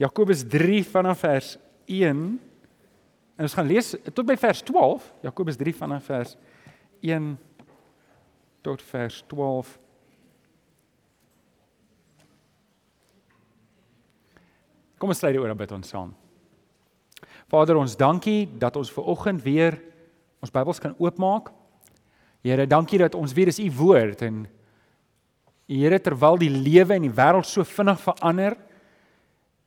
Jakobus 0.00 0.46
3 0.48 0.80
vanaf 0.88 1.18
vers 1.26 1.58
1. 1.84 2.40
En 3.36 3.44
ons 3.44 3.56
gaan 3.56 3.68
lees 3.68 3.92
tot 4.14 4.24
by 4.24 4.36
vers 4.40 4.62
12, 4.64 5.04
Jakobus 5.26 5.58
3 5.60 5.74
vanaf 5.76 6.08
vers 6.08 6.36
1 7.04 7.34
tot 8.64 8.82
vers 8.92 9.20
12. 9.28 9.74
Kom 15.00 15.12
ons 15.12 15.20
sluit 15.20 15.36
die 15.36 15.40
oor 15.40 15.52
bid 15.56 15.72
ons 15.72 15.92
saam. 15.92 16.14
Vader, 17.50 17.76
ons 17.80 17.96
dankie 17.96 18.44
dat 18.60 18.76
ons 18.76 18.92
ver 18.92 19.08
oggend 19.10 19.42
weer 19.44 19.76
ons 20.40 20.52
Bybels 20.52 20.80
kan 20.80 20.94
oopmaak. 20.96 21.50
Here, 22.40 22.64
dankie 22.64 23.00
dat 23.02 23.16
ons 23.18 23.34
weer 23.36 23.50
is 23.52 23.60
u 23.60 23.68
woord 23.76 24.24
en 24.24 24.46
Here 25.70 26.00
terwyl 26.02 26.34
die 26.40 26.50
lewe 26.50 26.96
en 26.96 27.04
die 27.04 27.14
wêreld 27.14 27.46
so 27.46 27.62
vinnig 27.62 28.00
verander 28.02 28.56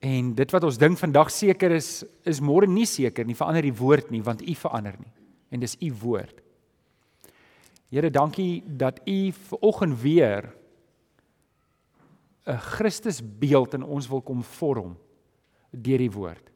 en 0.03 0.33
dit 0.35 0.51
wat 0.51 0.65
ons 0.67 0.79
dink 0.79 0.99
vandag 0.99 1.31
seker 1.31 1.71
is 1.71 2.03
is 2.27 2.41
môre 2.43 2.67
nie 2.67 2.87
seker 2.89 3.25
nie 3.25 3.37
verander 3.39 3.63
die 3.63 3.77
woord 3.79 4.11
nie 4.11 4.23
want 4.23 4.43
u 4.43 4.55
verander 4.55 4.97
nie 4.99 5.13
en 5.53 5.61
dis 5.61 5.77
u 5.79 5.91
woord. 6.01 6.41
Here 7.93 8.09
dankie 8.09 8.63
dat 8.65 8.99
u 9.05 9.31
ver 9.31 9.59
oggend 9.61 10.01
weer 10.01 10.49
'n 12.45 12.57
Christusbeeld 12.57 13.73
in 13.73 13.83
ons 13.83 14.07
wil 14.07 14.21
kom 14.21 14.43
vorm 14.43 14.97
deur 15.71 15.97
die 15.97 16.11
woord. 16.11 16.51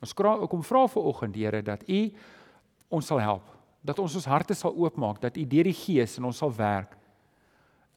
Ons 0.00 0.14
kom 0.14 0.62
vra 0.62 0.86
vir 0.86 1.02
oggend 1.02 1.36
Here 1.36 1.62
dat 1.62 1.84
U 1.88 2.00
ons 2.88 3.06
sal 3.06 3.20
help, 3.20 3.46
dat 3.82 3.98
ons 3.98 4.14
ons 4.14 4.28
harte 4.30 4.54
sal 4.54 4.74
oopmaak, 4.76 5.20
dat 5.20 5.36
U 5.36 5.44
deur 5.44 5.64
die 5.64 5.76
Gees 5.76 6.18
in 6.18 6.24
ons 6.24 6.38
sal 6.38 6.52
werk. 6.54 6.96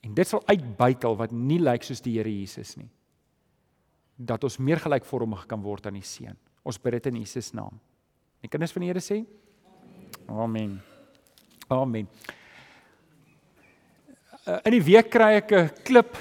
En 0.01 0.13
dit 0.15 0.27
sal 0.27 0.43
uitbuitel 0.47 1.17
wat 1.19 1.31
nie 1.35 1.59
lyk 1.59 1.83
soos 1.83 2.01
die 2.01 2.17
Here 2.17 2.31
Jesus 2.31 2.75
nie. 2.79 2.89
Dat 4.19 4.43
ons 4.43 4.57
meer 4.59 4.81
gelykvormig 4.83 5.45
kan 5.47 5.61
word 5.63 5.87
aan 5.87 5.95
die 5.95 6.03
Seun. 6.03 6.35
Ons 6.67 6.79
bid 6.81 6.97
dit 6.97 7.07
in 7.13 7.21
Jesus 7.21 7.53
naam. 7.55 7.79
Die 8.43 8.51
kinders 8.51 8.73
van 8.75 8.83
die 8.83 8.91
Here 8.91 9.03
sê: 9.03 9.23
Amen. 10.27 10.81
Amen. 11.69 12.07
Uh, 14.43 14.57
in 14.65 14.75
die 14.75 14.83
week 14.83 15.09
kry 15.13 15.37
ek 15.39 15.51
'n 15.51 15.69
klip, 15.85 16.17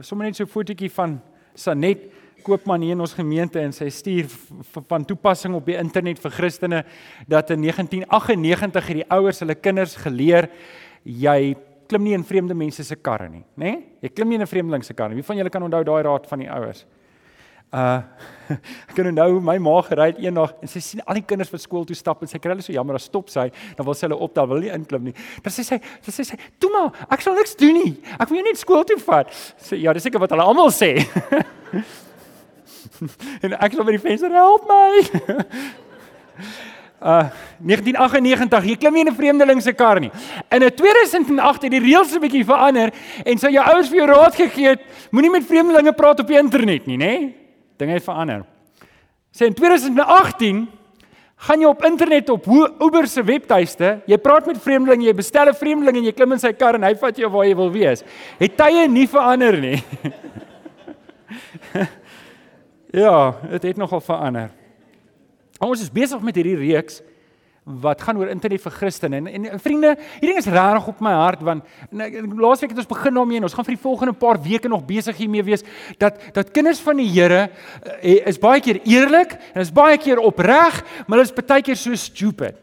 sommer 0.00 0.26
net 0.26 0.36
so 0.36 0.44
'n 0.44 0.48
fotootjie 0.48 0.90
van 0.90 1.20
Sanet 1.54 2.12
koopman 2.46 2.82
hier 2.82 2.94
in 2.94 3.00
ons 3.00 3.14
gemeente 3.16 3.60
en 3.60 3.72
sy 3.72 3.88
stuur 3.90 4.28
van 4.88 5.04
toepassing 5.04 5.54
op 5.54 5.66
die 5.66 5.76
internet 5.78 6.20
vir 6.22 6.30
Christene 6.30 6.84
dat 7.26 7.50
in 7.50 7.64
1998 7.64 8.86
het 8.86 9.00
die 9.00 9.10
ouers 9.10 9.40
hulle 9.42 9.56
kinders 9.58 9.96
geleer 9.96 10.48
jy 11.02 11.56
klim 11.90 12.04
nie 12.06 12.14
in 12.14 12.26
vreemde 12.26 12.54
mense 12.54 12.84
se 12.84 12.96
karre 12.96 13.28
nie, 13.30 13.44
né? 13.56 13.64
Nee? 13.64 13.82
Jy 14.02 14.12
klim 14.14 14.28
nie 14.28 14.38
in 14.38 14.42
'n 14.42 14.46
vreemdeling 14.46 14.84
se 14.84 14.94
kar 14.94 15.08
nie. 15.08 15.16
Wie 15.16 15.24
van 15.24 15.36
julle 15.36 15.50
kan 15.50 15.62
onthou 15.62 15.84
daai 15.84 16.02
raad 16.02 16.26
van 16.26 16.38
die 16.38 16.50
ouers? 16.50 16.84
Uh 17.74 17.98
ek 18.86 18.92
kan 18.94 19.08
onthou 19.10 19.40
my 19.42 19.56
ma 19.58 19.72
gery 19.82 20.12
het 20.12 20.18
eendag 20.22 20.52
en 20.62 20.70
sy 20.70 20.78
sien 20.78 21.00
al 21.02 21.18
die 21.18 21.24
kinders 21.26 21.48
wat 21.50 21.64
skool 21.64 21.82
toe 21.86 21.96
stap 21.98 22.20
en 22.22 22.30
sy 22.30 22.38
kry 22.38 22.52
hulle 22.52 22.62
so 22.62 22.70
jammer, 22.70 22.94
dan 22.94 23.02
stop 23.02 23.26
sy, 23.32 23.48
dan 23.74 23.86
wil 23.88 23.96
sy 23.98 24.06
hulle 24.06 24.18
optel, 24.22 24.46
wil 24.46 24.60
nie 24.62 24.70
inklim 24.70 25.08
nie. 25.08 25.14
Dan 25.42 25.54
sê 25.54 25.64
sy, 25.66 25.80
sê 26.06 26.24
sy, 26.24 26.36
"Toe 26.62 26.70
maar, 26.70 26.92
ek 27.10 27.22
sal 27.22 27.34
niks 27.34 27.56
doen 27.58 27.74
nie. 27.74 27.96
Ek 28.20 28.28
wil 28.28 28.38
jou 28.38 28.46
net 28.46 28.58
skool 28.58 28.84
toe 28.84 28.98
vat." 29.02 29.26
Sê 29.58 29.82
ja, 29.82 29.92
dis 29.92 30.06
seker 30.06 30.20
wat 30.20 30.30
hulle 30.30 30.46
almal 30.46 30.70
sê. 30.70 30.94
en 33.42 33.56
ek 33.58 33.72
sal 33.72 33.84
by 33.84 33.96
die 33.96 34.04
venster 34.04 34.30
help 34.30 34.68
my. 34.68 35.00
uh 37.02 37.26
1998, 37.66 38.70
jy 38.70 38.76
klim 38.76 38.94
nie 38.94 39.00
in 39.00 39.10
'n 39.10 39.16
vreemdeling 39.16 39.62
se 39.62 39.72
kar 39.72 40.00
nie. 40.00 40.12
In 40.50 40.62
2008 40.62 41.62
het 41.62 41.72
die 41.72 41.80
reëls 41.80 42.14
'n 42.14 42.20
bietjie 42.20 42.44
verander 42.44 42.92
en 43.24 43.38
sou 43.38 43.50
jou 43.50 43.64
ouers 43.64 43.88
vir 43.88 43.98
jou 43.98 44.06
raad 44.06 44.34
gegee 44.34 44.68
het, 44.68 44.80
moenie 45.10 45.30
met 45.30 45.44
vreemdelinge 45.44 45.92
praat 45.92 46.20
op 46.20 46.28
die 46.28 46.38
internet 46.38 46.86
nie, 46.86 46.96
nê? 46.96 47.45
Dinge 47.76 47.92
het 47.92 48.04
verander. 48.04 48.44
Sê 49.32 49.46
in 49.46 49.54
2018 49.54 50.66
gaan 51.46 51.60
jy 51.60 51.68
op 51.68 51.84
internet 51.84 52.30
op 52.32 52.46
Uber 52.48 53.08
se 53.08 53.22
webtuiste, 53.22 53.98
jy 54.08 54.16
praat 54.16 54.46
met 54.48 54.62
vreemdelinge, 54.62 55.04
jy 55.04 55.14
bestel 55.14 55.48
'n 55.48 55.54
vreemdeling 55.54 55.96
en 55.96 56.04
jy 56.04 56.12
klim 56.12 56.32
in 56.32 56.38
sy 56.38 56.52
kar 56.52 56.74
en 56.74 56.82
hy 56.82 56.94
vat 56.94 57.16
jou 57.16 57.30
waar 57.30 57.44
jy 57.44 57.54
wil 57.54 57.70
wees. 57.70 58.04
Het 58.38 58.56
tye 58.56 58.88
nie 58.88 59.06
verander 59.06 59.60
nie. 59.60 59.82
Ja, 62.96 63.34
dit 63.50 63.62
het 63.62 63.76
nogal 63.76 64.00
verander. 64.00 64.50
Ons 65.60 65.82
is 65.82 65.92
besig 65.92 66.22
met 66.24 66.36
hierdie 66.38 66.56
reeks 66.56 67.02
wat 67.66 68.02
gaan 68.06 68.18
oor 68.20 68.28
internet 68.30 68.62
vir 68.62 68.74
Christene 68.76 69.18
en, 69.18 69.26
en 69.26 69.46
en 69.56 69.60
vriende, 69.60 69.96
hierdie 70.20 70.30
ding 70.30 70.38
is 70.38 70.46
regtig 70.54 70.84
op 70.92 71.00
my 71.02 71.14
hart 71.18 71.40
want 71.42 71.64
laasweek 71.90 72.70
het 72.70 72.82
ons 72.84 72.90
begin 72.92 73.16
daarmee 73.18 73.40
en 73.40 73.46
ons 73.48 73.56
gaan 73.58 73.66
vir 73.66 73.74
die 73.74 73.82
volgende 73.82 74.14
paar 74.14 74.38
weke 74.42 74.70
nog 74.70 74.84
besig 74.86 75.18
hiermee 75.18 75.42
wees 75.46 75.64
dat 75.98 76.20
dat 76.36 76.52
kinders 76.54 76.78
van 76.84 77.02
die 77.02 77.08
Here 77.16 77.48
uh, 77.48 78.28
is 78.30 78.38
baie 78.38 78.62
keer 78.62 78.78
eerlik 78.86 79.34
en 79.52 79.64
is 79.64 79.72
baie 79.74 79.98
keer 79.98 80.20
opreg, 80.22 80.78
maar 81.06 81.18
hulle 81.18 81.26
is 81.26 81.34
baie 81.34 81.64
keer 81.64 81.78
so 81.80 81.96
stupid. 81.98 82.58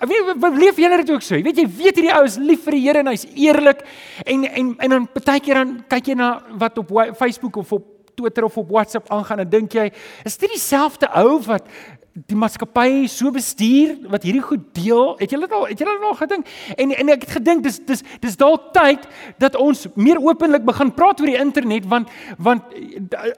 Ek 0.00 0.08
weet 0.08 0.40
beleef 0.40 0.80
julle 0.80 0.98
dit 1.00 1.12
ook 1.12 1.24
so? 1.24 1.36
Jy 1.36 1.44
weet 1.44 1.60
jy 1.60 1.66
weet 1.68 2.00
hierdie 2.00 2.12
ou 2.16 2.24
is 2.26 2.36
lief 2.40 2.64
vir 2.66 2.76
die 2.76 2.82
Here 2.84 3.04
en 3.04 3.12
hy's 3.12 3.24
eerlik 3.32 3.84
en 4.26 4.44
en 4.44 4.74
en 4.76 4.96
dan 4.96 5.08
baie 5.14 5.40
keer 5.40 5.62
dan 5.62 5.72
kyk 5.88 6.12
jy 6.12 6.18
na 6.20 6.34
wat 6.60 6.76
op 6.82 6.92
Facebook 7.16 7.56
of 7.62 7.72
op 7.78 7.88
Twitter 8.20 8.44
of 8.44 8.56
op 8.60 8.68
WhatsApp 8.68 9.08
aangaan 9.12 9.44
en 9.44 9.48
dink 9.48 9.72
jy, 9.72 9.86
is 10.28 10.36
dit 10.36 10.52
dieselfde 10.52 11.08
ou 11.16 11.38
wat 11.46 11.68
die 12.10 12.36
maatskappy 12.36 13.06
so 13.10 13.30
bestuur 13.30 13.94
wat 14.10 14.24
hierdie 14.26 14.42
goed 14.42 14.64
deel? 14.74 15.14
Het 15.20 15.30
julle 15.30 15.46
dit 15.46 15.54
al 15.54 15.66
het 15.70 15.78
julle 15.78 15.94
dit 15.94 16.06
al 16.08 16.18
gedink? 16.18 16.52
En 16.76 16.94
en 16.96 17.12
ek 17.14 17.26
het 17.26 17.36
gedink 17.38 17.62
dis 17.66 17.78
dis 17.86 18.02
dis 18.22 18.36
dalk 18.40 18.72
tyd 18.74 19.06
dat 19.38 19.56
ons 19.56 19.86
meer 19.94 20.18
openlik 20.18 20.66
begin 20.66 20.90
praat 20.94 21.22
oor 21.22 21.30
die 21.30 21.38
internet 21.38 21.86
want 21.90 22.10
want 22.38 22.74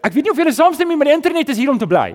ek 0.01 0.13
weet 0.13 0.25
nie 0.25 0.33
of 0.33 0.41
julle 0.41 0.55
saamstem 0.57 0.89
nie, 0.89 0.97
maar 0.97 1.11
die 1.13 1.19
internet 1.19 1.53
is 1.53 1.61
hier 1.61 1.71
om 1.71 1.79
te 1.79 1.89
bly. 1.89 2.15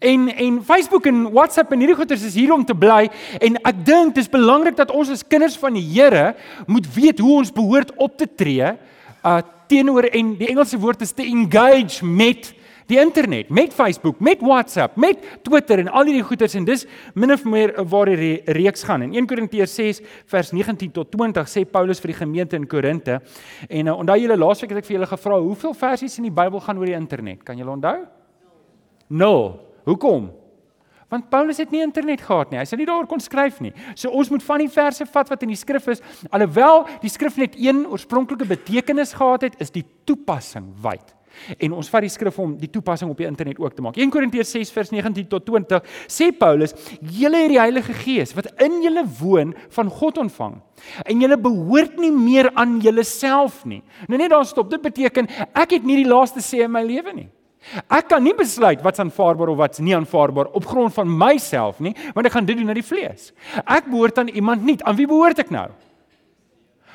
En 0.00 0.28
en 0.28 0.60
Facebook 0.64 1.08
en 1.08 1.24
WhatsApp 1.32 1.72
en 1.72 1.80
hierdie 1.80 1.96
goeters 1.96 2.28
is 2.28 2.36
hier 2.36 2.52
om 2.52 2.64
te 2.64 2.76
bly 2.76 3.08
en 3.40 3.56
ek 3.64 3.84
dink 3.88 4.14
dis 4.16 4.28
belangrik 4.28 4.76
dat 4.76 4.92
ons 4.92 5.10
as 5.12 5.24
kinders 5.24 5.56
van 5.60 5.76
die 5.76 5.84
Here 5.84 6.34
moet 6.66 6.88
weet 6.94 7.20
hoe 7.24 7.38
ons 7.40 7.52
behoort 7.52 7.96
op 7.96 8.16
te 8.20 8.28
tree 8.28 8.72
uh 9.22 9.40
teenoor 9.72 10.04
en 10.12 10.34
die 10.36 10.50
Engelse 10.52 10.76
woord 10.76 11.00
is 11.00 11.14
te 11.16 11.24
engage 11.24 12.04
met 12.04 12.50
die 12.90 12.98
internet, 13.00 13.48
met 13.48 13.74
Facebook, 13.74 14.20
met 14.20 14.40
WhatsApp, 14.40 14.96
met 14.96 15.22
Twitter 15.42 15.78
en 15.82 15.88
al 15.88 16.10
hierdie 16.10 16.24
goeters 16.26 16.56
en 16.58 16.66
dis 16.68 16.86
min 17.14 17.32
of 17.32 17.44
meer 17.44 17.74
waar 17.90 18.10
die 18.10 18.40
reeks 18.56 18.84
gaan. 18.88 19.06
In 19.06 19.14
1 19.14 19.30
Korintiërs 19.30 19.74
6 19.78 20.02
vers 20.32 20.52
19 20.52 20.92
tot 20.92 21.10
20 21.14 21.48
sê 21.50 21.64
Paulus 21.68 22.02
vir 22.02 22.14
die 22.14 22.20
gemeente 22.20 22.58
in 22.58 22.68
Korinte 22.68 23.20
en 23.68 23.86
uh, 23.86 23.96
onthou 23.96 24.18
julle 24.20 24.38
laasweek 24.38 24.74
het 24.74 24.82
ek 24.82 24.90
vir 24.90 24.98
julle 24.98 25.10
gevra 25.10 25.40
hoeveel 25.40 25.74
versies 25.78 26.18
in 26.20 26.28
die 26.28 26.34
Bybel 26.34 26.62
gaan 26.64 26.80
oor 26.80 26.90
die 26.90 26.98
internet? 26.98 27.42
Kan 27.46 27.60
julle 27.60 27.76
onthou? 27.76 27.98
0. 29.12 29.42
Hoekom? 29.84 30.30
Want 31.12 31.28
Paulus 31.28 31.58
het 31.60 31.70
nie 31.70 31.82
internet 31.84 32.22
gehad 32.24 32.52
nie. 32.52 32.58
Hy 32.62 32.64
sê 32.64 32.76
nie 32.80 32.88
daaroor 32.88 33.08
kon 33.10 33.20
skryf 33.20 33.58
nie. 33.60 33.74
So 33.92 34.08
ons 34.16 34.30
moet 34.32 34.44
van 34.46 34.62
die 34.64 34.70
verse 34.72 35.04
vat 35.04 35.32
wat 35.32 35.42
in 35.44 35.52
die 35.52 35.60
skrif 35.60 35.90
is, 35.92 36.00
alhoewel 36.32 36.86
die 37.02 37.10
skrif 37.12 37.36
net 37.36 37.58
een 37.60 37.82
oorspronklike 37.84 38.48
betekenis 38.48 39.12
gehad 39.18 39.44
het, 39.50 39.58
is 39.60 39.74
die 39.74 39.84
toepassing 40.08 40.70
wyd. 40.80 41.12
En 41.58 41.72
ons 41.72 41.90
vat 41.92 42.04
die 42.04 42.12
skrif 42.12 42.38
om 42.42 42.54
die 42.58 42.70
toepassing 42.70 43.10
op 43.10 43.20
die 43.20 43.26
internet 43.26 43.58
ook 43.58 43.74
te 43.76 43.84
maak. 43.84 43.98
1 44.00 44.12
Korintiërs 44.12 44.54
6 44.54 44.72
vers 44.74 44.92
19 44.94 45.28
tot 45.30 45.46
20 45.46 45.82
sê 46.06 46.30
Paulus: 46.38 46.74
"Julle 47.00 47.42
het 47.44 47.52
die 47.54 47.60
Heilige 47.60 47.92
Gees 47.92 48.34
wat 48.34 48.52
in 48.62 48.82
julle 48.82 49.04
woon 49.20 49.54
van 49.68 49.88
God 49.88 50.18
ontvang 50.18 50.60
en 51.06 51.20
julle 51.20 51.38
behoort 51.38 51.98
nie 51.98 52.12
meer 52.12 52.50
aan 52.54 52.80
julleself 52.80 53.64
nie." 53.64 53.82
Nou 54.08 54.18
net 54.18 54.30
daar 54.30 54.46
stop. 54.46 54.70
Dit 54.70 54.82
beteken 54.82 55.28
ek 55.54 55.70
het 55.70 55.84
nie 55.84 56.02
die 56.04 56.10
laaste 56.10 56.40
sê 56.40 56.64
in 56.64 56.72
my 56.72 56.82
lewe 56.82 57.12
nie. 57.12 57.28
Ek 57.88 58.08
kan 58.10 58.22
nie 58.24 58.34
besluit 58.34 58.82
wat's 58.82 59.00
aanvaarbaar 59.02 59.52
of 59.52 59.60
wat's 59.60 59.80
nie 59.80 59.94
aanvaarbaar 59.94 60.50
op 60.52 60.66
grond 60.66 60.94
van 60.94 61.06
myself 61.06 61.78
nie, 61.80 61.94
want 62.14 62.26
ek 62.26 62.32
gaan 62.32 62.48
dit 62.48 62.58
doen 62.58 62.66
na 62.66 62.74
die 62.74 62.86
vlees. 62.86 63.30
Ek 63.62 63.86
behoort 63.90 64.18
aan 64.18 64.32
iemand 64.32 64.64
nie. 64.66 64.76
Aan 64.82 64.98
wie 64.98 65.06
behoort 65.06 65.38
ek 65.38 65.52
nou? 65.54 65.68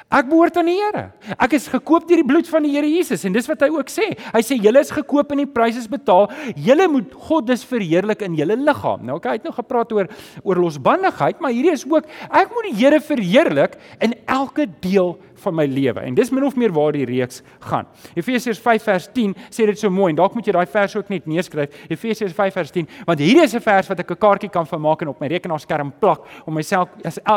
Ek 0.08 0.30
behoort 0.30 0.56
aan 0.56 0.70
die 0.70 0.78
Here. 0.78 1.02
Ek 1.36 1.52
is 1.58 1.66
gekoop 1.68 2.06
deur 2.08 2.22
die 2.22 2.28
bloed 2.28 2.48
van 2.48 2.64
die 2.64 2.72
Here 2.72 2.88
Jesus 2.88 3.26
en 3.28 3.34
dis 3.36 3.48
wat 3.50 3.66
hy 3.66 3.68
ook 3.74 3.90
sê. 3.92 4.06
Hy 4.32 4.42
sê 4.46 4.56
julle 4.56 4.80
is 4.80 4.92
gekoop 4.96 5.34
en 5.36 5.42
die 5.42 5.50
prys 5.52 5.76
is 5.82 5.90
betaal. 5.92 6.30
Julle 6.56 6.88
moet 6.94 7.12
God 7.28 7.50
dus 7.50 7.66
verheerlik 7.68 8.24
in 8.24 8.38
julle 8.40 8.56
liggaam. 8.56 9.04
Nou 9.04 9.18
okay, 9.20 9.36
hy 9.36 9.42
het 9.42 9.50
nou 9.50 9.56
gepraat 9.58 9.92
oor 9.92 10.08
oor 10.48 10.62
losbandigheid, 10.64 11.42
maar 11.44 11.52
hierdie 11.52 11.76
is 11.76 11.84
ook 11.84 12.08
ek 12.30 12.56
moet 12.56 12.70
die 12.70 12.76
Here 12.78 13.02
verheerlik 13.04 13.76
in 14.04 14.16
elke 14.32 14.70
deel 14.80 15.18
van 15.44 15.58
my 15.60 15.66
lewe. 15.70 16.00
En 16.08 16.16
dis 16.18 16.32
min 16.34 16.46
of 16.48 16.56
meer 16.58 16.72
waar 16.74 16.96
die 16.96 17.06
reeks 17.08 17.42
gaan. 17.68 17.88
Efesiërs 18.18 18.62
5 18.64 18.88
vers 18.88 19.10
10 19.14 19.36
sê 19.52 19.68
dit 19.68 19.80
so 19.80 19.92
mooi 19.94 20.14
en 20.14 20.22
dalk 20.22 20.38
moet 20.38 20.48
jy 20.48 20.56
daai 20.56 20.72
vers 20.72 20.96
ook 20.98 21.12
net 21.14 21.28
neerskryf. 21.30 21.76
Efesiërs 21.92 22.36
5 22.38 22.58
vers 22.58 22.74
10, 22.80 22.88
want 23.10 23.22
hierdie 23.22 23.44
is 23.44 23.56
'n 23.56 23.62
vers 23.62 23.92
wat 23.92 24.00
ek 24.00 24.12
'n 24.12 24.18
kaartjie 24.24 24.50
kan 24.50 24.66
vermaak 24.66 25.02
en 25.02 25.10
op 25.10 25.20
my 25.20 25.28
rekenaarskerm 25.28 25.92
plak 26.00 26.24
om 26.46 26.54
myself 26.54 26.90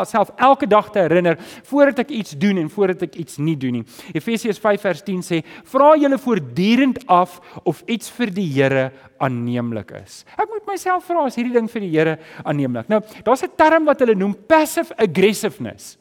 self 0.06 0.30
elke 0.36 0.66
dag 0.66 0.90
te 0.90 0.98
herinner 0.98 1.36
voordat 1.64 1.98
ek 1.98 2.10
iets 2.10 2.30
doen 2.38 2.59
en 2.60 2.70
voordat 2.70 3.02
ek 3.08 3.18
iets 3.22 3.38
nie 3.38 3.56
doen 3.56 3.80
nie. 3.80 3.84
Efesiërs 4.14 4.60
5 4.62 4.80
vers 4.80 5.02
10 5.06 5.22
sê: 5.26 5.42
"Vra 5.64 5.94
julle 5.96 6.18
voortdurend 6.18 7.06
af 7.06 7.40
of 7.64 7.82
iets 7.86 8.10
vir 8.10 8.30
die 8.30 8.48
Here 8.52 8.92
aanneemlik 9.18 9.90
is." 10.02 10.24
Ek 10.36 10.48
moet 10.48 10.66
myself 10.66 11.04
vra 11.04 11.26
as 11.26 11.36
hierdie 11.36 11.54
ding 11.54 11.70
vir 11.70 11.80
die 11.80 11.90
Here 11.90 12.18
aanneemlik. 12.44 12.88
Nou, 12.88 13.00
daar's 13.24 13.42
'n 13.42 13.56
term 13.56 13.84
wat 13.84 14.00
hulle 14.00 14.14
noem 14.14 14.34
passive 14.46 14.94
aggressiveness. 14.96 15.96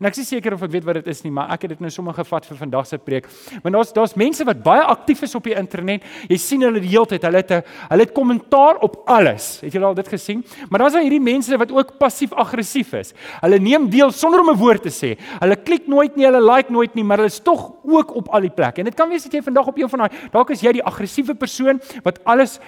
En 0.00 0.06
ek 0.08 0.16
is 0.16 0.30
seker 0.32 0.54
of 0.56 0.62
ek 0.64 0.70
weet 0.72 0.84
wat 0.88 0.96
dit 0.96 1.08
is 1.12 1.18
nie, 1.26 1.30
maar 1.36 1.50
ek 1.52 1.66
het 1.66 1.74
dit 1.74 1.80
nou 1.84 1.90
sommer 1.92 2.14
gevat 2.16 2.46
vir 2.48 2.56
vandag 2.56 2.86
se 2.88 2.96
preek. 2.96 3.26
Maar 3.60 3.74
daar's 3.74 3.90
daar's 3.92 4.14
mense 4.16 4.46
wat 4.48 4.62
baie 4.64 4.80
aktief 4.88 5.20
is 5.26 5.34
op 5.36 5.44
die 5.44 5.52
internet. 5.52 6.06
Jy 6.24 6.38
sien 6.40 6.64
hulle 6.64 6.80
die 6.80 6.88
hele 6.88 7.04
tyd. 7.10 7.26
Hulle 7.28 7.42
het 7.42 7.52
'n 7.52 7.60
hulle 7.90 8.06
het 8.06 8.14
kommentaar 8.16 8.80
op 8.80 8.96
alles. 9.04 9.60
Het 9.60 9.74
julle 9.74 9.84
al 9.84 9.94
dit 9.94 10.08
gesien? 10.08 10.42
Maar 10.70 10.80
daar's 10.80 10.94
al 10.94 11.04
hierdie 11.04 11.20
mense 11.20 11.54
wat 11.54 11.70
ook 11.70 11.98
passief-aggressief 11.98 12.94
is. 12.94 13.12
Hulle 13.42 13.58
neem 13.58 13.90
deel 13.90 14.10
sonder 14.10 14.40
om 14.40 14.48
'n 14.48 14.56
woord 14.56 14.82
te 14.82 14.88
sê. 14.88 15.20
Hulle 15.38 15.56
klik 15.56 15.86
nooit 15.86 16.16
nie, 16.16 16.24
hulle 16.24 16.40
like 16.40 16.72
nooit 16.72 16.94
nie, 16.94 17.04
maar 17.04 17.18
hulle 17.18 17.28
is 17.28 17.42
tog 17.42 17.72
ook 17.84 18.14
op 18.16 18.28
al 18.28 18.40
die 18.40 18.50
plekke. 18.50 18.78
En 18.80 18.84
dit 18.84 18.94
kan 18.94 19.08
wees 19.08 19.22
dat 19.22 19.32
jy 19.32 19.42
vandag 19.42 19.66
op 19.66 19.76
een 19.76 19.88
van 19.88 19.98
daai 19.98 20.10
dalk 20.32 20.50
is 20.50 20.62
jy 20.62 20.72
die 20.72 20.84
aggressiewe 20.84 21.34
persoon 21.34 21.80
wat 22.04 22.24
alles 22.24 22.58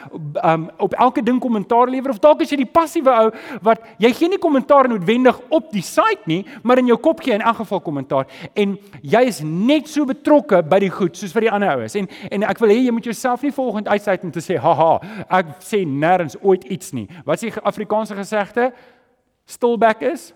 um, 0.44 0.70
op 0.78 0.92
elke 0.92 1.22
ding 1.22 1.40
kommentaar 1.40 1.88
lewer 1.88 2.10
of 2.10 2.18
dalk 2.18 2.42
is 2.42 2.50
jy 2.50 2.56
die 2.56 2.72
passiewe 2.72 3.10
ou 3.10 3.30
wat 3.62 3.80
jy 3.98 4.12
gee 4.12 4.28
nie 4.28 4.38
kommentaar 4.38 4.88
noodwendig 4.88 5.40
op 5.48 5.72
die 5.72 5.82
site 5.82 6.20
nie, 6.26 6.44
maar 6.62 6.78
in 6.78 6.86
jou 6.86 6.98
kop 6.98 7.21
gee 7.24 7.34
in 7.34 7.44
elk 7.44 7.56
geval 7.56 7.80
kommentaar 7.80 8.26
en 8.54 8.76
jy 9.02 9.22
is 9.28 9.40
net 9.44 9.88
so 9.88 10.04
betrokke 10.08 10.62
by 10.62 10.78
die 10.78 10.90
goed 10.90 11.16
soos 11.16 11.32
vir 11.32 11.46
die 11.46 11.52
ander 11.52 11.76
oues. 11.76 11.96
En 11.98 12.08
en 12.30 12.42
ek 12.48 12.60
wil 12.62 12.74
hê 12.74 12.78
jy 12.82 12.92
moet 12.92 13.08
jouself 13.10 13.42
nie 13.42 13.52
volgens 13.52 13.88
uitsluit 13.88 14.24
om 14.24 14.30
te 14.34 14.44
sê 14.44 14.58
haha, 14.60 15.00
ek 15.28 15.56
sê 15.60 15.84
nêrens 15.86 16.36
ooit 16.42 16.64
iets 16.64 16.92
nie. 16.92 17.08
Wat 17.24 17.42
is 17.42 17.48
die 17.48 17.62
Afrikaanse 17.62 18.16
gesegde? 18.18 18.72
Stilback 19.46 20.02
is 20.02 20.32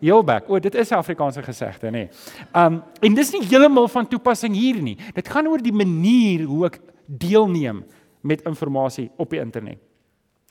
Heelback. 0.00 0.50
O, 0.50 0.58
dit 0.58 0.74
is 0.74 0.90
'n 0.90 0.94
Afrikaanse 0.94 1.42
gesegde, 1.42 1.90
nê. 1.90 2.08
Um 2.52 2.82
en 3.00 3.14
dis 3.14 3.32
nie 3.32 3.42
heeltemal 3.44 3.88
van 3.88 4.06
toepassing 4.06 4.54
hier 4.54 4.82
nie. 4.82 4.98
Dit 5.14 5.28
gaan 5.28 5.46
oor 5.46 5.62
die 5.62 5.72
manier 5.72 6.44
hoe 6.44 6.66
ek 6.66 6.80
deelneem 7.06 7.84
met 8.20 8.42
inligting 8.42 9.10
op 9.16 9.30
die 9.30 9.40
internet. 9.40 9.78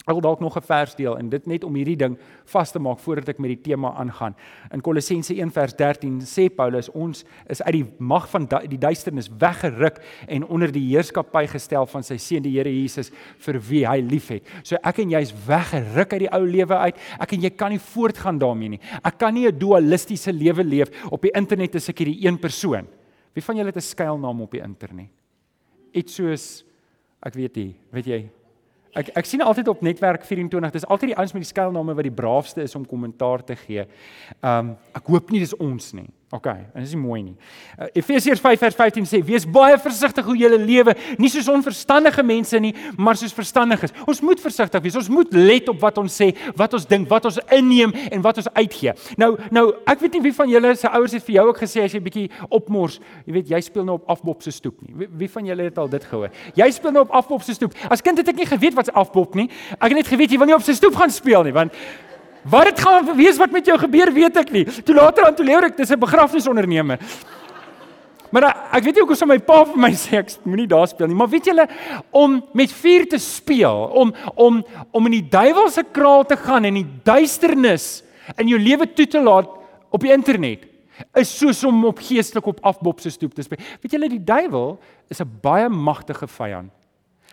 Ek 0.06 0.14
wil 0.14 0.22
dalk 0.22 0.40
nog 0.40 0.56
'n 0.56 0.62
vers 0.62 0.94
deel 0.96 1.18
en 1.18 1.30
dit 1.30 1.46
net 1.48 1.64
om 1.64 1.74
hierdie 1.74 1.98
ding 1.98 2.18
vas 2.46 2.72
te 2.72 2.80
maak 2.80 3.00
voordat 3.00 3.30
ek 3.30 3.40
met 3.40 3.50
die 3.50 3.72
tema 3.74 3.90
aangaan. 3.98 4.36
In 4.72 4.82
Kolossense 4.82 5.34
1:13 5.34 6.22
sê 6.22 6.48
Paulus 6.56 6.90
ons 6.90 7.26
is 7.50 7.62
uit 7.62 7.74
die 7.74 7.86
mag 7.98 8.30
van 8.30 8.46
die 8.46 8.78
duisternis 8.78 9.30
weggeruk 9.30 9.98
en 10.28 10.46
onder 10.46 10.72
die 10.72 10.94
heerskappy 10.94 11.48
gestel 11.48 11.86
van 11.86 12.04
sy 12.04 12.18
seun 12.18 12.44
die 12.44 12.52
Here 12.52 12.70
Jesus 12.70 13.12
vir 13.40 13.60
wie 13.60 13.84
hy 13.88 14.00
liefhet. 14.02 14.44
So 14.64 14.76
ek 14.84 15.00
en 15.00 15.10
jy 15.10 15.22
is 15.22 15.34
weggeruk 15.34 16.14
uit 16.14 16.20
die 16.20 16.34
ou 16.34 16.46
lewe 16.46 16.78
uit. 16.78 16.96
Ek 17.20 17.34
en 17.34 17.42
jy 17.42 17.50
kan 17.50 17.72
nie 17.72 17.80
voortgaan 17.80 18.38
daarmee 18.38 18.70
nie. 18.70 18.80
Ek 19.04 19.18
kan 19.18 19.34
nie 19.34 19.48
'n 19.48 19.58
dualistiese 19.58 20.32
lewe 20.32 20.64
leef 20.64 21.12
op 21.12 21.22
die 21.22 21.32
internet 21.34 21.76
as 21.76 21.90
ek 21.90 21.98
hierdie 21.98 22.28
een 22.28 22.38
persoon. 22.38 22.88
Wie 23.34 23.42
van 23.42 23.56
julle 23.56 23.68
het 23.68 23.78
'n 23.78 23.82
skuilnaam 23.82 24.42
op 24.42 24.52
die 24.52 24.62
internet? 24.62 25.10
Iets 25.94 26.14
soos 26.14 26.64
ek 27.24 27.34
weet 27.34 27.56
nie, 27.56 27.76
weet 27.92 28.06
jy, 28.06 28.30
Ek 28.96 29.10
ek 29.20 29.28
sien 29.28 29.44
altyd 29.44 29.68
op 29.68 29.82
netwerk 29.84 30.24
24, 30.24 30.72
dis 30.72 30.86
altyd 30.88 31.12
die 31.12 31.18
ouens 31.20 31.34
met 31.36 31.44
die 31.44 31.50
skuilname 31.50 31.96
wat 31.98 32.08
die 32.08 32.16
braafste 32.16 32.64
is 32.64 32.76
om 32.80 32.86
kommentaar 32.88 33.44
te 33.44 33.58
gee. 33.66 33.84
Um 34.40 34.76
ek 34.96 35.12
hoop 35.12 35.34
nie 35.36 35.42
dis 35.44 35.56
ons 35.60 35.92
nie. 35.98 36.08
OK, 36.34 36.48
en 36.50 36.82
dis 36.82 36.94
nie 36.96 37.02
mooi 37.04 37.20
nie. 37.22 37.36
Uh, 37.78 37.86
Efesiërs 37.94 38.42
5:15 38.42 39.06
sê: 39.06 39.20
"Wees 39.24 39.46
baie 39.46 39.78
versigtig 39.78 40.26
hoe 40.26 40.38
jy 40.38 40.50
lewe, 40.58 40.96
nie 41.18 41.30
soos 41.30 41.48
onverstandige 41.48 42.24
mense 42.24 42.60
nie, 42.60 42.74
maar 42.98 43.16
soos 43.16 43.34
verstandiges." 43.34 43.94
Ons 44.08 44.22
moet 44.22 44.42
versigtig 44.42 44.82
wees. 44.82 44.96
Ons 44.96 45.10
moet 45.10 45.34
let 45.34 45.70
op 45.70 45.80
wat 45.80 45.98
ons 45.98 46.22
sê, 46.22 46.32
wat 46.56 46.74
ons 46.74 46.86
dink, 46.86 47.08
wat 47.10 47.26
ons 47.26 47.38
inneem 47.54 47.94
en 48.12 48.22
wat 48.22 48.38
ons 48.38 48.50
uitgee. 48.54 48.94
Nou, 49.18 49.38
nou, 49.52 49.74
ek 49.86 50.00
weet 50.00 50.14
nie 50.14 50.22
wie 50.22 50.34
van 50.34 50.50
julle 50.50 50.76
se 50.76 50.90
ouers 50.90 51.14
het 51.14 51.24
vir 51.24 51.36
jou 51.36 51.48
ook 51.48 51.62
gesê 51.62 51.84
as 51.84 51.94
jy 51.94 52.02
bietjie 52.02 52.30
opmors, 52.50 53.00
jy 53.26 53.34
weet, 53.34 53.50
jy 53.50 53.62
speel 53.62 53.86
nou 53.86 54.00
op 54.00 54.10
afbop 54.10 54.42
se 54.42 54.52
stoep 54.52 54.82
nie. 54.82 54.96
Wie, 54.96 55.10
wie 55.26 55.30
van 55.30 55.46
julle 55.46 55.70
het 55.70 55.78
al 55.78 55.90
dit 55.94 56.04
gehoor? 56.04 56.34
Jy 56.56 56.72
speel 56.72 56.92
nou 56.92 57.06
op 57.06 57.14
afbop 57.22 57.46
se 57.46 57.54
stoep. 57.54 57.78
As 57.88 58.02
kind 58.02 58.18
het 58.18 58.28
ek 58.34 58.42
nie 58.42 58.50
geweet 58.50 58.74
wat 58.74 58.90
'n 58.90 58.98
afbop 58.98 59.36
nie. 59.36 59.50
Ek 59.78 59.94
het 59.94 59.98
net 60.02 60.08
geweet 60.08 60.32
jy 60.32 60.38
wil 60.38 60.48
nie 60.48 60.56
op 60.56 60.66
sy 60.66 60.74
stoep 60.74 60.96
gaan 60.96 61.12
speel 61.12 61.44
nie, 61.44 61.54
want 61.54 61.72
Wat 62.46 62.70
dit 62.70 62.80
gaan 62.80 63.08
wees 63.18 63.40
wat 63.42 63.52
met 63.52 63.66
jou 63.66 63.78
gebeur, 63.82 64.12
weet 64.14 64.38
ek 64.38 64.52
nie. 64.54 64.66
Toe 64.86 64.96
later 64.96 65.26
aan 65.26 65.36
toe 65.38 65.46
leer 65.46 65.66
ek 65.66 65.78
dis 65.78 65.90
'n 65.92 66.00
begrafnisonderneming. 66.00 67.00
Maar 68.32 68.44
ek 68.76 68.84
weet 68.84 68.96
nie 68.96 69.02
hoekom 69.02 69.16
so 69.16 69.26
my 69.26 69.38
pa 69.40 69.64
vir 69.64 69.78
my 69.78 69.92
sê 69.92 70.18
ek 70.20 70.34
moenie 70.44 70.68
daar 70.68 70.88
speel 70.88 71.08
nie, 71.08 71.16
maar 71.16 71.30
weet 71.32 71.46
julle 71.46 71.68
om 72.12 72.42
met 72.54 72.72
vuur 72.72 73.08
te 73.08 73.18
speel, 73.18 73.90
om 73.96 74.14
om 74.36 74.64
om 74.92 75.06
in 75.06 75.12
die 75.22 75.30
duiwelse 75.30 75.84
kraal 75.92 76.26
te 76.26 76.36
gaan 76.36 76.66
en 76.66 76.74
die 76.74 76.88
duisternis 77.04 78.04
in 78.38 78.48
jou 78.48 78.60
lewe 78.60 78.88
toe 78.94 79.08
te 79.08 79.22
laat 79.22 79.48
op 79.92 80.02
die 80.02 80.12
internet 80.12 80.66
is 81.16 81.32
soos 81.38 81.64
om 81.68 81.86
op 81.86 82.00
geestelik 82.00 82.46
op 82.48 82.60
afbop 82.64 83.00
se 83.00 83.10
stoep 83.10 83.34
te 83.36 83.44
speel. 83.44 83.60
Weet 83.82 83.92
julle 83.96 84.10
die 84.10 84.24
duiwel 84.24 84.80
is 85.10 85.22
'n 85.22 85.40
baie 85.42 85.70
magtige 85.70 86.28
vyand. 86.28 86.72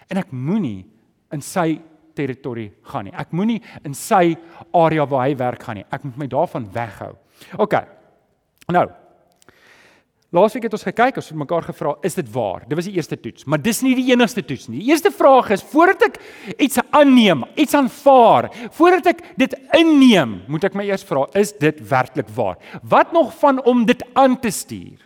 En 0.09 0.17
ek 0.17 0.31
moenie 0.33 0.85
in 1.33 1.41
sy 1.41 1.81
territorie 2.17 2.71
gaan 2.91 3.09
nie. 3.09 3.15
Ek 3.19 3.33
moenie 3.37 3.61
in 3.85 3.95
sy 3.97 4.37
area 4.75 5.07
waar 5.09 5.29
hy 5.29 5.37
werk 5.39 5.63
gaan 5.67 5.81
nie. 5.81 5.87
Ek 5.93 6.05
moet 6.07 6.25
my 6.25 6.29
daarvan 6.33 6.67
weghou. 6.73 7.15
OK. 7.63 7.79
Nou. 8.73 8.89
Laasweek 10.33 10.65
het 10.65 10.73
ons 10.73 10.87
gekyk, 10.87 11.19
ons 11.21 11.27
het 11.29 11.37
mekaar 11.37 11.67
gevra, 11.67 11.91
is 12.09 12.15
dit 12.17 12.29
waar? 12.33 12.63
Dit 12.65 12.79
was 12.79 12.87
die 12.89 12.95
eerste 12.97 13.19
toets, 13.21 13.45
maar 13.45 13.61
dis 13.61 13.83
nie 13.85 13.93
die 13.99 14.07
enigste 14.15 14.41
toets 14.41 14.65
nie. 14.71 14.79
Die 14.81 14.89
eerste 14.89 15.11
vraag 15.13 15.51
is 15.53 15.65
voordat 15.75 16.07
ek 16.07 16.17
iets 16.57 16.81
aanneem, 16.89 17.43
iets 17.53 17.77
aanvaar, 17.77 18.49
voordat 18.73 19.11
ek 19.13 19.21
dit 19.43 19.59
inneem, 19.77 20.39
moet 20.49 20.65
ek 20.65 20.79
my 20.79 20.87
eers 20.89 21.05
vra, 21.05 21.27
is 21.37 21.53
dit 21.61 21.83
werklik 21.91 22.33
waar? 22.33 22.57
Wat 22.81 23.13
nog 23.13 23.35
van 23.43 23.61
om 23.69 23.85
dit 23.85 24.01
aan 24.17 24.39
te 24.41 24.49
stuur? 24.49 25.05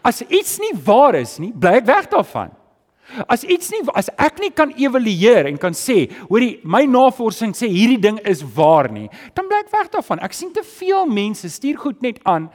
As 0.00 0.22
iets 0.24 0.56
nie 0.62 0.72
waar 0.86 1.20
is 1.20 1.36
nie, 1.42 1.52
bly 1.52 1.76
ek 1.82 1.90
weg 1.92 2.08
daarvan. 2.16 2.56
As 3.28 3.44
iets 3.44 3.70
nie 3.72 3.82
as 3.94 4.10
ek 4.16 4.40
nie 4.42 4.50
kan 4.50 4.72
evalueer 4.76 5.50
en 5.50 5.58
kan 5.60 5.76
sê, 5.76 6.06
hoorie, 6.28 6.56
my 6.64 6.84
navorsing 6.90 7.54
sê 7.56 7.70
hierdie 7.70 8.00
ding 8.02 8.18
is 8.26 8.42
waar 8.56 8.90
nie, 8.92 9.08
dan 9.34 9.48
bly 9.48 9.62
ek 9.64 9.74
weg 9.74 9.92
daarvan. 9.94 10.22
Ek 10.24 10.34
sien 10.36 10.52
te 10.54 10.64
veel 10.66 11.06
mense 11.06 11.48
stuur 11.50 11.78
goed 11.86 12.02
net 12.02 12.20
aan 12.24 12.50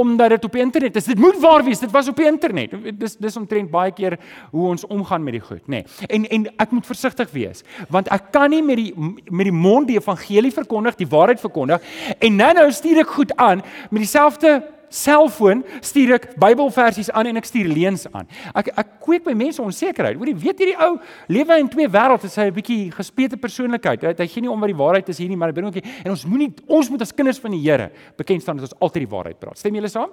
omdat 0.00 0.28
dit 0.28 0.44
op 0.44 0.52
die 0.52 0.62
internet 0.62 0.96
is. 0.96 1.04
Dit 1.04 1.18
moet 1.18 1.38
waar 1.42 1.64
wees. 1.64 1.78
Dit 1.78 1.90
was 1.90 2.08
op 2.08 2.16
die 2.16 2.26
internet. 2.26 2.74
Dis 2.98 3.16
dis 3.16 3.36
omtrent 3.36 3.70
baie 3.70 3.92
keer 3.92 4.16
hoe 4.50 4.68
ons 4.68 4.86
omgaan 4.86 5.22
met 5.22 5.34
die 5.36 5.42
goed, 5.42 5.62
nê. 5.66 5.82
Nee. 5.82 6.08
En 6.08 6.28
en 6.28 6.46
ek 6.62 6.70
moet 6.70 6.86
versigtig 6.86 7.30
wees 7.34 7.64
want 7.90 8.08
ek 8.14 8.30
kan 8.32 8.50
nie 8.50 8.62
met 8.62 8.78
die 8.78 8.92
met 9.30 9.48
die 9.48 9.54
mond 9.54 9.88
die 9.90 9.98
evangelie 9.98 10.52
verkondig, 10.54 10.96
die 10.96 11.08
waarheid 11.10 11.40
verkondig 11.40 11.82
en 12.18 12.36
nou 12.36 12.52
nou 12.54 12.68
stuur 12.72 13.02
ek 13.02 13.16
goed 13.16 13.34
aan 13.36 13.64
met 13.90 14.04
dieselfde 14.04 14.60
selfoon 14.90 15.62
stuur 15.80 16.16
ek 16.18 16.26
Bybelversies 16.40 17.10
aan 17.14 17.30
en 17.30 17.40
ek 17.40 17.46
stuur 17.48 17.70
leuns 17.70 18.06
aan. 18.10 18.28
Ek 18.58 18.72
ek 18.74 18.96
kweek 19.04 19.24
by 19.28 19.34
mense 19.38 19.62
onsekerheid. 19.62 20.18
Hoorie, 20.18 20.34
weet 20.34 20.62
hierdie 20.62 20.76
ou 20.82 20.96
lewe 21.30 21.58
in 21.62 21.70
twee 21.70 21.88
wêrelde, 21.88 22.28
hy 22.28 22.48
'n 22.50 22.54
bietjie 22.54 22.90
gespeete 22.92 23.36
persoonlikheid. 23.36 24.02
Hy, 24.02 24.14
hy 24.18 24.26
gee 24.26 24.42
nie 24.42 24.50
om 24.50 24.60
wat 24.60 24.68
die 24.68 24.80
waarheid 24.82 25.08
is 25.08 25.18
hier 25.18 25.28
nie, 25.28 25.36
maar 25.36 25.48
hy 25.48 25.54
bring 25.54 25.68
ook 25.68 25.84
en 26.04 26.10
ons 26.10 26.26
moenie 26.26 26.52
ons 26.66 26.90
moet 26.90 27.02
as 27.02 27.12
kinders 27.12 27.38
van 27.38 27.52
die 27.52 27.60
Here 27.60 27.90
bekend 28.16 28.42
staan 28.42 28.56
dat 28.56 28.70
ons 28.70 28.80
altyd 28.80 29.06
die 29.06 29.14
waarheid 29.16 29.38
praat. 29.38 29.58
Stem 29.58 29.74
julle 29.74 29.88
saam? 29.88 30.10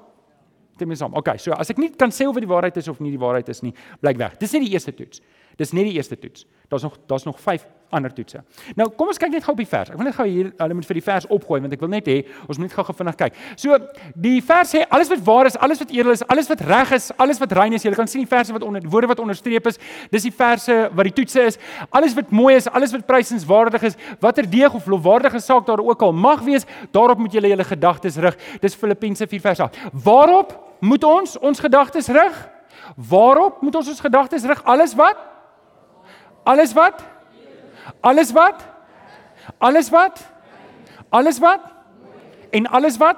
Stem 0.76 0.88
julle 0.88 0.98
saam? 0.98 1.14
Okay, 1.16 1.38
so 1.38 1.52
as 1.54 1.70
ek 1.70 1.78
nie 1.78 1.90
kan 1.90 2.10
sê 2.12 2.28
of 2.28 2.36
dit 2.36 2.46
die 2.46 2.54
waarheid 2.54 2.78
is 2.78 2.88
of 2.88 3.00
nie 3.00 3.12
die 3.12 3.20
waarheid 3.20 3.50
is 3.50 3.64
nie, 3.64 3.74
blyk 4.00 4.18
weg. 4.18 4.38
Dis 4.38 4.54
nie 4.54 4.68
die 4.68 4.74
eerste 4.74 4.94
toets. 4.94 5.22
Dis 5.58 5.74
net 5.74 5.90
die 5.90 5.98
eerste 5.98 6.18
toets. 6.20 6.46
Daar's 6.70 6.84
nog 6.84 6.98
daar's 7.08 7.24
nog 7.24 7.40
5 7.40 7.66
ander 7.90 8.12
toetse. 8.14 8.42
Nou, 8.76 8.90
kom 9.00 9.08
ons 9.08 9.20
kyk 9.20 9.32
net 9.32 9.46
gou 9.46 9.54
op 9.56 9.62
die 9.62 9.68
vers. 9.70 9.90
Ek 9.94 10.00
wil 10.00 10.08
net 10.10 10.16
gou 10.18 10.26
hier 10.28 10.50
hulle 10.60 10.76
moet 10.76 10.88
vir 10.90 10.98
die 11.00 11.04
vers 11.06 11.28
opgooi 11.32 11.60
want 11.64 11.76
ek 11.78 11.84
wil 11.84 11.92
net 11.92 12.08
hê 12.12 12.18
ons 12.44 12.60
moet 12.60 12.74
gou-gou 12.74 12.96
vinnig 12.98 13.16
kyk. 13.20 13.38
So, 13.60 13.78
die 14.28 14.42
vers 14.44 14.74
sê 14.76 14.82
alles 14.84 15.08
wat 15.14 15.22
waar 15.30 15.48
is, 15.48 15.56
alles 15.64 15.80
wat 15.80 15.94
edel 15.96 16.12
is, 16.12 16.24
alles 16.28 16.52
wat 16.52 16.64
reg 16.68 16.92
is, 16.98 17.08
alles 17.24 17.40
wat 17.40 17.56
rein 17.56 17.78
is. 17.78 17.86
Jy 17.88 17.94
kan 17.96 18.12
sien 18.12 18.26
die 18.26 18.30
verse 18.30 18.52
wat 18.56 18.66
onder 18.68 18.84
woorde 18.92 19.12
wat 19.14 19.22
onderstreep 19.24 19.70
is. 19.72 19.80
Dis 20.12 20.28
die 20.28 20.34
verse 20.36 20.76
wat 20.92 21.10
die 21.10 21.16
toetse 21.22 21.46
is. 21.54 21.60
Alles 21.96 22.18
wat 22.18 22.36
mooi 22.36 22.58
is, 22.58 22.68
alles 22.68 22.92
wat 22.96 23.08
prysenswaardig 23.08 23.88
is, 23.88 23.96
watter 24.24 24.50
deeg 24.52 24.76
of 24.76 24.92
lofwaardige 24.92 25.40
saak 25.44 25.66
daar 25.70 25.84
ook 25.84 26.04
al 26.04 26.12
mag 26.12 26.44
wees, 26.44 26.68
daarop 26.92 27.24
moet 27.24 27.40
julle 27.40 27.54
julle 27.54 27.70
gedagtes 27.72 28.20
rig. 28.20 28.36
Dis 28.62 28.76
Filippense 28.76 29.28
4 29.32 29.48
vers 29.48 29.64
8. 29.70 29.80
Waarop 30.04 30.54
moet 30.84 31.08
ons 31.08 31.40
ons 31.40 31.64
gedagtes 31.64 32.12
rig? 32.12 32.44
Waarop 32.96 33.64
moet 33.64 33.80
ons 33.80 33.96
ons 33.96 34.04
gedagtes 34.04 34.44
rig? 34.44 34.64
Alles 34.68 34.94
wat 35.00 35.37
Alles 36.48 36.74
wat? 36.78 37.04
Alles 38.02 38.32
wat? 38.32 38.64
Alles 39.58 39.90
wat? 39.92 40.22
Alles 41.10 41.40
wat? 41.44 41.64
En 42.56 42.68
alles 42.68 42.98
wat? 42.98 43.18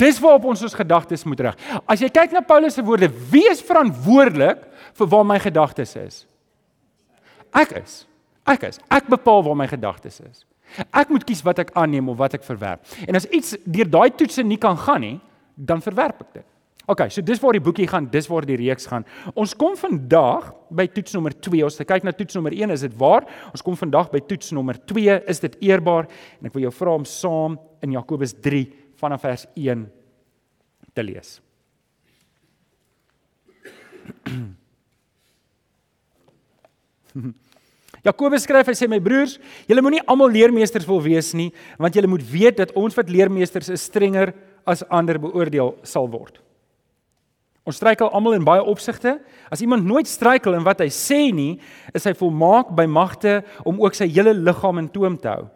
Dis 0.00 0.18
waarop 0.20 0.44
ons 0.50 0.62
ons 0.62 0.74
gedagtes 0.74 1.24
moet 1.28 1.40
rig. 1.46 1.58
As 1.86 2.00
jy 2.02 2.08
kyk 2.10 2.32
na 2.34 2.42
Paulus 2.44 2.74
se 2.74 2.84
woorde, 2.84 3.10
wie 3.30 3.44
is 3.50 3.62
verantwoordelik 3.64 4.64
vir 4.98 5.10
waar 5.12 5.26
my 5.28 5.38
gedagtes 5.42 5.94
is? 6.00 6.22
Ek 7.54 7.76
is. 7.78 8.02
Ek 8.48 8.64
is. 8.66 8.80
Ek 8.90 9.10
bepaal 9.12 9.44
waar 9.46 9.58
my 9.58 9.68
gedagtes 9.70 10.18
is. 10.24 10.42
Ek 10.90 11.12
moet 11.12 11.26
kies 11.28 11.44
wat 11.44 11.60
ek 11.62 11.74
aanneem 11.78 12.08
of 12.08 12.18
wat 12.18 12.34
ek 12.38 12.46
verwerp. 12.46 12.82
En 13.06 13.18
as 13.18 13.28
iets 13.28 13.54
deur 13.64 13.90
daai 13.92 14.10
toetse 14.16 14.42
nie 14.42 14.58
kan 14.58 14.78
gaan 14.80 15.04
nie, 15.04 15.16
dan 15.54 15.84
verwerp 15.84 16.24
ek 16.24 16.40
dit. 16.40 16.48
OK, 16.90 17.04
so 17.14 17.22
dis 17.22 17.38
waar 17.38 17.54
die 17.54 17.62
boekie 17.62 17.86
gaan, 17.86 18.08
dis 18.10 18.26
waar 18.26 18.42
die 18.46 18.56
reeks 18.58 18.88
gaan. 18.90 19.04
Ons 19.38 19.54
kom 19.58 19.76
vandag 19.78 20.48
by 20.74 20.88
toets 20.90 21.14
nommer 21.14 21.34
2. 21.38 21.62
Ons 21.66 21.78
kyk 21.78 22.02
na 22.06 22.12
toets 22.16 22.34
nommer 22.34 22.52
1, 22.56 22.72
is 22.74 22.82
dit 22.88 22.96
waar? 22.98 23.22
Ons 23.54 23.62
kom 23.62 23.76
vandag 23.78 24.10
by 24.10 24.20
toets 24.26 24.50
nommer 24.56 24.76
2, 24.90 25.20
is 25.30 25.38
dit 25.44 25.54
eerbaar? 25.68 26.10
En 26.40 26.46
ek 26.50 26.56
wil 26.56 26.66
jou 26.66 26.74
vra 26.80 26.96
om 26.98 27.06
saam 27.06 27.54
in 27.86 27.94
Jakobus 27.94 28.34
3 28.42 28.64
vanaf 28.98 29.22
vers 29.28 29.46
1 29.54 29.86
te 30.92 31.02
lees. 31.06 31.38
Jakobus 38.02 38.42
skryf 38.42 38.66
hy 38.66 38.74
sê 38.74 38.90
my 38.90 38.98
broers, 39.02 39.38
julle 39.70 39.82
moenie 39.86 40.02
almal 40.10 40.32
leermeesters 40.34 40.88
wil 40.88 40.98
wees 41.04 41.30
nie, 41.38 41.52
want 41.78 41.94
julle 41.94 42.10
moet 42.10 42.24
weet 42.26 42.56
dat 42.58 42.74
ons 42.74 42.96
wat 42.98 43.12
leermeesters 43.12 43.70
is 43.70 43.84
strenger 43.86 44.34
as 44.66 44.82
ander 44.90 45.22
beoordeel 45.22 45.78
sal 45.86 46.10
word. 46.10 46.42
Ons 47.62 47.78
struikel 47.78 48.10
almal 48.10 48.34
in 48.34 48.46
baie 48.46 48.62
opsigte. 48.62 49.20
As 49.52 49.62
iemand 49.62 49.86
nooit 49.86 50.08
struikel 50.10 50.56
in 50.58 50.64
wat 50.66 50.80
hy 50.82 50.88
sê 50.90 51.30
nie, 51.34 51.60
is 51.94 52.06
hy 52.08 52.14
volmaak 52.18 52.72
by 52.74 52.88
magte 52.90 53.40
om 53.64 53.78
ook 53.82 53.94
sy 53.94 54.08
hele 54.10 54.34
liggaam 54.34 54.82
in 54.82 54.90
toom 54.90 55.18
te 55.20 55.30
hou. 55.30 55.46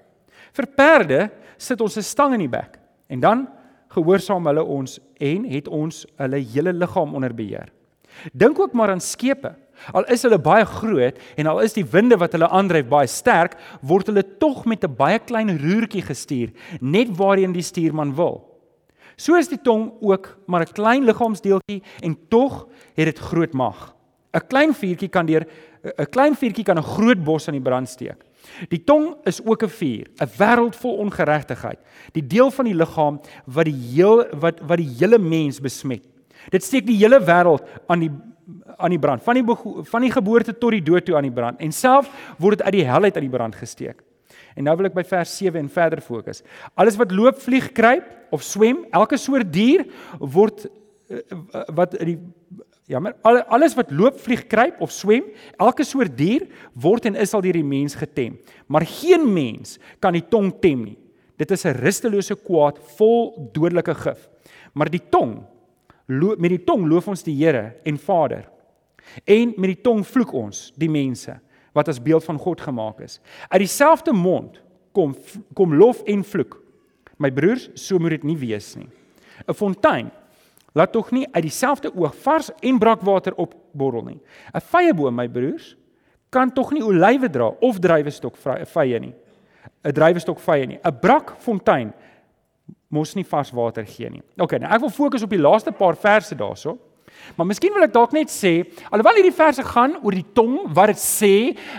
Vir 0.55 0.71
perde 0.79 1.21
sit 1.59 1.81
ons 1.81 1.97
'n 1.99 2.03
stang 2.03 2.35
in 2.35 2.47
die 2.47 2.53
bek 2.53 2.79
en 3.11 3.21
dan 3.21 3.49
gehoorsaam 3.91 4.47
hulle 4.47 4.65
ons 4.65 5.01
en 5.21 5.45
het 5.45 5.69
ons 5.69 6.07
hulle 6.19 6.41
hele 6.55 6.73
liggaam 6.73 7.15
onder 7.15 7.35
beheer. 7.35 7.73
Dink 8.33 8.59
ook 8.59 8.73
maar 8.73 8.91
aan 8.91 9.01
skepe. 9.01 9.55
Al 9.93 10.05
is 10.05 10.23
hulle 10.23 10.39
baie 10.39 10.65
groot 10.65 11.19
en 11.37 11.47
al 11.47 11.61
is 11.61 11.75
die 11.77 11.85
winde 11.85 12.17
wat 12.17 12.33
hulle 12.33 12.49
aandryf 12.49 12.89
baie 12.89 13.07
sterk, 13.07 13.57
word 13.83 14.07
hulle 14.07 14.25
tog 14.39 14.65
met 14.65 14.85
'n 14.85 14.95
baie 14.97 15.19
klein 15.19 15.59
roertjie 15.59 16.03
gestuur, 16.03 16.53
net 16.81 17.09
waarheen 17.17 17.53
die 17.53 17.63
stuurman 17.63 18.15
wil. 18.15 18.56
So 19.17 19.37
is 19.37 19.49
die 19.49 19.61
tong 19.61 19.93
ook 20.01 20.37
maar 20.47 20.61
'n 20.61 20.73
klein 20.73 21.05
liggaamsdeeltjie 21.05 21.83
en 22.01 22.19
tog 22.29 22.69
het 22.95 23.05
dit 23.07 23.19
groot 23.19 23.53
mag. 23.53 23.95
'n 24.35 24.47
Klein 24.49 24.75
vuurtjie 24.75 25.09
kan 25.09 25.27
deur 25.27 25.47
'n 25.99 26.11
klein 26.11 26.35
vuurtjie 26.35 26.65
kan 26.65 26.79
'n 26.79 26.83
groot 26.83 27.25
bos 27.25 27.49
aan 27.49 27.55
die 27.55 27.63
brand 27.63 27.89
steek. 27.89 28.25
Die 28.69 28.85
tong 28.85 29.17
is 29.25 29.41
ook 29.45 29.63
'n 29.63 29.69
vuur, 29.69 30.07
'n 30.21 30.31
wêreld 30.39 30.77
vol 30.77 30.97
ongeregtigheid, 30.97 31.79
die 32.13 32.27
deel 32.27 32.51
van 32.51 32.65
die 32.65 32.75
liggaam 32.75 33.21
wat 33.47 33.65
die 33.65 33.81
heel 33.95 34.27
wat 34.41 34.61
wat 34.61 34.77
die 34.79 34.95
hele 34.99 35.19
mens 35.19 35.61
besmet. 35.61 36.05
Dit 36.51 36.63
steek 36.65 36.87
die 36.87 36.97
hele 36.97 37.21
wêreld 37.21 37.63
aan 37.87 38.01
die 38.01 38.11
aan 38.77 38.91
die 38.91 38.99
brand, 38.99 39.23
van 39.23 39.35
die 39.35 39.45
van 39.91 40.01
die 40.01 40.11
geboorte 40.11 40.59
tot 40.59 40.71
die 40.71 40.83
dood 40.83 41.05
toe 41.05 41.17
aan 41.17 41.23
die 41.23 41.33
brand 41.33 41.61
en 41.61 41.73
self 41.73 42.11
word 42.39 42.59
dit 42.59 42.67
uit 42.67 42.73
die 42.73 42.85
hel 42.85 43.03
uit 43.03 43.17
aan 43.17 43.23
die 43.23 43.37
brand 43.37 43.55
gesteek. 43.55 44.03
En 44.57 44.65
nou 44.65 44.75
wil 44.81 44.89
ek 44.89 44.97
by 44.97 45.05
vers 45.05 45.37
7 45.37 45.61
en 45.61 45.69
verder 45.73 46.01
fokus. 46.01 46.43
Alles 46.75 46.97
wat 46.97 47.13
loop, 47.13 47.39
vlieg, 47.45 47.69
kruip 47.77 48.33
of 48.35 48.45
swem, 48.45 48.85
elke 48.97 49.19
soort 49.21 49.51
dier 49.53 49.85
word 50.19 50.65
eh, 51.13 51.21
wat 51.77 51.99
die 52.01 52.19
ja, 52.87 53.01
maar 53.03 53.17
alles 53.51 53.75
wat 53.75 53.91
loop, 53.91 54.19
vlieg, 54.23 54.45
kruip 54.47 54.79
of 54.81 54.93
swem, 54.95 55.25
elke 55.59 55.85
soort 55.85 56.15
dier 56.15 56.45
word 56.79 57.09
en 57.11 57.19
is 57.19 57.35
al 57.35 57.43
deur 57.43 57.59
die 57.59 57.67
mens 57.67 57.97
getem. 57.99 58.37
Maar 58.71 58.87
geen 58.87 59.27
mens 59.27 59.75
kan 59.99 60.15
die 60.15 60.23
tong 60.31 60.53
tem 60.63 60.85
nie. 60.85 60.99
Dit 61.37 61.51
is 61.51 61.67
'n 61.67 61.77
rustelose 61.83 62.37
kwaad 62.37 62.79
vol 62.97 63.51
dodelike 63.53 63.95
gif. 63.95 64.29
Maar 64.73 64.89
die 64.89 65.03
tong 65.11 65.45
met 66.39 66.51
die 66.51 66.65
tong 66.65 66.87
loof 66.87 67.09
ons 67.09 67.23
die 67.23 67.35
Here 67.35 67.75
en 67.85 67.99
Vader. 67.99 68.49
En 69.25 69.53
met 69.57 69.75
die 69.75 69.83
tong 69.83 70.07
vloek 70.07 70.33
ons 70.33 70.73
die 70.77 70.91
mense 70.91 71.41
wat 71.77 71.89
as 71.93 72.01
beeld 72.03 72.25
van 72.25 72.39
God 72.41 72.61
gemaak 72.61 73.01
is. 73.05 73.21
Uit 73.49 73.61
dieselfde 73.61 74.13
mond 74.13 74.61
kom 74.97 75.13
kom 75.55 75.75
lof 75.77 76.03
en 76.09 76.25
vloek. 76.25 76.57
My 77.21 77.31
broers, 77.33 77.69
so 77.75 77.99
moet 78.01 78.17
dit 78.17 78.25
nie 78.33 78.39
wees 78.41 78.75
nie. 78.77 78.89
'n 79.47 79.55
Fontein 79.55 80.11
laat 80.73 80.93
tog 80.93 81.11
nie 81.11 81.27
uit 81.33 81.43
dieselfde 81.43 81.93
oog 81.95 82.15
vars 82.17 82.51
en 82.61 82.79
brakwater 82.79 83.35
opborrel 83.37 84.05
nie. 84.05 84.21
'n 84.55 84.61
Vyeboom, 84.61 85.15
my 85.15 85.29
broers, 85.29 85.77
kan 86.31 86.53
tog 86.53 86.73
nie 86.73 86.85
olywe 86.85 87.31
dra 87.31 87.53
of 87.61 87.79
druiwestok 87.79 88.37
vye 88.65 88.99
nie. 88.99 89.15
'n 89.85 89.93
Druiwestok 89.93 90.39
vye 90.39 90.67
nie. 90.67 90.79
'n 90.85 90.99
Brakfontein 91.01 91.93
mos 92.89 93.15
nie 93.15 93.25
vars 93.25 93.51
water 93.51 93.85
gee 93.85 94.11
nie. 94.11 94.23
OK, 94.39 94.59
nou 94.59 94.73
ek 94.73 94.81
wil 94.81 94.91
fokus 94.91 95.23
op 95.23 95.31
die 95.31 95.41
laaste 95.41 95.73
paar 95.73 95.97
verse 95.97 96.35
daarso. 96.35 96.79
Maar 97.37 97.49
miskien 97.51 97.75
wil 97.75 97.85
ek 97.85 97.93
dalk 97.95 98.15
net 98.17 98.31
sê, 98.33 98.53
alhoewel 98.89 99.19
hierdie 99.19 99.35
verse 99.35 99.65
gaan 99.67 99.97
oor 100.01 100.15
die 100.17 100.25
tong 100.37 100.59
wat 100.77 100.93
dit 100.95 101.01
sê, 101.03 101.33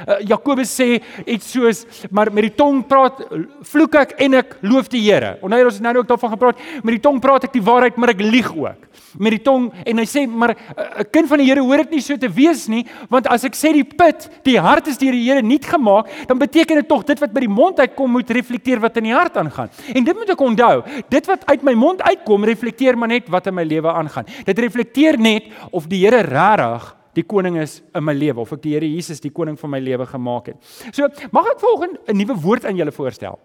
uh, 0.05 0.19
Jakobus 0.27 0.73
sê 0.79 0.99
iets 1.25 1.49
soos 1.53 1.85
maar 2.11 2.31
met 2.33 2.49
die 2.49 2.55
tong 2.57 2.83
praat 2.87 3.23
vloek 3.65 3.95
ek 4.01 4.15
en 4.25 4.37
ek 4.41 4.57
loof 4.65 4.91
die 4.93 5.01
Here. 5.07 5.37
Onthou 5.45 5.63
ons 5.69 5.79
het 5.79 5.85
nou 5.85 5.95
ook 6.01 6.09
daarvan 6.09 6.33
gepraat, 6.35 6.61
met 6.83 6.97
die 6.97 7.03
tong 7.03 7.21
praat 7.23 7.47
ek 7.47 7.55
die 7.55 7.63
waarheid, 7.63 7.97
maar 7.97 8.11
ek 8.13 8.21
lieg 8.25 8.49
ook. 8.51 8.85
Met 9.17 9.37
die 9.37 9.41
tong 9.45 9.69
en 9.87 10.01
hy 10.01 10.05
sê 10.09 10.25
maar 10.27 10.53
eh, 10.53 10.57
'n 10.57 11.01
uh, 11.01 11.07
kind 11.11 11.29
van 11.29 11.41
die 11.41 11.47
Here 11.47 11.63
hoort 11.63 11.87
dit 11.87 11.97
nie 11.97 12.03
so 12.05 12.17
te 12.17 12.29
wees 12.29 12.67
nie, 12.67 12.85
want 13.09 13.27
as 13.27 13.45
ek 13.45 13.55
sê 13.55 13.71
die 13.73 13.85
put, 13.85 14.27
die 14.43 14.59
hart 14.59 14.87
is 14.87 14.97
deur 14.97 15.15
die 15.15 15.25
Here 15.25 15.41
nie 15.41 15.59
gemaak, 15.59 16.09
dan 16.27 16.37
beteken 16.37 16.75
dit 16.75 16.87
tog 16.87 17.03
dit 17.05 17.19
wat 17.19 17.33
by 17.33 17.39
die 17.39 17.49
mond 17.49 17.79
uitkom 17.79 18.11
moet 18.11 18.29
reflekteer 18.29 18.79
wat 18.79 18.97
in 18.97 19.09
die 19.09 19.15
hart 19.15 19.37
aangaan. 19.37 19.69
En 19.95 20.03
dit 20.03 20.15
moet 20.15 20.29
ek 20.29 20.41
onthou, 20.41 20.83
dit 21.09 21.25
wat 21.27 21.45
uit 21.45 21.63
my 21.63 21.73
mond 21.73 22.01
uitkom 22.01 22.43
reflekteer 22.43 22.97
maar 22.97 23.07
net 23.07 23.29
wat 23.29 23.47
in 23.47 23.55
my 23.55 23.63
lewe 23.63 23.91
aangaan. 23.91 24.25
Dit 24.45 24.59
reflekteer 24.59 25.17
net 25.27 25.51
of 25.71 25.89
die 25.91 26.03
Here 26.05 26.23
regtig 26.25 26.93
die 27.17 27.25
koning 27.25 27.57
is 27.57 27.79
in 27.97 28.05
my 28.05 28.13
lewe 28.13 28.43
of 28.43 28.53
ek 28.53 28.61
die 28.63 28.75
Here 28.75 28.87
Jesus 28.87 29.21
die 29.23 29.33
koning 29.33 29.57
van 29.57 29.73
my 29.73 29.79
lewe 29.81 30.05
gemaak 30.05 30.51
het. 30.51 30.57
So, 30.93 31.07
mag 31.33 31.51
ek 31.53 31.59
volgens 31.59 31.97
'n 32.07 32.17
nuwe 32.17 32.35
woord 32.41 32.65
aan 32.65 32.77
julle 32.77 32.91
voorstel. 32.91 33.39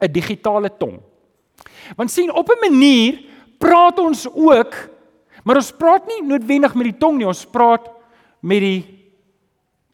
'n 0.00 0.12
Digitale 0.12 0.70
tong. 0.78 1.00
Want 1.96 2.10
sien, 2.10 2.32
op 2.32 2.48
'n 2.48 2.70
manier 2.70 3.20
praat 3.58 3.98
ons 3.98 4.26
ook, 4.26 4.74
maar 5.44 5.56
ons 5.56 5.72
praat 5.72 6.06
nie 6.06 6.22
noodwendig 6.26 6.74
met 6.74 6.84
die 6.84 6.98
tong 6.98 7.18
nie, 7.18 7.26
ons 7.26 7.44
praat 7.44 7.90
met 8.40 8.60
die 8.60 8.84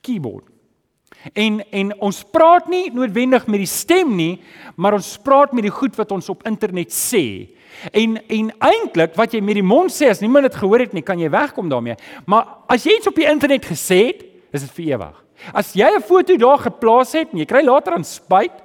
keyboard. 0.00 0.55
En 1.34 1.60
en 1.70 1.92
ons 2.06 2.22
praat 2.30 2.68
nie 2.70 2.90
noodwendig 2.94 3.46
met 3.46 3.62
die 3.62 3.70
stem 3.70 4.14
nie, 4.16 4.40
maar 4.76 4.94
ons 4.98 5.16
praat 5.24 5.52
met 5.56 5.66
die 5.66 5.74
goed 5.74 5.96
wat 5.98 6.12
ons 6.14 6.28
op 6.28 6.46
internet 6.46 6.92
sê. 6.94 7.48
En 7.92 8.16
en 8.16 8.52
eintlik 8.70 9.16
wat 9.18 9.34
jy 9.34 9.40
met 9.44 9.58
die 9.58 9.66
mond 9.66 9.92
sê 9.92 10.10
as 10.10 10.22
niemand 10.22 10.48
dit 10.48 10.58
gehoor 10.60 10.86
het 10.86 10.94
nie, 10.96 11.04
kan 11.06 11.18
jy 11.20 11.30
wegkom 11.32 11.70
daarmee. 11.72 11.96
Maar 12.26 12.46
as 12.72 12.86
jy 12.86 12.98
iets 12.98 13.10
op 13.10 13.18
die 13.18 13.28
internet 13.28 13.66
gesê 13.66 14.00
het, 14.12 14.22
is 14.54 14.68
dit 14.68 14.76
vir 14.78 14.92
ewig. 14.94 15.16
As 15.52 15.74
jy 15.74 15.88
'n 15.96 16.02
foto 16.02 16.36
daar 16.36 16.58
geplaas 16.58 17.12
het 17.12 17.32
en 17.32 17.38
jy 17.38 17.46
kry 17.46 17.62
later 17.64 17.94
aan 17.94 18.04
spyt, 18.04 18.62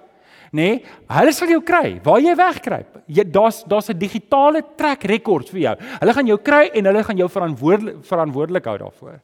nê, 0.51 0.79
nee, 0.79 0.84
hulle 1.08 1.34
sal 1.34 1.48
jou 1.48 1.62
kry. 1.62 2.00
Waar 2.03 2.20
jy 2.20 2.36
wegkruip. 2.36 3.03
Jy 3.08 3.24
daar's 3.24 3.63
daar's 3.63 3.89
'n 3.89 3.98
digitale 3.98 4.62
trek 4.77 5.03
rekord 5.03 5.50
vir 5.50 5.60
jou. 5.60 5.75
Hulle 6.00 6.13
gaan 6.13 6.27
jou 6.27 6.38
kry 6.38 6.70
en 6.74 6.86
hulle 6.86 7.03
gaan 7.03 7.17
jou 7.17 7.29
verantwoordelik 7.29 8.05
verantwoordelik 8.05 8.65
hou 8.65 8.77
daarvoor. 8.77 9.20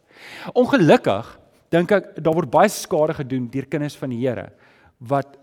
Ongelukkig 0.53 1.39
dink 1.69 1.91
ek 1.91 2.15
daar 2.23 2.33
word 2.33 2.51
baie 2.51 2.69
skade 2.69 3.13
gedoen 3.13 3.49
deur 3.49 3.65
kinders 3.65 3.97
van 3.97 4.09
die 4.09 4.27
Here 4.27 4.51
wat 4.99 5.37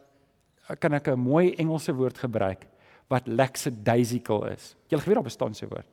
kan 0.80 0.94
ek 0.94 1.08
'n 1.08 1.18
mooi 1.18 1.54
Engelse 1.54 1.92
woord 1.92 2.18
gebruik? 2.18 2.66
wat 3.12 3.28
lackadaisical 3.28 4.46
is. 4.52 4.72
Jy 4.88 4.98
geweet 5.02 5.20
daar 5.20 5.28
bestaan 5.28 5.54
so 5.54 5.66
'n 5.66 5.68
woord. 5.68 5.90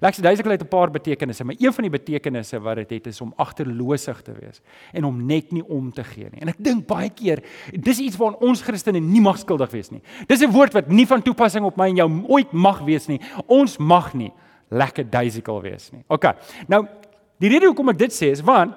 Lackadaisical 0.00 0.50
het 0.52 0.62
'n 0.62 0.68
paar 0.68 0.90
betekenisse, 0.90 1.44
maar 1.44 1.54
een 1.58 1.72
van 1.72 1.82
die 1.82 1.90
betekenisse 1.90 2.60
wat 2.60 2.76
dit 2.76 2.90
het, 2.90 3.04
het 3.04 3.14
is 3.14 3.20
om 3.20 3.32
agterloosig 3.36 4.22
te 4.22 4.32
wees 4.32 4.60
en 4.92 5.04
om 5.04 5.26
net 5.26 5.52
nie 5.52 5.64
om 5.68 5.92
te 5.92 6.04
gee 6.04 6.28
nie. 6.30 6.40
En 6.40 6.48
ek 6.48 6.56
dink 6.58 6.86
baie 6.86 7.10
keer 7.10 7.42
dis 7.72 7.98
iets 7.98 8.16
waaraan 8.16 8.40
ons 8.40 8.62
Christene 8.62 9.00
nie 9.00 9.20
mag 9.20 9.38
skuldig 9.38 9.70
wees 9.70 9.90
nie. 9.90 10.02
Dis 10.26 10.40
'n 10.40 10.50
woord 10.50 10.72
wat 10.72 10.88
nie 10.88 11.06
van 11.06 11.22
toepassing 11.22 11.64
op 11.64 11.76
my 11.76 11.88
en 11.88 11.96
jou 11.96 12.24
ooit 12.28 12.52
mag 12.52 12.80
wees 12.80 13.06
nie. 13.06 13.20
Ons 13.46 13.78
mag 13.78 14.14
nie 14.14 14.32
lackadaisical 14.68 15.62
wees 15.62 15.90
nie. 15.90 16.04
OK. 16.06 16.24
Nou, 16.66 16.86
die 17.38 17.48
rede 17.48 17.66
hoekom 17.66 17.88
ek 17.88 17.98
dit 17.98 18.12
sê 18.12 18.30
is 18.30 18.40
want 18.40 18.74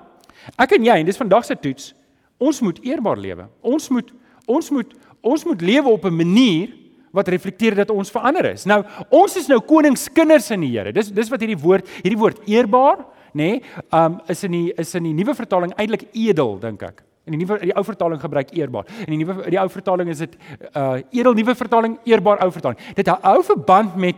ek 0.57 0.77
en 0.77 0.85
jy 0.85 0.99
en 0.99 1.05
dis 1.05 1.17
vandag 1.17 1.45
se 1.45 1.55
toets, 1.55 1.93
ons 2.41 2.61
moet 2.61 2.79
eerbaar 2.85 3.17
lewe. 3.21 3.47
Ons 3.61 3.89
moet 3.89 4.11
ons 4.49 4.71
moet 4.73 4.93
ons 5.21 5.43
moet 5.45 5.61
lewe 5.61 5.89
op 5.89 6.05
'n 6.05 6.15
manier 6.15 6.71
wat 7.11 7.27
reflekteer 7.27 7.75
dat 7.75 7.89
ons 7.89 8.11
verander 8.11 8.45
is. 8.53 8.65
Nou, 8.65 8.83
ons 9.09 9.35
is 9.35 9.47
nou 9.47 9.59
koningskinders 9.59 10.49
in 10.51 10.61
die 10.61 10.71
Here. 10.71 10.91
Dis 10.91 11.11
dis 11.11 11.29
wat 11.29 11.43
hierdie 11.43 11.59
woord, 11.59 11.87
hierdie 12.01 12.19
woord 12.19 12.39
eerbaar, 12.47 13.05
nê, 13.33 13.59
nee, 13.59 13.61
um 13.91 14.19
is 14.31 14.43
in 14.43 14.51
die 14.51 14.73
is 14.77 14.95
in 14.95 15.03
die 15.03 15.13
nuwe 15.13 15.35
vertaling 15.35 15.73
eintlik 15.75 16.07
edel, 16.13 16.57
dink 16.59 16.83
ek. 16.83 17.03
In 17.29 17.35
die 17.35 17.45
nuwe 17.45 17.59
die 17.61 17.75
ou 17.77 17.83
vertaling 17.85 18.21
gebruik 18.21 18.51
eerbaar. 18.57 18.87
In 19.05 19.13
die 19.13 19.23
nuwe 19.23 19.49
die 19.51 19.59
ou 19.59 19.69
vertaling 19.69 20.09
is 20.09 20.23
dit 20.23 20.37
uh 20.73 20.99
edel 21.11 21.35
nuwe 21.37 21.55
vertaling, 21.55 21.99
eerbaar 22.05 22.41
ou 22.45 22.51
vertaling. 22.51 22.79
Dit 22.95 23.11
hou 23.11 23.43
verband 23.43 23.95
met 23.95 24.15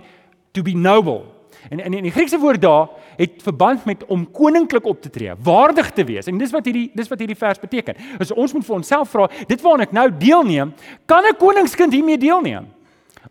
to 0.53 0.63
be 0.63 0.75
noble. 0.77 1.32
En 1.69 1.79
in 1.79 2.03
die 2.03 2.11
Griekse 2.11 2.39
woord 2.39 2.61
daar 2.61 2.89
het 3.15 3.41
verband 3.43 3.85
met 3.85 4.05
om 4.05 4.25
koninklik 4.31 4.85
op 4.85 5.01
te 5.01 5.09
tree, 5.09 5.33
waardig 5.39 5.91
te 5.91 6.03
wees. 6.03 6.27
En 6.27 6.37
dis 6.37 6.51
wat 6.51 6.65
hierdie 6.65 6.89
dis 6.93 7.07
wat 7.07 7.19
hierdie 7.19 7.37
vers 7.39 7.59
beteken. 7.59 7.95
As 8.19 8.31
ons 8.31 8.53
moet 8.53 8.65
vir 8.65 8.75
onsself 8.75 9.13
vra, 9.13 9.29
dit 9.47 9.61
waarna 9.61 9.87
ek 9.87 9.95
nou 9.95 10.07
deelneem, 10.11 10.73
kan 11.05 11.23
'n 11.23 11.37
koningskind 11.37 11.93
hiermee 11.93 12.17
deelneem? 12.17 12.67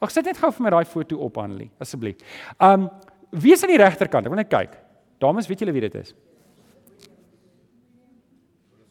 Ag 0.01 0.11
sit 0.11 0.25
net 0.25 0.39
gou 0.39 0.51
vir 0.53 0.63
my 0.63 0.71
daai 0.71 0.85
foto 0.85 1.17
op 1.17 1.39
Annelie, 1.39 1.71
asseblief. 1.79 2.17
Um 2.61 2.91
wie 3.31 3.53
is 3.53 3.63
aan 3.63 3.71
die 3.71 3.79
regterkant? 3.79 4.27
Ek 4.27 4.33
wil 4.33 4.43
net 4.43 4.51
kyk. 4.51 4.77
Dames, 5.19 5.47
weet 5.47 5.61
julle 5.61 5.73
wie 5.73 5.81
dit 5.81 5.95
is? 5.95 6.15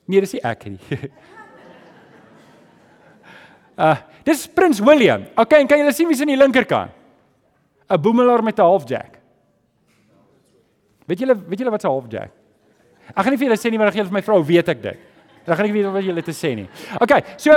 Nee, 0.05 0.19
dis 0.19 0.33
ek 0.35 0.65
nie. 0.65 0.79
uh 3.77 3.97
dis 4.23 4.47
Prins 4.47 4.79
William. 4.79 5.25
Okay, 5.35 5.59
en 5.61 5.67
kan 5.67 5.77
julle 5.77 5.93
sien 5.93 6.07
wie's 6.07 6.21
aan 6.21 6.27
die 6.27 6.37
linkerkant? 6.37 6.91
'n 7.91 8.01
Boemelaar 8.01 8.43
met 8.43 8.57
'n 8.57 8.61
half 8.61 8.87
jack. 8.87 9.20
Weet 11.11 11.25
julle 11.25 11.35
weet 11.35 11.59
julle 11.59 11.75
wat 11.75 11.83
'n 11.83 11.91
half 11.91 12.07
jack? 12.09 12.31
Ek 13.11 13.23
gaan 13.23 13.31
nie 13.35 13.37
vir 13.37 13.47
julle 13.49 13.59
sê 13.59 13.71
nie, 13.71 13.77
maar 13.77 13.91
as 13.91 13.95
julle 13.95 14.07
vir 14.07 14.19
my 14.19 14.23
vrou 14.23 14.41
weet 14.43 14.69
ek 14.69 14.81
dit. 14.81 14.97
Dan 15.45 15.55
gaan 15.57 15.65
ek 15.65 15.73
weet 15.73 15.91
wat 15.91 16.03
julle 16.03 16.23
te 16.23 16.31
sê 16.31 16.55
nie. 16.55 16.69
Okay, 16.99 17.23
so 17.37 17.51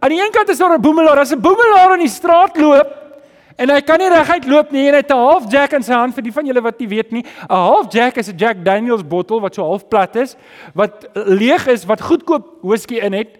Aan 0.00 0.08
die 0.08 0.16
een 0.16 0.32
kant 0.32 0.48
is 0.48 0.56
daar 0.56 0.72
'n 0.72 0.80
boemelaar, 0.80 1.18
as 1.18 1.32
'n 1.32 1.40
boemelaar 1.40 1.92
in 1.92 1.98
die 2.00 2.08
straat 2.08 2.56
loop, 2.56 3.00
En 3.60 3.68
hy 3.68 3.80
kan 3.84 4.00
nie 4.00 4.08
reguit 4.08 4.46
loop 4.48 4.70
nie 4.72 4.86
en 4.88 4.94
hy 4.96 5.02
het 5.02 5.10
'n 5.12 5.20
half 5.20 5.44
jack 5.52 5.74
in 5.76 5.82
sy 5.82 5.92
hand 5.92 6.14
vir 6.14 6.22
die 6.22 6.32
van 6.32 6.46
julle 6.46 6.62
wat 6.62 6.78
nie 6.80 6.88
weet 6.88 7.12
nie. 7.12 7.22
'n 7.22 7.54
Half 7.54 7.92
jack 7.92 8.16
is 8.16 8.28
'n 8.28 8.38
Jack 8.38 8.64
Daniel's 8.64 9.02
bottel 9.02 9.40
wat 9.40 9.54
so 9.54 9.62
half 9.62 9.88
plat 9.88 10.16
is, 10.16 10.36
wat 10.74 11.06
leeg 11.14 11.66
is, 11.66 11.84
wat 11.84 12.00
goedkoop 12.00 12.62
whisky 12.62 12.96
in 12.96 13.12
het. 13.12 13.36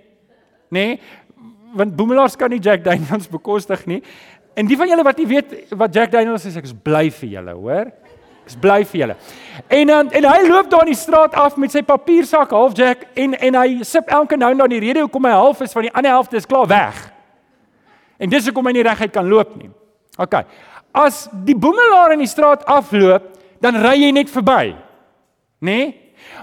Nê? 0.69 0.71
Nee, 0.71 1.01
want 1.73 1.97
boemelaars 1.97 2.37
kan 2.37 2.51
nie 2.51 2.59
Jack 2.59 2.85
Daniel's 2.85 3.29
bekostig 3.29 3.87
nie. 3.87 4.03
En 4.55 4.67
die 4.67 4.77
van 4.77 4.89
julle 4.89 5.03
wat 5.03 5.17
nie 5.17 5.27
weet 5.27 5.75
wat 5.75 5.95
Jack 5.95 6.11
Daniel's 6.11 6.45
is, 6.45 6.57
ek 6.57 6.65
is 6.65 6.75
bly 6.75 7.11
vir 7.11 7.29
julle, 7.29 7.53
hoor? 7.53 7.93
Ek 8.51 8.57
is 8.57 8.59
bly 8.59 8.81
vir 8.83 8.99
julle. 9.01 9.15
En 9.71 9.91
um, 9.95 10.09
en 10.11 10.25
hy 10.27 10.39
loop 10.49 10.71
daar 10.71 10.83
in 10.83 10.91
die 10.91 10.99
straat 10.99 11.37
af 11.39 11.55
met 11.61 11.71
sy 11.71 11.85
papiersak 11.87 12.51
half 12.51 12.75
jack 12.75 13.05
en 13.15 13.37
en 13.39 13.59
hy 13.61 13.85
sip 13.87 14.11
elke 14.11 14.39
nou 14.41 14.51
en 14.51 14.59
dan 14.59 14.73
die 14.73 14.81
rede 14.83 15.05
hoekom 15.05 15.29
hy 15.29 15.35
half 15.37 15.61
is 15.63 15.75
van 15.77 15.87
die 15.87 15.93
ander 15.95 16.11
helfte 16.11 16.41
is 16.41 16.49
klaar 16.51 16.67
weg. 16.67 16.99
En 18.19 18.31
dis 18.31 18.49
hoekom 18.51 18.67
hy 18.67 18.73
nie 18.75 18.87
reguit 18.87 19.13
kan 19.15 19.29
loop 19.31 19.55
nie. 19.55 19.71
OK. 20.19 20.35
As 20.91 21.29
die 21.47 21.55
boemelaar 21.55 22.17
in 22.17 22.25
die 22.25 22.31
straat 22.31 22.65
afloop, 22.67 23.31
dan 23.63 23.79
ry 23.79 23.95
jy 24.01 24.11
net 24.17 24.33
verby. 24.33 24.75
Né? 25.63 25.71
Nee? 25.71 25.87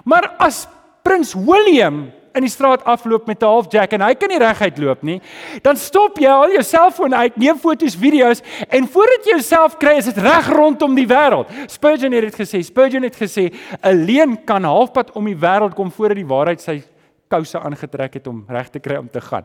Maar 0.07 0.31
as 0.39 0.63
Prins 1.03 1.33
William 1.35 2.05
in 2.38 2.46
die 2.46 2.53
straat 2.53 2.84
afloop 2.86 3.27
met 3.27 3.41
'n 3.41 3.46
half 3.46 3.67
jack 3.70 3.94
en 3.94 4.01
hy 4.01 4.13
kan 4.15 4.29
nie 4.29 4.39
reguit 4.39 4.77
loop 4.77 5.03
nie, 5.03 5.22
dan 5.62 5.75
stop 5.75 6.17
jy 6.17 6.29
al 6.29 6.51
jou 6.51 6.63
selfoon 6.63 7.15
uit, 7.15 7.38
neem 7.38 7.58
foto's, 7.58 7.96
video's 7.96 8.41
en 8.70 8.88
voordat 8.88 9.25
jy 9.25 9.32
jouself 9.38 9.77
kry, 9.77 9.98
is 9.98 10.06
dit 10.06 10.17
reg 10.17 10.50
rondom 10.50 10.96
die 10.96 11.08
wêreld. 11.08 11.48
Spurgeon 11.67 12.12
het 12.12 12.22
dit 12.22 12.36
gesê. 12.36 12.63
Spurgeon 12.63 13.03
het 13.03 13.15
gesê 13.15 13.51
'n 13.84 14.06
leuen 14.06 14.44
kan 14.46 14.63
halfpad 14.63 15.12
om 15.12 15.25
die 15.25 15.36
wêreld 15.36 15.74
kom 15.74 15.91
voordat 15.91 16.17
die 16.17 16.25
waarheid 16.25 16.62
sy 16.62 16.84
kouse 17.27 17.60
aangetrek 17.60 18.13
het 18.13 18.27
om 18.27 18.46
reg 18.48 18.70
te 18.70 18.79
kry 18.79 18.96
om 18.96 19.10
te 19.10 19.22
gaan. 19.22 19.44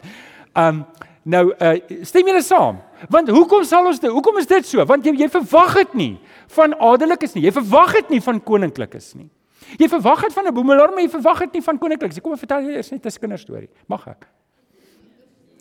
Um 0.55 0.87
Nou 1.23 1.53
uh 1.55 1.77
stem 2.03 2.27
julle 2.27 2.43
saam? 2.43 2.81
Want 3.11 3.29
hoekom 3.31 3.63
sal 3.65 3.87
ons 3.87 4.01
dit? 4.03 4.11
Hoekom 4.11 4.41
is 4.41 4.49
dit 4.51 4.67
so? 4.67 4.83
Want 4.87 5.07
jy 5.07 5.15
jy 5.21 5.29
verwag 5.31 5.77
dit 5.85 5.95
nie 5.95 6.13
van 6.57 6.75
adellikes 6.75 7.37
nie. 7.37 7.45
Jy 7.47 7.53
verwag 7.61 7.95
dit 8.01 8.17
nie 8.17 8.21
van 8.25 8.41
koninklikes 8.43 9.13
nie. 9.15 9.29
Jy 9.78 9.88
verwag 9.88 10.23
dit 10.23 10.33
van 10.33 10.47
'n 10.47 10.54
boemelaar, 10.54 10.90
maar 10.90 11.02
jy 11.02 11.09
verwag 11.09 11.38
dit 11.38 11.52
nie 11.54 11.62
van 11.62 11.78
koninklikes. 11.78 12.21
Kom 12.21 12.33
ek 12.33 12.38
vertel 12.38 12.62
julle 12.62 12.76
eers 12.76 12.90
net 12.90 13.07
'n 13.07 13.21
kinderstorie. 13.21 13.69
Mag 13.87 14.07
ek? 14.09 14.26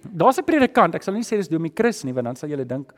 Daar's 0.04 0.38
'n 0.38 0.44
predikant. 0.44 0.96
Ek 0.96 1.04
sal 1.04 1.14
nie 1.14 1.24
sê 1.24 1.38
dis 1.38 1.48
Domie 1.48 1.72
Chris 1.74 2.04
nie, 2.04 2.14
want 2.14 2.26
dan 2.26 2.36
sal 2.36 2.50
julle 2.50 2.66
dink 2.66 2.94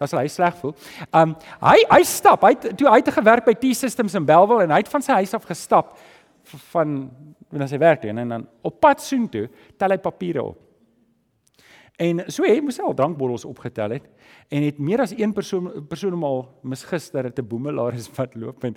as 0.00 0.12
hy 0.12 0.26
sleg 0.28 0.56
voel. 0.60 0.74
Um 1.12 1.34
hy 1.60 1.78
hy 1.90 2.02
stap. 2.02 2.42
Hy 2.42 2.54
toe 2.54 2.88
hy 2.88 3.00
het 3.00 3.08
gewerk 3.08 3.44
by 3.44 3.54
T-Systems 3.54 4.14
in 4.14 4.26
Belwel 4.28 4.62
en 4.62 4.70
hy 4.70 4.82
het 4.82 4.88
van 4.92 5.02
sy 5.02 5.12
huis 5.12 5.34
af 5.34 5.44
gestap 5.44 5.96
van 6.72 7.10
wanneer 7.50 7.68
hy 7.70 7.78
werk 7.78 8.04
en 8.04 8.28
dan 8.28 8.46
op 8.62 8.80
pad 8.80 9.02
soontoe 9.02 9.48
tel 9.78 9.94
hy 9.94 9.98
papiere 10.02 10.42
op. 10.42 10.62
En 11.96 12.26
so 12.28 12.44
het 12.44 12.60
moes 12.62 12.78
al 12.80 12.94
drankbottels 12.94 13.46
opgetel 13.48 13.96
het 13.96 14.08
en 14.52 14.62
het 14.66 14.78
meer 14.78 15.00
as 15.00 15.14
een 15.16 15.32
persoon 15.32 15.86
persoon 15.88 16.22
al 16.22 16.44
misgister 16.62 17.24
het 17.24 17.38
'n 17.38 17.48
boemelaar 17.48 17.94
is 17.94 18.10
wat 18.16 18.34
loop 18.34 18.64
en 18.64 18.76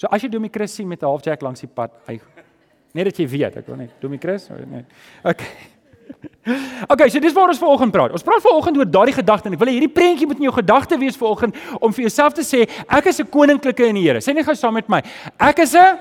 so 0.00 0.08
as 0.08 0.24
jy 0.24 0.30
Domie 0.32 0.52
Chris 0.52 0.78
sien 0.78 0.88
met 0.88 1.02
'n 1.02 1.06
halfjack 1.06 1.42
langs 1.44 1.60
die 1.60 1.68
pad, 1.68 1.92
hy 2.08 2.20
net 2.94 3.04
dat 3.04 3.18
jy 3.18 3.26
weet, 3.28 3.56
ek 3.56 3.66
wil 3.66 3.76
net 3.76 3.92
Domie 4.00 4.18
Chris, 4.18 4.48
nee. 4.48 4.84
Okay. 5.24 5.46
Okay, 6.90 7.08
so 7.08 7.20
dis 7.20 7.32
waar 7.32 7.52
ons 7.52 7.58
vanoggend 7.60 7.92
praat. 7.92 8.12
Ons 8.16 8.24
praat 8.26 8.42
vanoggend 8.42 8.78
oor 8.80 8.88
daardie 8.90 9.14
gedagte 9.14 9.46
en 9.46 9.54
ek 9.54 9.60
wil 9.60 9.68
hê 9.68 9.76
hierdie 9.76 9.92
prentjie 9.94 10.26
moet 10.26 10.40
in 10.40 10.48
jou 10.48 10.54
gedagte 10.56 10.98
wees 10.98 11.18
vanoggend 11.20 11.54
om 11.78 11.92
vir 11.92 12.08
jouself 12.08 12.34
te 12.34 12.42
sê 12.42 12.64
ek 12.88 13.06
is 13.06 13.20
'n 13.20 13.28
koninklike 13.28 13.86
in 13.86 13.94
die 13.94 14.02
Here. 14.02 14.18
Sê 14.18 14.34
net 14.34 14.46
gou 14.46 14.54
saam 14.54 14.74
met 14.74 14.88
my. 14.88 15.02
Ek 15.38 15.58
is 15.58 15.74
'n 15.74 15.98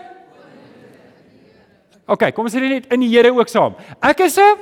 Okay, 2.08 2.32
kom 2.32 2.46
ons 2.46 2.56
sê 2.56 2.60
net 2.60 2.92
in 2.92 3.00
die 3.02 3.10
Here 3.10 3.32
ook 3.32 3.48
saam. 3.48 3.76
Ek 4.02 4.20
is 4.22 4.38
'n 4.38 4.58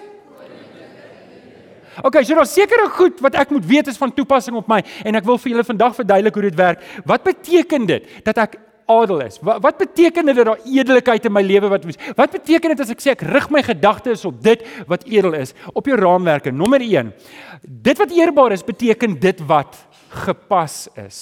Okay, 2.04 2.24
so 2.24 2.36
daar's 2.36 2.54
sekere 2.54 2.90
goed 2.90 3.20
wat 3.22 3.36
ek 3.36 3.50
moet 3.50 3.66
weet 3.66 3.88
is 3.88 3.98
van 3.98 4.12
toepassing 4.14 4.56
op 4.56 4.68
my 4.68 4.84
en 5.04 5.16
ek 5.16 5.26
wil 5.26 5.38
vir 5.38 5.52
julle 5.52 5.64
vandag 5.64 5.96
verduidelik 5.96 6.34
hoe 6.34 6.44
dit 6.44 6.56
werk. 6.56 6.84
Wat 7.06 7.24
beteken 7.24 7.86
dit 7.86 8.06
dat 8.24 8.38
ek 8.38 8.67
adel 8.88 9.22
is? 9.26 9.40
Wat, 9.42 9.62
wat 9.62 9.78
beteken 9.78 10.26
dit 10.30 10.36
dat 10.40 10.50
daar 10.50 10.64
edelikheid 10.66 11.28
in 11.28 11.36
my 11.36 11.44
lewe 11.46 11.72
wat 11.72 11.86
moet? 11.86 12.00
Wat 12.16 12.32
beteken 12.32 12.74
dit 12.74 12.84
as 12.86 12.94
ek 12.94 13.04
sê 13.04 13.14
ek 13.14 13.26
rig 13.28 13.50
my 13.54 13.64
gedagtes 13.66 14.26
op 14.28 14.40
dit 14.44 14.64
wat 14.90 15.06
edel 15.10 15.38
is, 15.40 15.54
op 15.74 15.90
jou 15.90 15.98
raamwerke? 16.00 16.52
Nommer 16.56 16.84
1. 16.84 17.14
Dit 17.62 18.00
wat 18.02 18.16
eerbaar 18.16 18.56
is, 18.56 18.66
beteken 18.66 19.20
dit 19.20 19.44
wat 19.50 19.78
gepas 20.26 20.88
is. 21.04 21.22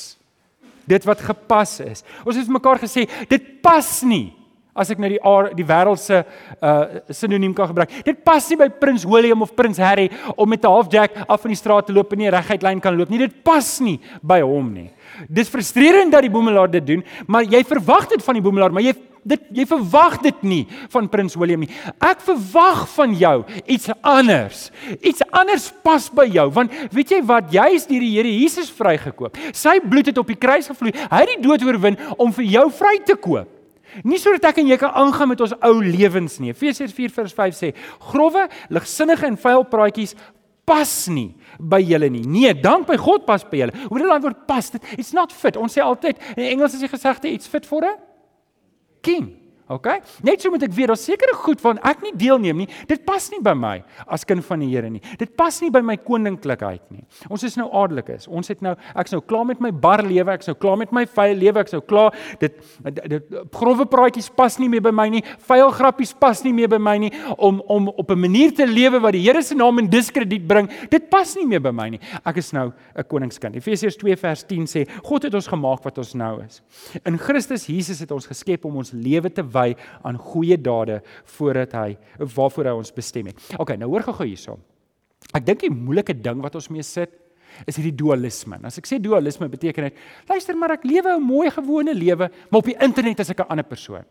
Dit 0.86 1.06
wat 1.10 1.22
gepas 1.26 1.80
is. 1.82 2.06
Ons 2.26 2.38
het 2.38 2.52
mekaar 2.54 2.80
gesê, 2.84 3.08
dit 3.30 3.54
pas 3.66 3.90
nie 4.06 4.30
as 4.76 4.92
ek 4.92 5.00
nou 5.00 5.10
die 5.10 5.22
die 5.56 5.68
wêreld 5.68 6.02
se 6.04 6.20
uh 6.60 7.02
sinoniem 7.10 7.54
kan 7.56 7.70
gebruik. 7.72 7.94
Dit 8.06 8.24
pas 8.28 8.44
nie 8.50 8.60
by 8.60 8.68
Prins 8.70 9.06
William 9.08 9.42
of 9.42 9.56
Prins 9.56 9.80
Harry 9.80 10.10
om 10.36 10.50
met 10.50 10.64
'n 10.64 10.68
half 10.68 10.92
jack 10.92 11.12
af 11.28 11.42
van 11.42 11.52
die 11.52 11.58
straat 11.58 11.88
te 11.88 11.94
loop 11.94 12.12
en 12.12 12.20
nie 12.20 12.30
reguit 12.30 12.62
lyn 12.62 12.82
kan 12.82 12.96
loop 12.98 13.10
nie. 13.10 13.20
Dit 13.20 13.44
pas 13.44 13.80
nie 13.80 14.00
by 14.22 14.42
hom 14.42 14.74
nie. 14.74 14.92
Dis 15.30 15.50
frustrerend 15.50 16.12
dat 16.12 16.22
die 16.22 16.30
boemelaar 16.30 16.70
dit 16.70 16.86
doen, 16.86 17.04
maar 17.28 17.44
jy 17.44 17.64
verwag 17.64 18.10
dit 18.10 18.24
van 18.24 18.34
die 18.34 18.42
boemelaar, 18.42 18.72
maar 18.72 18.84
jy 18.84 18.94
dit 19.26 19.42
jy 19.58 19.66
verwag 19.66 20.20
dit 20.22 20.44
nie 20.44 20.68
van 20.94 21.08
Prins 21.10 21.36
William 21.36 21.64
nie. 21.64 21.72
Ek 22.04 22.22
verwag 22.22 22.86
van 22.94 23.16
jou 23.18 23.36
iets 23.66 23.90
anders. 24.02 24.70
Iets 25.02 25.26
anders 25.32 25.72
pas 25.84 26.10
by 26.14 26.28
jou, 26.30 26.50
want 26.54 26.72
weet 26.94 27.16
jy 27.16 27.22
wat? 27.26 27.50
Jy 27.54 27.68
is 27.80 27.88
deur 27.90 28.06
die 28.06 28.14
Here 28.16 28.30
Jesus 28.30 28.70
vrygekoop. 28.70 29.38
Sy 29.52 29.80
bloed 29.82 30.12
het 30.12 30.22
op 30.22 30.30
die 30.30 30.40
kruis 30.40 30.70
gevloei. 30.70 30.94
Hy 30.94 31.24
het 31.24 31.36
die 31.36 31.44
dood 31.48 31.66
oorwin 31.66 31.98
om 32.18 32.34
vir 32.36 32.46
jou 32.60 32.70
vry 32.78 33.00
te 33.06 33.18
koop. 33.18 33.55
Nie 34.04 34.20
sodat 34.20 34.50
ek 34.52 34.60
en 34.64 34.68
jy 34.68 34.78
kan 34.82 34.96
aangaan 34.98 35.32
met 35.32 35.42
ons 35.46 35.54
ou 35.62 35.76
lewens 35.84 36.40
nie. 36.40 36.52
Efesiërs 36.52 36.94
4:5 36.94 37.56
sê: 37.56 37.74
"Grouwe, 38.12 38.48
ligsinnige 38.70 39.26
en 39.26 39.38
vuil 39.38 39.64
praatjies 39.64 40.16
pas 40.66 41.08
nie 41.08 41.36
by 41.60 41.80
julle 41.82 42.10
nie. 42.10 42.26
Nee, 42.26 42.54
dank 42.54 42.88
by 42.88 42.98
God 42.98 43.26
pas 43.26 43.44
by 43.44 43.58
julle." 43.58 43.74
Hoe 43.88 44.00
dit 44.00 44.08
daai 44.08 44.22
woord 44.22 44.46
pas, 44.48 44.70
dit 44.70 44.84
it's 44.98 45.14
not 45.14 45.32
fit. 45.32 45.58
Ons 45.58 45.78
sê 45.78 45.82
altyd 45.82 46.18
in 46.36 46.44
Engels 46.44 46.74
is 46.74 46.82
die 46.82 46.92
gesegde 46.92 47.32
it's 47.32 47.48
fit 47.48 47.66
for 47.66 47.84
a 47.84 47.96
king. 49.02 49.45
OK? 49.68 49.88
Net 50.22 50.44
so 50.44 50.52
moet 50.54 50.62
ek 50.68 50.74
weet, 50.78 50.92
daar's 50.92 51.04
sekere 51.08 51.34
goed 51.42 51.62
van 51.64 51.80
ek 51.82 52.04
nie 52.06 52.12
deelneem 52.14 52.60
nie. 52.62 52.68
Dit 52.86 53.02
pas 53.06 53.24
nie 53.34 53.40
by 53.42 53.56
my 53.58 53.80
as 54.06 54.26
kind 54.28 54.46
van 54.46 54.62
die 54.62 54.70
Here 54.70 54.90
nie. 54.92 55.02
Dit 55.18 55.34
pas 55.38 55.56
nie 55.64 55.72
by 55.74 55.82
my 55.86 55.96
koninklikheid 55.98 56.84
nie. 56.94 57.02
Ons 57.34 57.46
is 57.48 57.56
nou 57.58 57.66
adelikes. 57.74 58.28
Ons 58.30 58.52
het 58.52 58.62
nou 58.66 58.76
ek's 58.94 59.16
nou 59.16 59.22
klaar 59.26 59.48
met 59.50 59.62
my 59.64 59.72
bar 59.72 60.04
lewe, 60.06 60.36
ek's 60.36 60.52
nou 60.52 60.56
klaar 60.60 60.78
met 60.82 60.94
my 60.94 61.06
vuil 61.10 61.34
lewe, 61.42 61.64
ek's 61.64 61.74
nou 61.74 61.82
klaar. 61.82 62.14
Dit 62.42 62.60
dit 62.86 63.34
grove 63.56 63.88
praatjies 63.90 64.30
pas 64.38 64.60
nie 64.62 64.70
meer 64.70 64.84
by 64.86 64.94
my 64.94 65.08
nie. 65.18 65.24
Vuil 65.48 65.74
grappies 65.74 66.14
pas 66.20 66.44
nie 66.46 66.54
meer 66.54 66.70
by 66.70 66.82
my 66.82 66.98
nie 67.08 67.12
om 67.38 67.62
om 67.72 67.90
op 67.90 68.12
'n 68.12 68.20
manier 68.20 68.54
te 68.54 68.68
lewe 68.68 69.00
wat 69.02 69.14
die 69.14 69.26
Here 69.26 69.42
se 69.42 69.56
naam 69.56 69.80
in 69.80 69.90
diskrediet 69.90 70.48
bring. 70.48 70.70
Dit 70.90 71.10
pas 71.10 71.36
nie 71.36 71.46
meer 71.48 71.62
by 71.62 71.72
my 71.72 71.90
nie. 71.90 72.00
Ek 72.26 72.38
is 72.38 72.54
nou 72.54 72.72
'n 72.96 73.04
koningskind. 73.04 73.56
Efesiërs 73.56 73.98
2 73.98 74.16
vers 74.16 74.44
10 74.44 74.68
sê 74.68 74.88
God 75.04 75.24
het 75.24 75.34
ons 75.34 75.48
gemaak 75.48 75.84
wat 75.84 75.98
ons 75.98 76.14
nou 76.14 76.44
is. 76.44 76.62
In 77.06 77.18
Christus 77.18 77.66
Jesus 77.66 78.00
het 78.00 78.12
ons 78.12 78.28
geskep 78.28 78.66
om 78.66 78.78
ons 78.78 78.92
lewe 78.92 79.30
te 79.30 79.44
wy 79.56 79.74
aan 80.04 80.18
goeie 80.32 80.58
dade 80.62 81.02
voordat 81.38 81.76
hy 81.80 81.90
waarvoor 82.20 82.72
hy 82.72 82.78
ons 82.80 82.96
bestem 82.96 83.32
het. 83.32 83.44
OK, 83.60 83.76
nou 83.80 83.90
hoor 83.94 84.06
gou 84.08 84.26
hierso. 84.26 84.60
Ek 85.34 85.46
dink 85.46 85.64
die 85.66 85.74
moeilike 85.74 86.14
ding 86.14 86.44
wat 86.44 86.56
ons 86.60 86.70
mee 86.74 86.86
sit 86.86 87.14
is 87.64 87.78
hierdie 87.80 87.96
dualisme. 87.96 88.60
As 88.68 88.78
ek 88.82 88.90
sê 88.90 89.00
dualisme 89.00 89.48
beteken 89.52 89.90
dit 89.90 90.04
luister 90.28 90.58
maar 90.60 90.76
ek 90.76 90.84
lewe 90.88 91.16
'n 91.16 91.24
mooi 91.24 91.50
gewone 91.50 91.94
lewe, 91.94 92.30
maar 92.50 92.60
op 92.60 92.66
die 92.68 92.78
internet 92.80 93.20
is 93.20 93.30
ek 93.30 93.40
'n 93.40 93.50
ander 93.50 93.64
persoon. 93.66 94.06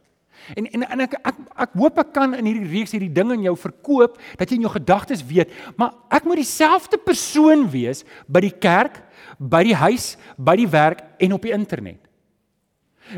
En 0.57 0.67
en 0.67 0.83
en 0.83 1.01
ek 1.01 1.15
ek 1.25 1.37
ek 1.57 1.71
hoop 1.79 1.99
ek 1.99 2.13
kan 2.13 2.35
in 2.35 2.45
hierdie 2.45 2.69
reeks 2.69 2.93
hierdie 2.93 3.13
ding 3.13 3.33
in 3.33 3.47
jou 3.47 3.57
verkoop 3.57 4.19
dat 4.37 4.51
jy 4.51 4.57
in 4.57 4.67
jou 4.67 4.73
gedagtes 4.75 5.25
weet, 5.25 5.51
maar 5.77 5.95
ek 6.11 6.25
moet 6.25 6.43
dieselfde 6.43 6.99
persoon 6.99 7.71
wees 7.71 8.05
by 8.29 8.41
die 8.41 8.53
kerk, 8.53 9.03
by 9.39 9.63
die 9.65 9.75
huis, 9.75 10.17
by 10.37 10.57
die 10.57 10.69
werk 10.69 11.01
en 11.19 11.33
op 11.33 11.43
die 11.43 11.55
internet. 11.55 12.04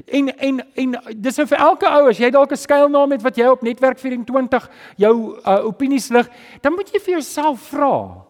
En 0.06 0.28
en 0.38 0.64
en 0.74 0.94
dis 1.16 1.36
nou 1.36 1.46
vir 1.46 1.58
elke 1.58 1.86
ou 1.88 2.08
as 2.10 2.18
jy 2.18 2.30
dalk 2.30 2.52
'n 2.52 2.56
skuilnaam 2.56 3.10
het 3.10 3.22
wat 3.22 3.36
jy 3.36 3.46
op 3.46 3.62
netwerk 3.62 3.98
24 3.98 4.70
jou 4.96 5.14
uh, 5.38 5.64
opinies 5.64 6.08
lig, 6.08 6.28
dan 6.60 6.72
moet 6.72 6.90
jy 6.90 7.00
vir 7.00 7.12
jouself 7.12 7.60
vra: 7.70 8.24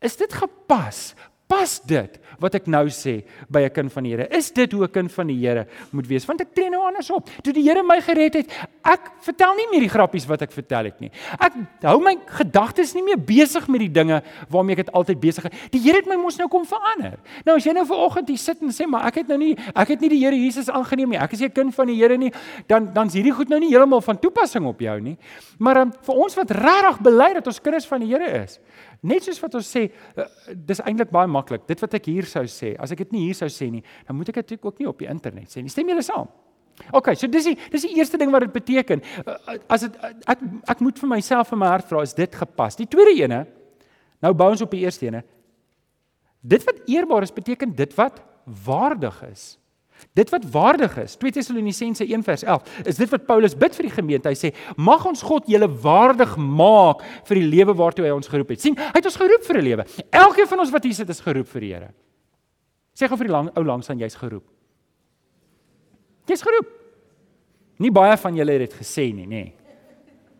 Is 0.00 0.16
dit 0.16 0.32
gepas? 0.32 1.14
Pas 1.48 1.78
dit 1.88 2.16
wat 2.38 2.54
ek 2.58 2.66
nou 2.68 2.84
sê 2.92 3.24
by 3.48 3.64
'n 3.64 3.72
kind 3.72 3.92
van 3.92 4.04
die 4.04 4.10
Here? 4.12 4.28
Is 4.36 4.50
dit 4.52 4.70
hoe 4.72 4.84
'n 4.84 4.92
kind 4.92 5.10
van 5.10 5.26
die 5.26 5.38
Here 5.40 5.66
moet 5.90 6.06
wees? 6.06 6.26
Want 6.26 6.40
ek 6.42 6.54
tree 6.54 6.68
nou 6.68 6.84
anders 6.84 7.10
op. 7.10 7.30
Toe 7.42 7.52
die 7.52 7.62
Here 7.62 7.82
my 7.82 8.00
gered 8.00 8.34
het, 8.34 8.52
ek 8.84 9.00
vertel 9.20 9.54
nie 9.56 9.66
meer 9.70 9.80
die 9.80 9.88
grappies 9.88 10.26
wat 10.26 10.42
ek 10.42 10.52
vertel 10.52 10.84
het 10.84 11.00
nie. 11.00 11.10
Ek 11.40 11.52
hou 11.82 12.00
my 12.00 12.16
gedagtes 12.26 12.94
nie 12.94 13.02
meer 13.02 13.16
besig 13.16 13.66
met 13.68 13.80
die 13.80 13.88
dinge 13.88 14.22
waarmee 14.50 14.76
ek 14.76 14.86
dit 14.86 14.92
altyd 14.94 15.20
besig 15.20 15.42
het. 15.44 15.54
Die 15.72 15.80
Here 15.80 15.96
het 15.96 16.06
my 16.06 16.16
mos 16.16 16.36
nou 16.36 16.48
kom 16.48 16.66
verander. 16.66 17.18
Nou 17.46 17.56
as 17.56 17.64
jy 17.64 17.72
nou 17.72 17.86
vanoggend 17.86 18.28
hier 18.28 18.38
sit 18.38 18.60
en 18.60 18.68
sê, 18.68 18.86
"Maar 18.86 19.06
ek 19.06 19.14
het 19.14 19.28
nou 19.28 19.38
nie 19.38 19.56
ek 19.74 19.88
het 19.88 20.00
nie 20.00 20.10
die 20.10 20.24
Here 20.24 20.36
Jesus 20.36 20.68
aangeneem 20.68 21.08
nie. 21.10 21.18
Ek 21.18 21.32
is 21.32 21.40
nie 21.40 21.48
'n 21.48 21.52
kind 21.52 21.74
van 21.74 21.86
die 21.86 21.96
Here 21.96 22.16
nie." 22.18 22.32
Dan 22.66 22.92
dan's 22.92 23.14
hierdie 23.14 23.32
goed 23.32 23.48
nou 23.48 23.58
nie 23.58 23.70
heeltemal 23.70 24.02
van 24.02 24.18
toepassing 24.18 24.66
op 24.66 24.78
jou 24.80 25.00
nie. 25.00 25.16
Maar 25.58 25.76
um, 25.78 25.92
vir 26.02 26.14
ons 26.14 26.34
wat 26.34 26.50
regtig 26.50 27.00
bely 27.00 27.34
dat 27.34 27.46
ons 27.46 27.60
kinders 27.60 27.86
van 27.86 28.00
die 28.00 28.08
Here 28.08 28.42
is, 28.44 28.60
Net 29.06 29.22
soos 29.22 29.38
wat 29.42 29.54
ons 29.54 29.68
sê, 29.70 29.84
uh, 30.18 30.26
dis 30.68 30.80
eintlik 30.82 31.12
baie 31.14 31.30
maklik. 31.30 31.66
Dit 31.70 31.80
wat 31.84 31.94
ek 31.94 32.08
hier 32.10 32.26
sou 32.26 32.42
sê, 32.50 32.74
as 32.82 32.92
ek 32.94 33.04
dit 33.04 33.14
nie 33.14 33.28
hier 33.28 33.38
sou 33.38 33.48
sê 33.52 33.70
nie, 33.70 33.84
dan 34.08 34.18
moet 34.18 34.32
ek 34.32 34.42
dit 34.42 34.58
ook 34.58 34.80
nie 34.80 34.88
op 34.90 34.98
die 34.98 35.10
internet 35.10 35.52
sê 35.52 35.62
nie. 35.62 35.72
Stem 35.72 35.90
julle 35.92 36.02
saam? 36.02 36.30
OK, 36.94 37.12
so 37.18 37.30
dis 37.30 37.48
die 37.50 37.56
dis 37.72 37.86
die 37.88 37.96
eerste 37.98 38.18
ding 38.18 38.30
wat 38.34 38.46
dit 38.46 38.54
beteken. 38.54 39.02
Uh, 39.24 39.58
as 39.70 39.86
dit 39.86 39.98
uh, 40.02 40.12
ek 40.34 40.42
ek 40.74 40.82
moet 40.84 40.98
vir 41.02 41.12
myself 41.14 41.54
in 41.54 41.62
my 41.62 41.70
hart 41.70 41.88
vra, 41.90 42.02
is 42.06 42.16
dit 42.18 42.38
gepas? 42.42 42.78
Die 42.78 42.88
tweede 42.90 43.14
ene, 43.18 43.44
nou 44.24 44.34
bou 44.34 44.50
ons 44.54 44.62
op 44.66 44.74
die 44.74 44.84
eerste 44.86 45.08
ene. 45.10 45.22
Dit 46.42 46.66
wat 46.66 46.82
eerbaar 46.86 47.26
is 47.26 47.34
beteken 47.34 47.74
dit 47.74 47.94
wat 47.98 48.22
waardig 48.66 49.22
is. 49.30 49.48
Dit 50.14 50.30
wat 50.30 50.44
waardig 50.50 50.96
is. 50.96 51.16
2 51.16 51.32
Tessalonisense 51.32 52.04
1:11 52.04 52.86
is 52.86 52.96
dit 52.96 53.10
wat 53.10 53.26
Paulus 53.26 53.56
bid 53.56 53.74
vir 53.74 53.88
die 53.88 53.94
gemeente. 53.94 54.28
Hy 54.28 54.34
sê: 54.34 54.54
"Mag 54.76 55.06
ons 55.06 55.22
God 55.22 55.46
julle 55.46 55.68
waardig 55.68 56.36
maak 56.36 57.02
vir 57.24 57.34
die 57.34 57.46
lewe 57.46 57.74
waartoe 57.74 58.04
hy 58.04 58.10
ons 58.10 58.28
geroep 58.28 58.48
het." 58.48 58.60
sien, 58.60 58.76
hy 58.76 58.94
het 58.94 59.04
ons 59.04 59.16
geroep 59.16 59.44
vir 59.44 59.58
'n 59.58 59.64
lewe. 59.64 59.86
Elkeen 60.10 60.46
van 60.46 60.60
ons 60.60 60.70
wat 60.70 60.84
hier 60.84 60.94
sit 60.94 61.08
is 61.08 61.20
geroep 61.20 61.48
vir 61.48 61.60
die 61.60 61.72
Here. 61.72 61.90
Sê 62.94 63.06
gou 63.08 63.16
vir 63.16 63.26
die 63.26 63.32
lang 63.32 63.50
ou 63.56 63.64
langs 63.64 63.90
aan 63.90 63.98
jy's 63.98 64.14
geroep. 64.14 64.44
Jy's 66.26 66.42
geroep. 66.42 66.66
Nie 67.78 67.90
baie 67.90 68.16
van 68.16 68.34
julle 68.34 68.52
het 68.52 68.70
dit 68.70 68.74
gesê 68.80 69.14
nie, 69.14 69.26
nê. 69.26 69.28
Nee. 69.28 69.57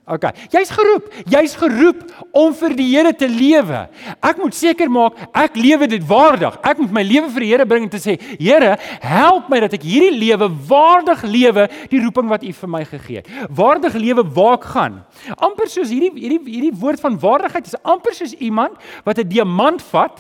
OK. 0.09 0.25
Jy's 0.53 0.71
geroep. 0.73 1.09
Jy's 1.29 1.55
geroep 1.59 2.03
om 2.33 2.55
vir 2.57 2.75
die 2.79 2.87
Here 2.89 3.13
te 3.13 3.29
lewe. 3.29 3.85
Ek 4.25 4.41
moet 4.41 4.57
seker 4.57 4.91
maak 4.93 5.19
ek 5.37 5.57
lewe 5.61 5.89
dit 5.91 6.05
waardig. 6.09 6.57
Ek 6.65 6.81
moet 6.81 6.95
my 6.99 7.05
lewe 7.07 7.29
vir 7.35 7.45
die 7.45 7.51
Here 7.53 7.67
bring 7.69 7.87
en 7.87 7.93
te 7.93 8.01
sê, 8.03 8.17
Here, 8.41 8.77
help 9.05 9.51
my 9.53 9.61
dat 9.65 9.77
ek 9.77 9.85
hierdie 9.87 10.17
lewe 10.17 10.49
waardig 10.69 11.25
lewe, 11.29 11.69
die 11.93 12.03
roeping 12.03 12.31
wat 12.33 12.47
U 12.47 12.53
vir 12.63 12.73
my 12.73 12.85
gegee 12.89 13.23
het. 13.23 13.33
Waardig 13.55 13.99
lewe 14.01 14.25
waar 14.37 14.57
ek 14.59 14.69
gaan. 14.73 15.01
Amper 15.37 15.69
soos 15.71 15.93
hierdie 15.93 16.13
hierdie 16.17 16.41
hierdie 16.49 16.75
woord 16.81 17.03
van 17.03 17.19
waardigheid 17.21 17.69
is 17.69 17.79
amper 17.85 18.15
soos 18.17 18.35
iemand 18.39 18.79
wat 19.05 19.19
'n 19.19 19.29
diamant 19.29 19.83
vat 19.93 20.17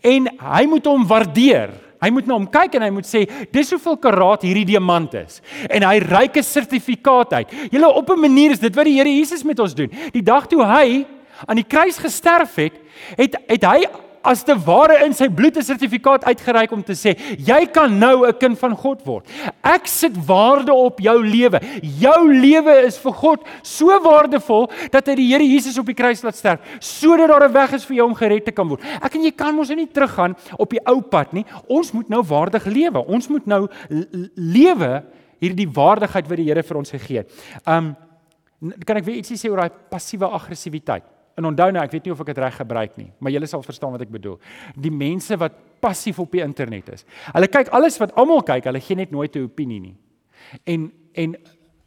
en 0.00 0.28
hy 0.38 0.64
moet 0.66 0.86
hom 0.86 1.06
waardeer. 1.06 1.83
Hy 2.04 2.10
moet 2.12 2.26
na 2.28 2.36
hom 2.36 2.48
kyk 2.52 2.76
en 2.76 2.84
hy 2.84 2.90
moet 2.92 3.08
sê, 3.08 3.24
"Dis 3.50 3.70
hoeveel 3.72 3.96
karaat 3.96 4.42
hierdie 4.42 4.66
diamant 4.74 5.14
is." 5.14 5.40
En 5.70 5.82
hy 5.82 5.98
reik 5.98 6.36
'n 6.36 6.42
sertifikaat 6.42 7.32
uit. 7.32 7.48
Julle 7.70 7.88
op 7.88 8.10
'n 8.10 8.20
manier 8.20 8.50
is 8.50 8.60
dit 8.60 8.74
wat 8.74 8.84
die 8.84 8.98
Here 8.98 9.08
Jesus 9.08 9.42
met 9.42 9.58
ons 9.58 9.74
doen. 9.74 9.90
Die 10.12 10.22
dag 10.22 10.46
toe 10.46 10.62
hy 10.64 11.06
aan 11.46 11.56
die 11.56 11.66
kruis 11.68 11.96
gesterf 11.98 12.54
het, 12.54 12.74
het 13.16 13.36
het 13.48 13.64
hy 13.64 13.86
as 14.24 14.42
te 14.42 14.56
ware 14.66 15.04
in 15.04 15.12
sy 15.12 15.28
bloed 15.28 15.56
'n 15.56 15.62
sertifikaat 15.62 16.24
uitgereik 16.24 16.72
om 16.72 16.82
te 16.82 16.92
sê 16.92 17.14
jy 17.38 17.66
kan 17.66 17.98
nou 17.98 18.26
'n 18.26 18.38
kind 18.38 18.58
van 18.58 18.76
God 18.76 19.04
word. 19.04 19.26
Ek 19.62 19.86
sit 19.86 20.12
waarde 20.26 20.72
op 20.72 20.98
jou 21.00 21.18
lewe. 21.22 21.60
Jou 21.82 22.32
lewe 22.32 22.86
is 22.86 22.98
vir 22.98 23.12
God 23.12 23.40
so 23.62 23.86
waardevol 23.86 24.70
dat 24.90 25.06
hy 25.06 25.14
die 25.14 25.32
Here 25.34 25.44
Jesus 25.44 25.78
op 25.78 25.86
die 25.86 25.94
kruis 25.94 26.22
laat 26.22 26.36
sterf 26.36 26.60
sodat 26.80 27.28
daar 27.28 27.48
'n 27.48 27.52
weg 27.52 27.72
is 27.72 27.84
vir 27.84 27.96
jou 27.96 28.06
om 28.06 28.14
gered 28.14 28.44
te 28.44 28.52
kan 28.52 28.68
word. 28.68 28.80
Ek 29.02 29.14
en 29.14 29.22
jy 29.22 29.32
kan 29.32 29.54
mos 29.54 29.68
nie 29.68 29.86
teruggaan 29.86 30.36
op 30.58 30.70
die 30.70 30.80
ou 30.86 31.00
pad 31.00 31.32
nie. 31.32 31.44
Ons 31.68 31.92
moet 31.92 32.08
nou 32.08 32.22
waardig 32.22 32.64
lewe. 32.64 33.06
Ons 33.06 33.28
moet 33.28 33.46
nou 33.46 33.68
lewe 34.34 35.04
hierdie 35.40 35.68
waardigheid 35.68 36.28
wat 36.28 36.36
die 36.36 36.48
Here 36.48 36.62
vir 36.62 36.76
ons 36.76 36.90
gegee 36.90 37.18
het. 37.18 37.30
Um 37.66 37.96
kan 38.86 38.96
ek 38.96 39.04
weer 39.04 39.16
ietsie 39.16 39.36
sê 39.36 39.50
oor 39.50 39.60
daai 39.60 39.70
passiewe 39.90 40.24
aggressiwiteit? 40.24 41.13
En 41.34 41.48
onthou 41.50 41.70
nou, 41.74 41.82
ek 41.82 41.94
weet 41.96 42.06
nie 42.06 42.12
of 42.14 42.20
ek 42.22 42.30
dit 42.30 42.38
reg 42.44 42.56
gebruik 42.60 42.96
nie, 43.00 43.08
maar 43.18 43.32
julle 43.34 43.46
sal 43.50 43.62
verstaan 43.66 43.94
wat 43.96 44.04
ek 44.06 44.12
bedoel. 44.14 44.36
Die 44.78 44.92
mense 44.94 45.36
wat 45.40 45.56
passief 45.82 46.20
op 46.22 46.32
die 46.32 46.42
internet 46.44 46.92
is. 46.94 47.06
Hulle 47.32 47.48
kyk 47.50 47.72
alles 47.74 47.98
wat 48.00 48.14
almal 48.20 48.44
kyk, 48.46 48.68
hulle 48.70 48.82
gee 48.82 48.96
net 48.96 49.10
nooit 49.10 49.36
'n 49.36 49.48
opinie 49.48 49.80
nie. 49.80 49.96
En 50.64 50.92
en 51.14 51.36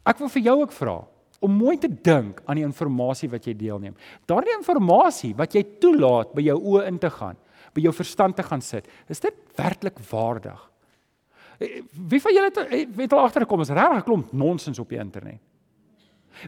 ek 0.06 0.18
wil 0.18 0.28
vir 0.28 0.42
jou 0.42 0.60
ook 0.60 0.72
vra 0.72 1.04
om 1.40 1.52
mooi 1.52 1.78
te 1.78 1.88
dink 1.88 2.40
aan 2.46 2.56
die 2.56 2.64
inligting 2.64 3.30
wat 3.30 3.44
jy 3.46 3.54
deelneem. 3.54 3.94
Daardie 4.26 4.54
inligting 4.56 5.36
wat 5.36 5.54
jy 5.54 5.64
toelaat 5.80 6.34
by 6.34 6.42
jou 6.42 6.58
oë 6.58 6.86
in 6.86 6.98
te 6.98 7.10
gaan, 7.10 7.36
by 7.74 7.80
jou 7.80 7.92
verstand 7.92 8.36
te 8.36 8.42
gaan 8.42 8.60
sit, 8.60 8.86
is 9.08 9.20
dit 9.20 9.34
werklik 9.56 9.98
waardig? 10.10 10.70
Eh, 11.58 11.82
wie 12.08 12.20
van 12.20 12.34
julle 12.34 12.50
het 12.50 12.58
eh, 12.70 12.86
weet 12.86 13.12
al 13.12 13.24
agtergekom 13.26 13.60
is 13.60 13.68
regtig 13.74 14.04
klomp 14.04 14.32
nonsens 14.32 14.78
op 14.78 14.88
die 14.88 14.98
internet. 14.98 15.40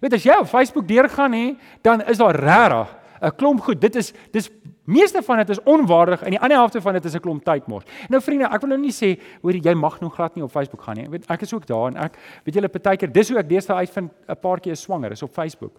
Weet 0.00 0.12
as 0.12 0.22
jy 0.22 0.36
op 0.38 0.46
Facebook 0.46 0.88
deurgaan 0.88 1.32
hè, 1.32 1.56
dan 1.82 2.02
is 2.06 2.18
daar 2.18 2.36
regtig 2.36 2.96
'n 3.20 3.34
klomp 3.36 3.60
goed. 3.60 3.80
Dit 3.80 3.96
is 3.96 4.12
dis 4.32 4.50
meeste 4.84 5.22
van 5.22 5.36
dit 5.36 5.48
is 5.48 5.62
onwaardig 5.62 6.22
en 6.22 6.30
die 6.30 6.40
ander 6.40 6.56
helfte 6.56 6.80
van 6.80 6.92
dit 6.92 7.04
is 7.04 7.14
'n 7.14 7.20
klomp 7.20 7.44
tyd 7.44 7.66
mors. 7.66 7.84
Nou 8.08 8.22
vriende, 8.22 8.44
ek 8.44 8.60
wil 8.60 8.68
nou 8.68 8.80
nie 8.80 8.92
sê 8.92 9.20
hoor 9.42 9.52
jy 9.52 9.74
mag 9.74 10.00
nou 10.00 10.10
glad 10.10 10.34
nie 10.34 10.44
op 10.44 10.50
Facebook 10.50 10.82
gaan 10.82 10.96
nie. 10.96 11.08
Weet 11.08 11.30
ek 11.30 11.40
is 11.40 11.54
ook 11.54 11.66
daar 11.66 11.86
en 11.86 11.96
ek 11.96 12.16
weet 12.44 12.54
julle 12.54 12.68
partykeer 12.68 13.12
dis 13.12 13.28
hoe 13.28 13.38
ek 13.38 13.48
deesdae 13.48 13.76
uitvind 13.76 14.10
'n 14.28 14.36
paar 14.40 14.60
keer 14.60 14.72
is 14.72 14.80
swanger 14.82 15.10
is 15.10 15.22
op 15.22 15.30
Facebook. 15.30 15.72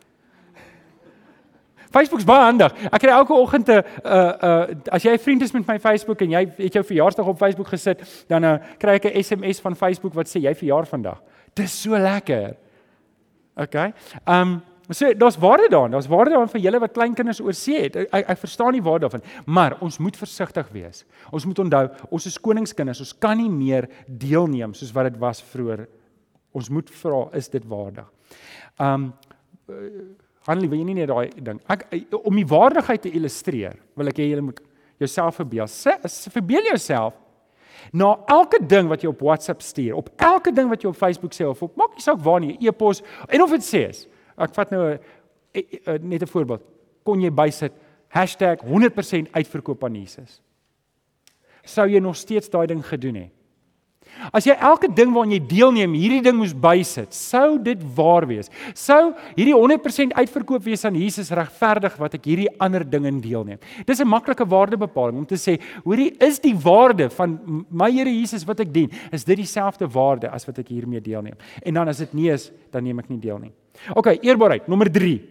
Facebook's 1.91 2.23
baie 2.23 2.45
handig. 2.47 2.71
Ek 2.87 3.01
kry 3.01 3.11
elke 3.11 3.33
oggend 3.33 3.67
'n 3.69 3.83
uh 4.05 4.33
uh 4.43 4.67
as 4.91 5.03
jy 5.03 5.11
'n 5.13 5.19
vriend 5.19 5.41
is 5.41 5.51
met 5.51 5.67
my 5.67 5.79
Facebook 5.79 6.21
en 6.21 6.29
jy 6.29 6.47
het 6.57 6.73
jou 6.73 6.83
verjaarsdag 6.83 7.25
op 7.25 7.37
Facebook 7.37 7.67
gesit, 7.67 8.25
dan 8.27 8.43
uh, 8.43 8.57
kry 8.77 8.95
ek 8.95 9.05
'n 9.05 9.23
SMS 9.23 9.59
van 9.59 9.75
Facebook 9.75 10.13
wat 10.13 10.27
sê 10.27 10.39
jy 10.39 10.55
verjaar 10.55 10.85
vandag. 10.85 11.21
Dis 11.53 11.81
so 11.81 11.97
lekker. 11.97 12.55
Okay. 13.62 13.93
Ehm 14.26 14.41
um, 14.41 14.62
so 14.91 15.13
daar's 15.13 15.38
waarde 15.38 15.69
daarin. 15.69 15.91
Daar's 15.91 16.08
waarde 16.08 16.34
daarin 16.34 16.50
vir 16.50 16.62
julle 16.62 16.80
wat 16.80 16.91
klein 16.91 17.13
kinders 17.15 17.39
oor 17.39 17.54
see 17.56 17.80
het. 17.80 17.95
Ek 18.12 18.30
ek 18.34 18.39
verstaan 18.41 18.74
nie 18.76 18.84
waarde 18.84 19.08
daarvan, 19.08 19.24
maar 19.45 19.78
ons 19.80 19.97
moet 19.97 20.17
versigtig 20.17 20.67
wees. 20.74 21.06
Ons 21.32 21.45
moet 21.45 21.60
onthou, 21.60 21.86
ons 22.10 22.26
is 22.26 22.39
koningskinders. 22.39 23.00
Ons 23.00 23.13
kan 23.17 23.38
nie 23.38 23.50
meer 23.50 23.88
deelneem 24.08 24.74
soos 24.74 24.91
wat 24.91 25.12
dit 25.12 25.19
was 25.21 25.43
vroeër. 25.54 25.86
Ons 26.52 26.69
moet 26.69 26.89
vra, 26.89 27.21
is 27.39 27.50
dit 27.50 27.67
waardig? 27.67 28.10
Ehm 28.80 29.08
um, 29.08 29.13
Hanlie, 30.41 30.67
wil 30.69 30.80
jy 30.80 30.86
nie 30.88 30.95
net 30.97 31.12
daai 31.12 31.30
ding. 31.38 31.60
Ek 31.69 31.84
om 32.17 32.36
die 32.36 32.47
waardigheid 32.50 33.04
te 33.04 33.12
illustreer, 33.13 33.76
wil 33.95 34.10
ek 34.10 34.17
hê 34.17 34.32
julle 34.32 34.47
moet 34.47 34.62
jouself 34.97 35.38
verbeel. 35.38 35.69
Verbeel 36.34 36.71
jouself 36.71 37.13
na 37.93 38.15
elke 38.27 38.59
ding 38.65 38.89
wat 38.91 39.03
jy 39.03 39.09
op 39.09 39.21
WhatsApp 39.21 39.61
stuur, 39.61 39.95
op 39.95 40.09
elke 40.15 40.51
ding 40.51 40.69
wat 40.69 40.83
jy 40.83 40.89
op 40.89 40.99
Facebook 40.99 41.33
sê 41.33 41.47
of 41.47 41.61
op 41.61 41.75
maak 41.79 41.95
nie 41.95 42.05
saak 42.05 42.19
waar 42.23 42.39
nie, 42.39 42.57
e-pos 42.59 43.01
en 43.27 43.41
of 43.41 43.51
dit 43.57 43.65
sê 43.65 43.89
is. 43.89 44.05
Ek 44.37 44.53
vat 44.55 44.71
nou 44.71 44.93
'n 44.93 44.99
e, 45.53 45.59
e, 45.59 45.97
net 46.01 46.21
'n 46.23 46.27
voorbeeld. 46.27 46.61
Kon 47.03 47.21
jy 47.21 47.31
bysit 47.31 47.73
#100% 48.09 49.31
uitverkoop 49.31 49.83
aan 49.83 49.95
Jesus? 49.95 50.41
Sou 51.63 51.87
jy 51.87 51.99
nog 51.99 52.15
steeds 52.15 52.49
daai 52.49 52.67
ding 52.67 52.85
gedoen 52.85 53.15
het? 53.15 53.31
As 54.30 54.45
jy 54.45 54.54
elke 54.54 54.89
ding 54.91 55.13
waaraan 55.15 55.34
jy 55.34 55.39
deelneem, 55.50 55.93
hierdie 55.97 56.21
ding 56.21 56.38
moes 56.38 56.54
bysit, 56.54 57.15
sou 57.15 57.58
dit 57.63 57.80
waar 57.95 58.28
wees. 58.30 58.52
Sou 58.78 59.13
hierdie 59.38 59.56
100% 59.56 60.13
uitverkoop 60.17 60.63
wees 60.67 60.86
aan 60.86 61.00
Jesus 61.00 61.32
regverdig 61.36 61.95
wat 62.00 62.17
ek 62.19 62.28
hierdie 62.30 62.50
ander 62.62 62.86
ding 62.86 63.08
in 63.10 63.21
deelneem. 63.24 63.60
Dis 63.88 64.02
'n 64.02 64.08
maklike 64.08 64.45
waardebepaling 64.45 65.17
om 65.17 65.26
te 65.26 65.36
sê, 65.36 65.60
hoorie, 65.84 66.15
is 66.19 66.39
die 66.39 66.56
waarde 66.56 67.10
van 67.10 67.65
my 67.69 67.91
Here 67.91 68.10
Jesus 68.10 68.45
wat 68.45 68.60
ek 68.60 68.74
dien, 68.74 68.89
is 69.12 69.24
dit 69.24 69.38
dieselfde 69.38 69.88
waarde 69.88 70.30
as 70.30 70.45
wat 70.45 70.60
ek 70.60 70.69
hiermee 70.69 71.02
deelneem? 71.02 71.36
En 71.65 71.74
dan 71.74 71.88
as 71.88 71.97
dit 71.97 72.13
nie 72.13 72.30
is, 72.32 72.52
dan 72.71 72.84
neem 72.84 73.00
ek 73.00 73.10
nie 73.10 73.19
deel 73.19 73.38
nie. 73.39 73.52
OK, 73.95 74.08
eerbaarheid, 74.24 74.67
nommer 74.67 74.91
3. 74.91 75.21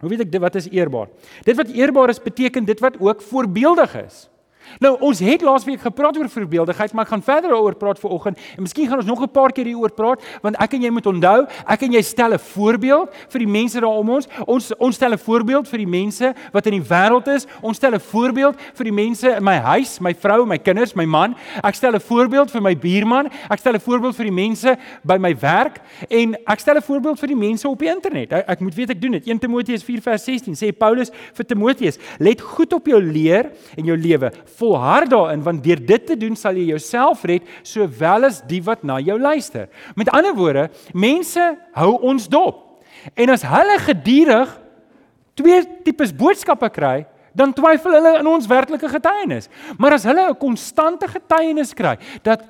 Hoe 0.00 0.08
weet 0.08 0.20
ek 0.24 0.32
dit 0.32 0.40
wat 0.40 0.54
is 0.56 0.68
eerbaar? 0.72 1.08
Dit 1.44 1.56
wat 1.56 1.68
eerbaar 1.68 2.08
is 2.08 2.22
beteken 2.22 2.64
dit 2.64 2.80
wat 2.80 2.96
ook 3.00 3.22
voorbeeldig 3.22 3.94
is. 4.06 4.28
Nou 4.78 4.96
ons 5.00 5.18
het 5.18 5.42
laasweek 5.42 5.80
gepraat 5.80 6.16
oor 6.16 6.28
voorbeeldigheid, 6.28 6.92
maar 6.92 7.04
ek 7.04 7.10
gaan 7.10 7.22
verder 7.22 7.50
daaroor 7.50 7.74
praat 7.74 7.98
vir 7.98 8.10
oggend 8.10 8.38
en 8.56 8.62
miskien 8.62 8.88
gaan 8.88 8.98
ons 8.98 9.06
nog 9.06 9.22
'n 9.22 9.28
paar 9.28 9.52
keer 9.52 9.64
hieroor 9.64 9.90
praat 9.90 10.22
want 10.42 10.56
ek 10.60 10.74
en 10.74 10.82
jy 10.82 10.90
moet 10.90 11.06
onthou, 11.06 11.46
ek 11.66 11.82
en 11.82 11.92
jy 11.92 12.02
stel 12.02 12.32
'n 12.32 12.38
voorbeeld 12.38 13.08
vir 13.28 13.38
die 13.38 13.46
mense 13.48 13.80
daar 13.80 13.98
om 13.98 14.10
ons. 14.10 14.28
Ons 14.46 14.72
ons 14.78 14.94
stel 14.94 15.12
'n 15.12 15.18
voorbeeld 15.18 15.68
vir 15.68 15.78
die 15.78 15.86
mense 15.86 16.34
wat 16.52 16.66
in 16.66 16.72
die 16.80 16.88
wêreld 16.88 17.26
is. 17.28 17.46
Ons 17.62 17.76
stel 17.76 17.94
'n 17.94 18.00
voorbeeld 18.00 18.56
vir 18.74 18.84
die 18.84 18.92
mense 18.92 19.28
in 19.36 19.44
my 19.44 19.58
huis, 19.58 20.00
my 20.00 20.14
vrou, 20.14 20.46
my 20.46 20.58
kinders, 20.58 20.94
my 20.94 21.04
man. 21.04 21.34
Ek 21.62 21.74
stel 21.74 21.94
'n 21.94 22.00
voorbeeld 22.00 22.50
vir 22.50 22.62
my 22.62 22.76
buurman. 22.76 23.30
Ek 23.50 23.58
stel 23.58 23.74
'n 23.74 23.80
voorbeeld 23.80 24.16
vir 24.16 24.24
die 24.24 24.32
mense 24.32 24.78
by 25.04 25.16
my 25.18 25.34
werk 25.34 25.80
en 26.08 26.36
ek 26.46 26.60
stel 26.60 26.76
'n 26.76 26.82
voorbeeld 26.82 27.18
vir 27.18 27.28
die 27.28 27.36
mense 27.36 27.68
op 27.68 27.78
die 27.78 27.88
internet. 27.88 28.32
Ek, 28.32 28.48
ek 28.48 28.60
moet 28.60 28.74
weet 28.74 28.90
ek 28.90 29.00
doen 29.00 29.12
dit. 29.12 29.26
1 29.26 29.38
Timoteus 29.38 29.82
4:16 29.84 30.54
sê 30.54 30.72
Paulus 30.72 31.10
vir 31.34 31.46
Timoteus: 31.46 31.98
"Let 32.18 32.40
goed 32.40 32.72
op 32.72 32.86
jou 32.86 33.02
leer 33.02 33.50
en 33.76 33.84
jou 33.84 33.96
lewe." 33.96 34.30
Volhard 34.60 35.10
daarin 35.10 35.42
want 35.44 35.64
deur 35.64 35.80
dit 35.86 36.06
te 36.06 36.16
doen 36.18 36.36
sal 36.36 36.58
jy 36.58 36.68
jouself 36.70 37.24
red 37.28 37.46
sowel 37.66 38.28
as 38.28 38.42
die 38.48 38.60
wat 38.66 38.84
na 38.84 39.00
jou 39.00 39.18
luister. 39.18 39.68
Met 39.96 40.12
ander 40.14 40.36
woorde, 40.36 40.68
mense 40.92 41.46
hou 41.76 41.92
ons 42.12 42.28
dop. 42.28 42.66
En 43.16 43.32
as 43.32 43.46
hulle 43.48 43.78
gedurig 43.86 44.52
twee 45.38 45.62
tipes 45.86 46.12
boodskappe 46.12 46.68
kry, 46.74 46.98
dan 47.32 47.54
twyfel 47.54 47.94
hulle 47.94 48.16
in 48.20 48.28
ons 48.28 48.48
werklike 48.50 48.88
getuienis. 48.90 49.48
Maar 49.78 49.96
as 49.96 50.04
hulle 50.04 50.30
'n 50.30 50.38
konstante 50.38 51.06
getuienis 51.08 51.74
kry 51.74 51.96
dat 52.22 52.42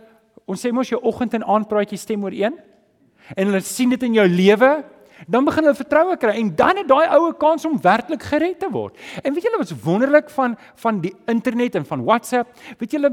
ons 0.46 0.60
sê 0.60 0.72
mos 0.72 0.88
jou 0.88 1.00
oggend 1.02 1.34
en 1.34 1.44
aand 1.44 1.68
praatjie 1.68 1.98
stem 1.98 2.24
ooreen 2.24 2.56
en 3.36 3.46
hulle 3.46 3.60
sien 3.60 3.90
dit 3.90 4.02
in 4.02 4.14
jou 4.14 4.26
lewe 4.26 4.84
dan 5.26 5.44
begin 5.44 5.64
hulle 5.64 5.76
vertroue 5.76 6.16
kry 6.16 6.36
en 6.40 6.54
dan 6.56 6.76
het 6.76 6.88
daai 6.88 7.08
oue 7.16 7.32
kans 7.36 7.64
om 7.64 7.80
werklik 7.82 8.22
gered 8.22 8.58
te 8.60 8.70
word. 8.70 8.96
En 9.22 9.34
weet 9.34 9.48
julle 9.48 9.60
wat's 9.60 9.74
wonderlik 9.84 10.30
van 10.30 10.56
van 10.74 11.00
die 11.00 11.14
internet 11.26 11.74
en 11.74 11.86
van 11.86 12.04
WhatsApp? 12.04 12.54
Weet 12.78 12.96
julle 12.96 13.12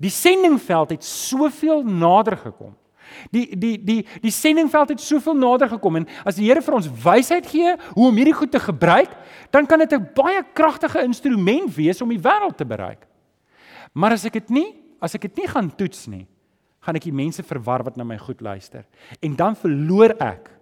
die 0.00 0.12
sendingveld 0.12 0.90
het 0.96 1.04
soveel 1.04 1.82
nader 1.84 2.36
gekom. 2.36 2.76
Die 3.34 3.56
die 3.58 3.76
die 3.84 4.00
die 4.22 4.32
sendingveld 4.32 4.94
het 4.94 5.02
soveel 5.02 5.34
nader 5.34 5.68
gekom 5.68 6.00
en 6.00 6.06
as 6.24 6.38
die 6.38 6.46
Here 6.46 6.62
vir 6.62 6.78
ons 6.78 6.90
wysheid 7.04 7.46
gee 7.46 7.74
hoe 7.94 8.08
om 8.08 8.16
hierdie 8.16 8.36
goed 8.36 8.52
te 8.52 8.62
gebruik, 8.62 9.10
dan 9.50 9.66
kan 9.66 9.78
dit 9.78 9.92
'n 9.92 10.10
baie 10.14 10.42
kragtige 10.54 11.02
instrument 11.02 11.74
wees 11.74 12.00
om 12.02 12.08
die 12.08 12.22
wêreld 12.22 12.56
te 12.56 12.64
bereik. 12.64 13.06
Maar 13.92 14.12
as 14.12 14.24
ek 14.24 14.32
dit 14.32 14.50
nie, 14.50 14.74
as 15.00 15.14
ek 15.14 15.20
dit 15.20 15.36
nie 15.36 15.48
gaan 15.48 15.76
toets 15.76 16.06
nie, 16.06 16.26
gaan 16.80 16.96
ek 16.96 17.02
die 17.02 17.12
mense 17.12 17.42
verwar 17.42 17.82
wat 17.82 17.96
na 17.96 18.04
my 18.04 18.18
goed 18.18 18.40
luister. 18.40 18.84
En 19.20 19.36
dan 19.36 19.56
verloor 19.56 20.14
ek 20.20 20.59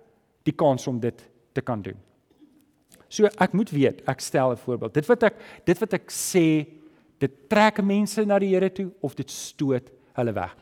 die 0.48 0.56
kans 0.56 0.86
om 0.88 1.00
dit 1.00 1.20
te 1.52 1.64
kan 1.64 1.82
doen. 1.84 1.98
So 3.08 3.28
ek 3.40 3.54
moet 3.56 3.70
weet, 3.72 4.02
ek 4.08 4.20
stel 4.20 4.52
'n 4.52 4.60
voorbeeld. 4.64 4.94
Dit 4.94 5.06
wat 5.06 5.22
ek 5.22 5.36
dit 5.64 5.78
wat 5.78 5.92
ek 5.92 6.10
sê, 6.10 6.66
Dit 7.18 7.34
trek 7.50 7.80
mense 7.82 8.22
na 8.26 8.38
die 8.38 8.52
Here 8.52 8.70
toe 8.70 8.88
of 9.04 9.16
dit 9.18 9.30
stoot 9.30 9.90
hulle 10.18 10.34
weg. 10.34 10.54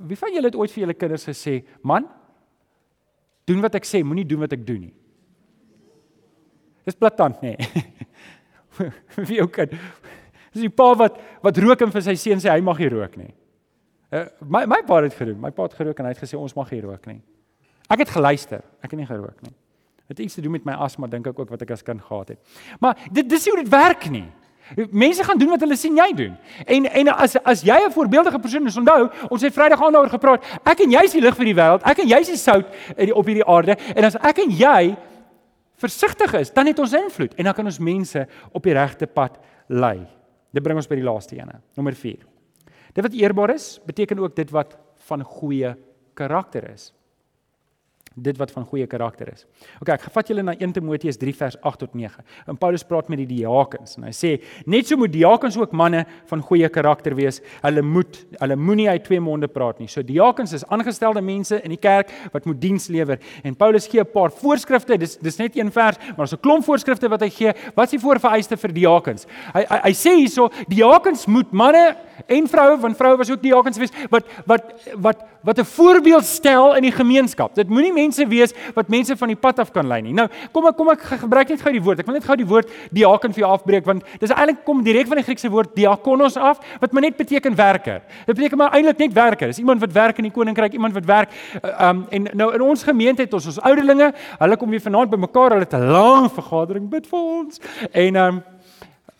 Wie 0.00 0.18
van 0.18 0.32
julle 0.34 0.48
het 0.48 0.58
ooit 0.58 0.72
vir 0.72 0.84
julle 0.84 0.96
kinders 0.96 1.26
gesê, 1.26 1.64
"Man, 1.82 2.06
doen 3.44 3.60
wat 3.60 3.74
ek 3.74 3.84
sê, 3.84 4.02
moenie 4.04 4.26
doen 4.26 4.40
wat 4.40 4.52
ek 4.52 4.66
doen 4.66 4.80
nie." 4.80 4.94
Dis 6.84 6.94
blaatant, 6.94 7.42
nê. 7.42 7.56
Nee. 7.58 8.90
Wie 9.28 9.36
jou 9.36 9.48
kind. 9.48 9.70
Dis 10.52 10.62
die 10.62 10.70
pa 10.70 10.94
wat 10.94 11.18
wat 11.42 11.58
rook 11.58 11.82
en 11.82 11.90
vir 11.90 12.02
sy 12.02 12.14
seun 12.14 12.38
sê 12.38 12.50
hy 12.50 12.60
mag 12.60 12.78
nie 12.78 12.88
rook 12.88 13.16
nie. 13.16 13.34
Uh, 14.10 14.26
my 14.40 14.64
my 14.66 14.82
pa 14.82 15.02
het 15.02 15.14
gedoen. 15.14 15.40
My 15.40 15.50
pa 15.50 15.62
het 15.62 15.74
gerook 15.74 15.98
en 15.98 16.04
hy 16.06 16.12
het 16.14 16.22
gesê 16.22 16.38
ons 16.38 16.54
mag 16.54 16.70
nie 16.70 16.80
rook 16.80 17.06
nie. 17.06 17.20
Ek 17.90 18.04
het 18.04 18.12
geluister. 18.14 18.62
Ek 18.84 18.92
het 18.92 19.00
nie 19.00 19.08
gerook 19.08 19.40
nie. 19.42 19.54
Dit 20.10 20.18
het 20.18 20.26
iets 20.26 20.34
te 20.38 20.42
doen 20.42 20.54
met 20.56 20.66
my 20.66 20.74
asma 20.82 21.06
dink 21.10 21.26
ek 21.30 21.38
ook 21.38 21.50
wat 21.50 21.62
ek 21.62 21.72
as 21.74 21.84
kind 21.86 22.02
gehad 22.02 22.32
het. 22.34 22.38
Maar 22.82 22.98
dit 23.14 23.28
dis 23.30 23.46
hoe 23.46 23.58
dit 23.60 23.68
werk 23.70 24.08
nie. 24.10 24.26
Mense 24.94 25.24
gaan 25.26 25.38
doen 25.38 25.50
wat 25.50 25.62
hulle 25.62 25.76
sien 25.78 25.96
jy 25.98 26.08
doen. 26.14 26.36
En 26.66 26.86
en 26.86 27.10
as 27.14 27.36
as 27.42 27.62
jy 27.66 27.78
'n 27.86 27.92
voorbeeldige 27.94 28.38
persoon 28.38 28.66
is, 28.66 28.76
onthou, 28.76 29.10
ons 29.30 29.42
het 29.42 29.54
Vrydag 29.54 29.82
aan 29.82 29.92
daaroor 29.92 30.10
gepraat. 30.10 30.44
Ek 30.64 30.80
en 30.80 30.90
jy 30.90 31.02
is 31.04 31.12
die 31.12 31.20
lig 31.20 31.34
vir 31.34 31.44
die 31.44 31.54
wêreld. 31.54 31.82
Ek 31.82 31.98
en 31.98 32.08
jy 32.08 32.18
is 32.20 32.28
die 32.28 32.36
sout 32.36 32.66
op 33.14 33.26
hierdie 33.26 33.46
aarde. 33.46 33.76
En 33.96 34.04
as 34.04 34.14
ek 34.14 34.38
en 34.38 34.50
jy 34.50 34.96
versigtig 35.74 36.34
is, 36.34 36.50
dan 36.50 36.66
het 36.66 36.78
ons 36.78 36.92
invloed 36.92 37.34
en 37.34 37.44
dan 37.44 37.54
kan 37.54 37.64
ons 37.64 37.78
mense 37.78 38.26
op 38.52 38.62
die 38.62 38.72
regte 38.72 39.06
pad 39.06 39.38
lei. 39.68 40.06
Dit 40.52 40.62
bring 40.62 40.76
ons 40.76 40.86
by 40.86 40.94
die 40.94 41.04
laaste 41.04 41.36
ene, 41.36 41.60
nommer 41.76 41.94
4. 41.94 42.18
Dit 42.92 43.04
wat 43.04 43.12
eerbaar 43.12 43.54
is, 43.54 43.80
beteken 43.86 44.18
ook 44.18 44.36
dit 44.36 44.50
wat 44.50 44.78
van 45.06 45.22
goeie 45.22 45.76
karakter 46.14 46.70
is 46.72 46.92
dit 48.14 48.36
wat 48.36 48.50
van 48.50 48.64
goeie 48.66 48.86
karakter 48.90 49.28
is. 49.30 49.44
OK, 49.78 49.92
ek 49.94 50.02
gevat 50.08 50.30
julle 50.32 50.42
na 50.42 50.56
1 50.58 50.72
Timoteus 50.74 51.18
3 51.20 51.34
vers 51.38 51.56
8 51.62 51.78
tot 51.84 51.92
9. 51.94 52.24
En 52.50 52.56
Paulus 52.58 52.82
praat 52.82 53.06
met 53.12 53.20
die 53.22 53.28
diakens 53.36 53.94
en 54.00 54.08
hy 54.08 54.14
sê 54.16 54.32
net 54.66 54.90
so 54.90 54.98
moet 54.98 55.12
diakens 55.14 55.54
ook 55.60 55.70
manne 55.78 56.02
van 56.26 56.42
goeie 56.42 56.66
karakter 56.74 57.14
wees. 57.14 57.38
Hulle 57.62 57.84
moet 57.86 58.18
hulle 58.40 58.56
moenie 58.58 58.88
uit 58.90 59.04
twee 59.06 59.22
monde 59.22 59.46
praat 59.46 59.78
nie. 59.78 59.86
So 59.86 60.02
diakens 60.02 60.56
is 60.58 60.66
aangestelde 60.66 61.22
mense 61.22 61.60
in 61.62 61.70
die 61.70 61.78
kerk 61.78 62.10
wat 62.34 62.50
moet 62.50 62.58
diens 62.58 62.88
lewer. 62.90 63.22
En 63.46 63.54
Paulus 63.54 63.86
gee 63.86 64.02
'n 64.02 64.10
paar 64.10 64.34
voorskrifte. 64.34 64.98
Dis 64.98 65.16
dis 65.16 65.38
net 65.38 65.56
een 65.56 65.70
vers, 65.70 65.96
maar 65.96 66.26
daar's 66.26 66.34
'n 66.34 66.42
klomp 66.42 66.64
voorskrifte 66.64 67.08
wat 67.08 67.20
hy 67.20 67.30
gee. 67.30 67.52
Wat 67.76 67.84
is 67.84 67.90
die 67.90 68.02
voorvereiste 68.02 68.56
vir 68.56 68.72
diakens? 68.72 69.26
Hy 69.54 69.64
hy, 69.68 69.80
hy 69.84 69.92
sê 69.94 70.16
hierso 70.18 70.50
diakens 70.68 71.26
moet 71.26 71.52
manne 71.52 71.96
en 72.26 72.48
vroue, 72.48 72.80
want 72.80 72.96
vroue 72.96 73.16
was 73.16 73.30
ook 73.30 73.42
diakens 73.42 73.78
wees 73.78 73.92
wat 74.10 74.24
wat 74.46 74.64
wat 74.96 75.24
wat 75.42 75.58
'n 75.58 75.64
voorbeeld 75.64 76.24
stel 76.24 76.74
in 76.74 76.82
die 76.82 76.92
gemeenskap. 76.92 77.54
Dit 77.54 77.68
moenie 77.68 77.92
mense 78.00 78.26
wees 78.30 78.54
wat 78.76 78.90
mense 78.92 79.16
van 79.20 79.32
die 79.32 79.38
pad 79.38 79.62
af 79.62 79.72
kan 79.74 79.88
lei 79.90 80.00
nie. 80.04 80.14
Nou, 80.16 80.26
kom 80.54 80.68
ek 80.70 80.78
kom 80.78 80.90
ek 80.92 81.04
gebruik 81.24 81.52
net 81.54 81.64
gou 81.64 81.72
die 81.74 81.82
woord. 81.84 82.02
Ek 82.02 82.08
wil 82.08 82.18
net 82.18 82.28
gou 82.28 82.36
die 82.40 82.48
woord 82.48 82.72
diaken 82.96 83.36
vir 83.36 83.44
jou 83.44 83.52
afbreek 83.52 83.86
want 83.88 84.06
dis 84.22 84.34
eintlik 84.34 84.64
kom 84.66 84.82
direk 84.86 85.10
van 85.10 85.20
die 85.20 85.26
Griekse 85.26 85.50
woord 85.52 85.74
diakonos 85.76 86.38
af 86.40 86.62
wat 86.80 86.92
maar 86.92 87.06
net 87.06 87.18
beteken 87.20 87.56
werker. 87.58 88.02
Dit 88.26 88.36
beteken 88.36 88.60
maar 88.60 88.76
eintlik 88.76 88.98
net 89.04 89.16
werker. 89.16 89.52
Dis 89.52 89.62
iemand 89.62 89.82
wat 89.84 89.94
werk 89.96 90.20
in 90.22 90.28
die 90.28 90.34
koninkryk, 90.34 90.76
iemand 90.76 90.96
wat 90.96 91.08
werk 91.08 91.34
uh, 91.62 91.90
um 91.90 92.04
en 92.10 92.28
nou 92.38 92.50
in 92.56 92.64
ons 92.64 92.82
gemeente 92.86 93.24
het 93.24 93.34
ons 93.36 93.50
ons 93.52 93.60
ouderlinge, 93.68 94.10
hulle 94.40 94.56
kom 94.60 94.70
weer 94.72 94.82
vanaand 94.84 95.12
bymekaar, 95.12 95.56
hulle 95.56 95.66
het 95.68 95.76
'n 95.76 95.90
lang 95.92 96.30
vergadering 96.32 96.88
bid 96.90 97.06
vir 97.06 97.18
ons. 97.18 97.60
En 97.92 98.16
um 98.16 98.42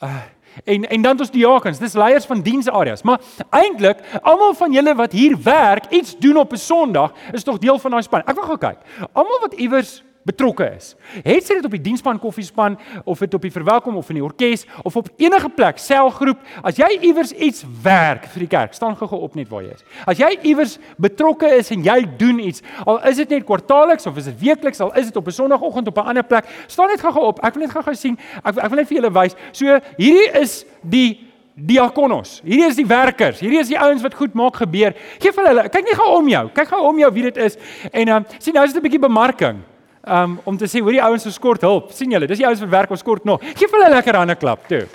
uh, 0.03 0.23
En 0.65 0.89
en 0.89 1.03
dan 1.03 1.19
ons 1.19 1.31
diakens, 1.31 1.79
dis 1.79 1.93
leiers 1.93 2.25
van 2.25 2.43
diensareas. 2.43 3.03
Maar 3.03 3.21
eintlik, 3.51 3.99
almal 4.23 4.55
van 4.55 4.73
julle 4.73 4.95
wat 4.95 5.13
hier 5.13 5.37
werk, 5.43 5.87
iets 5.91 6.19
doen 6.19 6.37
op 6.37 6.53
'n 6.53 6.57
Sondag, 6.57 7.13
is 7.33 7.45
tog 7.45 7.59
deel 7.59 7.79
van 7.79 7.91
daai 7.91 8.03
span. 8.03 8.23
Ek 8.27 8.35
wil 8.35 8.45
gou 8.45 8.59
kyk. 8.59 8.79
Almal 9.13 9.41
wat 9.41 9.53
iewers 9.53 10.03
betrokke 10.29 10.67
is. 10.77 10.93
Het 11.25 11.45
sy 11.45 11.57
dit 11.57 11.65
op 11.65 11.75
die 11.75 11.83
diensspan 11.83 12.19
koffiespan 12.21 12.77
of 13.09 13.23
dit 13.25 13.35
op 13.35 13.45
die 13.47 13.53
verwelkom 13.53 13.97
of 13.97 14.09
in 14.13 14.19
die 14.19 14.25
orkes 14.25 14.67
of 14.85 14.97
op 15.01 15.09
enige 15.21 15.49
plek, 15.57 15.81
selgroep, 15.81 16.43
as 16.67 16.81
jy 16.81 16.91
iewers 17.09 17.33
iets 17.33 17.65
werk 17.85 18.27
vir 18.35 18.45
die 18.45 18.51
kerk, 18.53 18.77
staan 18.77 18.97
gou-gou 18.99 19.23
op 19.25 19.39
net 19.39 19.49
waar 19.53 19.65
jy 19.65 19.73
is. 19.73 19.87
As 20.05 20.21
jy 20.21 20.31
iewers 20.53 20.77
betrokke 21.01 21.49
is 21.57 21.73
en 21.73 21.85
jy 21.87 22.03
doen 22.21 22.43
iets, 22.45 22.65
al 22.85 23.01
is 23.09 23.23
dit 23.23 23.33
net 23.37 23.49
kwartaalliks 23.49 24.11
of 24.11 24.21
is 24.21 24.29
dit 24.29 24.39
weekliks, 24.45 24.83
al 24.85 24.93
is 25.01 25.09
dit 25.09 25.17
op 25.17 25.27
'n 25.27 25.39
Sondagoggend 25.41 25.89
op 25.89 25.97
'n 25.99 26.13
ander 26.13 26.25
plek, 26.25 26.45
staan 26.67 26.89
net 26.89 27.01
gou-gou 27.01 27.25
op. 27.27 27.41
Ek 27.45 27.55
wil 27.55 27.63
net 27.63 27.73
gou-gou 27.73 27.95
sien. 27.95 28.19
Ek 28.45 28.59
ek 28.59 28.69
wil 28.69 28.79
net 28.79 28.89
vir 28.89 28.97
julle 28.97 29.13
wys. 29.13 29.35
So 29.53 29.81
hierdie 29.97 30.41
is 30.41 30.65
die 30.83 31.31
diakonos. 31.55 32.41
Hierdie 32.45 32.69
is 32.69 32.77
die 32.77 32.87
werkers. 32.87 33.41
Hierdie 33.41 33.61
is 33.61 33.69
die 33.69 33.79
ouens 33.79 34.03
wat 34.03 34.15
goed 34.15 34.35
maak 34.35 34.57
gebeur. 34.57 34.95
Geef 35.19 35.37
hulle, 35.37 35.69
kyk 35.69 35.85
net 35.85 35.97
gou 35.97 36.17
om 36.17 36.29
jou. 36.29 36.49
Kyk 36.49 36.69
gou 36.69 36.87
om 36.89 36.99
jou 36.99 37.13
wie 37.13 37.23
dit 37.23 37.37
is. 37.37 37.57
En 37.93 38.07
dan 38.07 38.17
um, 38.17 38.27
sien 38.39 38.55
nou 38.55 38.65
is 38.65 38.73
dit 38.73 38.83
'n 38.83 38.85
bietjie 38.85 39.09
bemarking 39.09 39.70
um, 40.07 40.41
om 40.45 40.57
te 40.57 40.69
sê 40.71 40.81
hoor 40.81 40.93
die 40.97 41.03
ouens 41.03 41.23
se 41.23 41.33
skort 41.33 41.63
hulp. 41.63 41.93
sien 41.93 42.11
julle, 42.11 42.27
dis 42.27 42.39
die 42.39 42.47
ouens 42.47 42.61
wat 42.61 42.71
werk 42.71 42.91
ons 42.91 43.03
kort 43.03 43.25
nog. 43.25 43.43
Geef 43.55 43.71
hulle 43.71 43.89
'n 43.89 43.97
lekker 43.97 44.17
hande 44.17 44.35
klap 44.35 44.69
toe. 44.69 44.87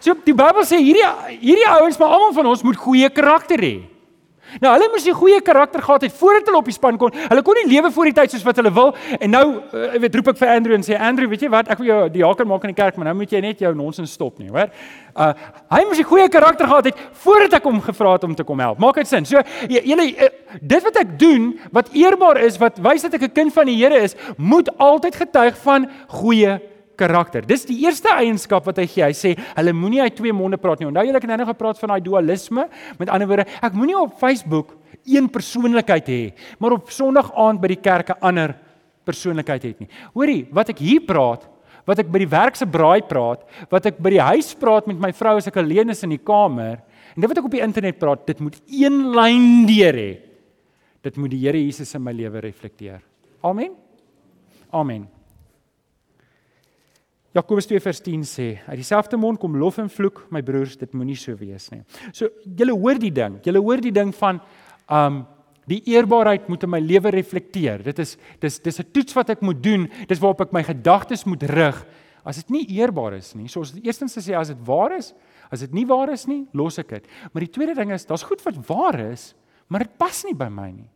So 0.00 0.14
die 0.24 0.34
Bybel 0.34 0.62
sê 0.62 0.78
hierdie 0.78 1.06
hierdie 1.40 1.68
ouens, 1.68 1.98
maar 1.98 2.08
almal 2.08 2.32
van 2.32 2.46
ons 2.46 2.62
moet 2.62 2.76
goeie 2.76 3.10
karakter 3.10 3.58
hê. 3.58 3.82
Nou 4.60 4.72
hulle 4.74 4.88
moes 4.90 5.06
'n 5.06 5.14
goeie 5.14 5.40
karakter 5.40 5.82
gehad 5.82 6.02
het 6.02 6.12
voordat 6.12 6.46
hulle 6.46 6.58
op 6.58 6.64
die 6.64 6.74
span 6.74 6.96
kon. 6.96 7.10
Hulle 7.14 7.42
kon 7.42 7.54
nie 7.54 7.74
lewe 7.74 7.90
voor 7.90 8.04
die 8.04 8.12
tyd 8.12 8.30
soos 8.30 8.42
wat 8.42 8.56
hulle 8.56 8.72
wil 8.72 8.94
en 9.20 9.30
nou 9.30 9.46
uh, 9.72 9.98
weet 9.98 10.14
roep 10.14 10.28
ek 10.28 10.38
vir 10.38 10.48
Andrew 10.48 10.74
en 10.74 10.82
sê 10.82 10.98
Andrew, 10.98 11.28
weet 11.28 11.42
jy 11.42 11.48
wat? 11.48 11.68
Ek 11.68 11.78
wil 11.78 11.86
jou 11.86 12.08
die 12.08 12.24
haker 12.24 12.46
maak 12.46 12.64
in 12.64 12.74
die 12.74 12.82
kerk, 12.82 12.96
maar 12.96 13.04
nou 13.04 13.14
moet 13.14 13.30
jy 13.30 13.40
net 13.40 13.58
jou 13.58 13.74
nonsens 13.74 14.12
stop 14.12 14.38
nie, 14.38 14.48
hoor? 14.48 14.70
Uh 15.16 15.32
hy 15.70 15.84
moes 15.84 15.98
'n 15.98 16.04
goeie 16.04 16.28
karakter 16.28 16.66
gehad 16.66 16.84
het 16.84 16.96
voordat 17.12 17.52
ek 17.54 17.64
hom 17.64 17.80
gevra 17.80 18.12
het 18.12 18.24
om 18.24 18.34
te 18.34 18.44
kom 18.44 18.58
help. 18.58 18.78
Maak 18.78 18.94
dit 18.94 19.08
sin? 19.08 19.24
So 19.24 19.40
julle 19.68 20.06
uh, 20.10 20.28
dit 20.60 20.82
wat 20.82 20.96
ek 20.96 21.18
doen 21.18 21.58
wat 21.72 21.88
eerbaar 21.92 22.40
is, 22.42 22.58
wat 22.58 22.78
wys 22.78 23.02
dat 23.02 23.14
ek 23.14 23.22
'n 23.22 23.32
kind 23.32 23.52
van 23.52 23.66
die 23.66 23.76
Here 23.76 24.02
is, 24.02 24.16
moet 24.36 24.68
altyd 24.78 25.14
getuig 25.16 25.56
van 25.62 25.90
goeie 26.08 26.60
karakter. 27.00 27.46
Dis 27.48 27.64
die 27.68 27.78
eerste 27.86 28.12
eienskap 28.12 28.66
wat 28.68 28.80
hy 28.82 28.86
gee. 28.90 29.04
Hy 29.08 29.16
sê 29.16 29.34
hulle 29.56 29.74
moenie 29.76 30.02
uit 30.04 30.16
twee 30.18 30.34
monde 30.36 30.60
praat 30.60 30.82
nie. 30.82 30.90
Onthou 30.90 31.06
julle 31.08 31.20
het 31.20 31.30
nou 31.30 31.40
nog 31.42 31.52
gepraat 31.54 31.80
van 31.80 31.94
daai 31.94 32.04
dualisme. 32.04 32.66
Met 33.00 33.12
ander 33.12 33.30
woorde, 33.30 33.48
ek 33.60 33.76
moenie 33.78 33.98
op 33.98 34.18
Facebook 34.20 34.76
een 35.08 35.30
persoonlikheid 35.32 36.10
hê, 36.12 36.22
maar 36.60 36.76
op 36.76 36.90
Sondag 36.92 37.30
aand 37.38 37.60
by 37.62 37.70
die 37.72 37.80
kerk 37.80 38.10
'n 38.10 38.20
ander 38.20 38.54
persoonlikheid 39.04 39.62
het 39.62 39.80
nie. 39.80 39.88
Hoorie, 40.14 40.46
wat 40.52 40.70
ek 40.70 40.78
hier 40.78 41.00
praat, 41.00 41.48
wat 41.86 41.98
ek 41.98 42.10
by 42.12 42.18
die 42.18 42.30
werk 42.30 42.56
se 42.56 42.66
braai 42.66 43.02
praat, 43.02 43.42
wat 43.70 43.86
ek 43.86 43.98
by 43.98 44.10
die 44.10 44.20
huis 44.20 44.54
praat 44.54 44.86
met 44.86 45.00
my 45.00 45.12
vrou 45.12 45.36
as 45.36 45.46
ek 45.46 45.56
alleen 45.56 45.90
is 45.90 46.02
in 46.02 46.10
die 46.10 46.22
kamer, 46.22 46.82
en 47.16 47.20
dit 47.20 47.28
wat 47.28 47.38
ek 47.38 47.44
op 47.44 47.56
die 47.56 47.64
internet 47.64 47.98
praat, 47.98 48.26
dit 48.26 48.40
moet 48.40 48.60
een 48.68 49.10
lyn 49.10 49.66
deur 49.66 49.94
hê. 49.94 50.18
Dit 51.02 51.16
moet 51.16 51.30
die 51.30 51.40
Here 51.46 51.58
Jesus 51.58 51.94
in 51.94 52.04
my 52.04 52.12
lewe 52.12 52.40
reflekteer. 52.40 53.00
Amen. 53.42 53.72
Amen. 54.70 55.19
Jakobus 57.30 57.68
2 57.70 57.78
vers 57.78 58.00
10 58.02 58.24
sê, 58.26 58.46
uit 58.66 58.80
dieselfde 58.80 59.18
mond 59.20 59.38
kom 59.38 59.54
lof 59.58 59.76
en 59.78 59.90
vloek, 59.92 60.24
my 60.34 60.40
broers, 60.42 60.74
dit 60.80 60.94
moenie 60.98 61.18
so 61.18 61.36
wees 61.38 61.68
nie. 61.70 61.84
So 62.10 62.26
julle 62.42 62.74
hoor 62.74 62.98
die 62.98 63.12
ding, 63.14 63.36
julle 63.46 63.62
hoor 63.62 63.82
die 63.82 63.94
ding 63.94 64.10
van 64.18 64.40
um 64.90 65.22
die 65.70 65.78
eerbaarheid 65.92 66.48
moet 66.50 66.64
in 66.66 66.72
my 66.72 66.80
lewe 66.82 67.12
reflekteer. 67.14 67.84
Dit 67.86 68.00
is 68.02 68.16
dis 68.42 68.58
dis 68.58 68.80
'n 68.80 68.90
toets 68.90 69.14
wat 69.14 69.30
ek 69.30 69.42
moet 69.42 69.62
doen, 69.62 69.86
dis 70.08 70.18
waarop 70.18 70.40
ek 70.40 70.52
my 70.52 70.62
gedagtes 70.62 71.24
moet 71.24 71.42
rig. 71.42 71.86
As 72.24 72.36
dit 72.36 72.50
nie 72.50 72.66
eerbaar 72.80 73.14
is 73.14 73.34
nie, 73.36 73.46
soos 73.46 73.74
eerstens 73.78 74.14
te 74.14 74.20
sê 74.20 74.34
as 74.34 74.48
dit 74.48 74.58
waar 74.66 74.96
is, 74.98 75.14
as 75.52 75.60
dit 75.60 75.72
nie 75.72 75.86
waar 75.86 76.10
is 76.10 76.26
nie, 76.26 76.48
los 76.52 76.78
ek 76.78 76.88
dit. 76.88 77.06
Maar 77.32 77.40
die 77.40 77.52
tweede 77.52 77.74
ding 77.74 77.92
is, 77.92 78.04
daar's 78.04 78.24
goed 78.24 78.42
wat 78.42 78.56
waar 78.66 78.98
is, 79.12 79.34
maar 79.68 79.80
dit 79.80 79.96
pas 79.96 80.24
nie 80.24 80.34
by 80.34 80.48
my 80.48 80.70
nie. 80.72 80.90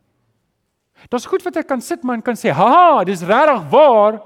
Daar's 1.09 1.25
goed 1.25 1.43
wat 1.43 1.55
ek 1.55 1.67
kan 1.67 1.81
sit 1.81 2.03
maar 2.03 2.15
en 2.15 2.21
kan 2.21 2.35
sê, 2.35 2.51
"Ha, 2.51 3.03
dis 3.05 3.21
regtig 3.23 3.69
waar." 3.71 4.21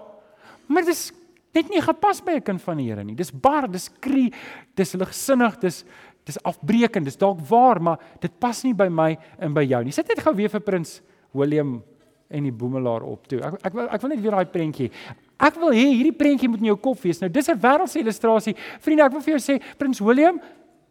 Maar 0.67 0.85
dis 0.85 1.11
net 1.55 1.69
nie 1.69 1.81
gepas 1.81 2.21
by 2.21 2.37
'n 2.37 2.41
kind 2.41 2.61
van 2.61 2.77
die 2.77 2.89
Here 2.89 3.03
nie. 3.03 3.15
Dis 3.15 3.31
bar, 3.31 3.67
dis 3.67 3.89
krie, 3.99 4.33
dis 4.75 4.93
ligsinnig, 4.93 5.59
dis 5.59 5.85
dis 6.25 6.43
afbreekend, 6.43 7.05
dis 7.05 7.17
dalk 7.17 7.39
waar, 7.49 7.81
maar 7.81 7.97
dit 8.21 8.31
pas 8.39 8.63
nie 8.63 8.73
by 8.73 8.87
my 8.87 9.17
en 9.39 9.53
by 9.53 9.63
jou 9.65 9.83
nie. 9.83 9.91
Sit 9.91 10.07
net 10.07 10.19
gou 10.19 10.33
weer 10.35 10.49
vir 10.49 10.59
prins 10.59 11.01
William 11.33 11.81
en 12.29 12.43
die 12.43 12.53
boemelaar 12.53 13.01
op 13.01 13.27
toe. 13.27 13.39
Ek 13.41 13.65
ek 13.65 13.73
wil 13.73 13.89
ek 13.89 14.01
wil 14.01 14.09
net 14.09 14.21
weer 14.21 14.31
daai 14.31 14.45
prentjie. 14.45 14.91
Ek 15.39 15.55
wil 15.55 15.71
hê 15.71 15.87
hierdie 15.89 16.13
prentjie 16.13 16.49
moet 16.49 16.59
in 16.59 16.65
jou 16.65 16.77
kop 16.77 17.01
wees. 17.01 17.21
Nou 17.21 17.29
dis 17.29 17.49
'n 17.49 17.57
wêreldse 17.57 17.99
illustrasie. 17.99 18.55
Vriende, 18.79 19.03
ek 19.05 19.11
wil 19.11 19.21
vir 19.21 19.37
jou 19.37 19.39
sê 19.39 19.61
prins 19.77 19.99
William, 20.01 20.39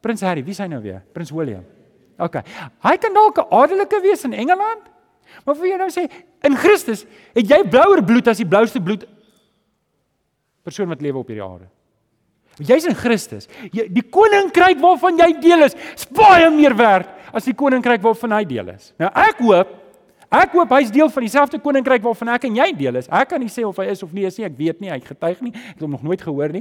prins 0.03 0.21
Harry, 0.21 0.43
wie 0.43 0.51
is 0.51 0.59
hy 0.59 0.67
nou 0.67 0.81
weer? 0.83 1.03
Prins 1.13 1.31
William. 1.31 1.65
OK. 2.19 2.43
Hy 2.83 2.97
kan 2.97 3.15
dalk 3.15 3.39
'n 3.39 3.47
adelike 3.51 4.03
wees 4.03 4.25
in 4.25 4.33
Engeland. 4.33 4.83
Maar 5.45 5.55
vir 5.55 5.67
jou 5.69 5.79
nou 5.79 5.91
sê 5.91 6.11
in 6.45 6.57
Christus 6.57 7.07
het 7.35 7.49
jy 7.49 7.63
blouer 7.69 8.03
bloed 8.03 8.29
as 8.29 8.39
die 8.39 8.47
blouste 8.47 8.81
bloed 8.81 9.07
persoon 10.69 10.93
wat 10.93 11.03
lewe 11.05 11.21
op 11.21 11.33
hierdie 11.33 11.45
aarde. 11.45 11.69
Jy's 12.59 12.89
in 12.91 12.97
Christus. 12.99 13.47
Jy, 13.71 13.87
die 13.95 14.03
koninkryk 14.03 14.81
waarvan 14.83 15.19
jy 15.21 15.29
deel 15.43 15.67
is, 15.69 15.77
is 15.95 16.09
baie 16.15 16.49
meer 16.51 16.75
werd 16.79 17.35
as 17.35 17.47
die 17.47 17.55
koninkryk 17.57 18.03
waarvan 18.03 18.35
hy 18.39 18.43
deel 18.49 18.73
is. 18.75 18.93
Nou 18.99 19.11
ek 19.15 19.45
hoop 19.45 19.77
Ek 20.29 20.53
hoop 20.53 20.73
hy's 20.77 20.91
deel 20.93 21.09
van 21.09 21.25
dieselfde 21.25 21.57
koninkryk 21.65 22.03
waarvan 22.05 22.35
ek 22.35 22.43
en 22.51 22.59
jy 22.61 22.67
deel 22.77 22.99
is. 23.01 23.07
Ek 23.09 23.31
kan 23.31 23.41
nie 23.41 23.49
sê 23.49 23.63
of 23.65 23.79
hy 23.81 23.87
is 23.95 24.03
of 24.05 24.11
nie, 24.13 24.27
is 24.29 24.37
nie. 24.37 24.45
Ek 24.45 24.59
weet 24.59 24.83
nie, 24.85 24.91
hy 24.93 24.99
getuig 25.01 25.41
nie. 25.41 25.55
Ek 25.57 25.79
het 25.79 25.87
hom 25.87 25.95
nog 25.97 26.05
nooit 26.05 26.21
gehoor 26.21 26.53
nie. 26.53 26.61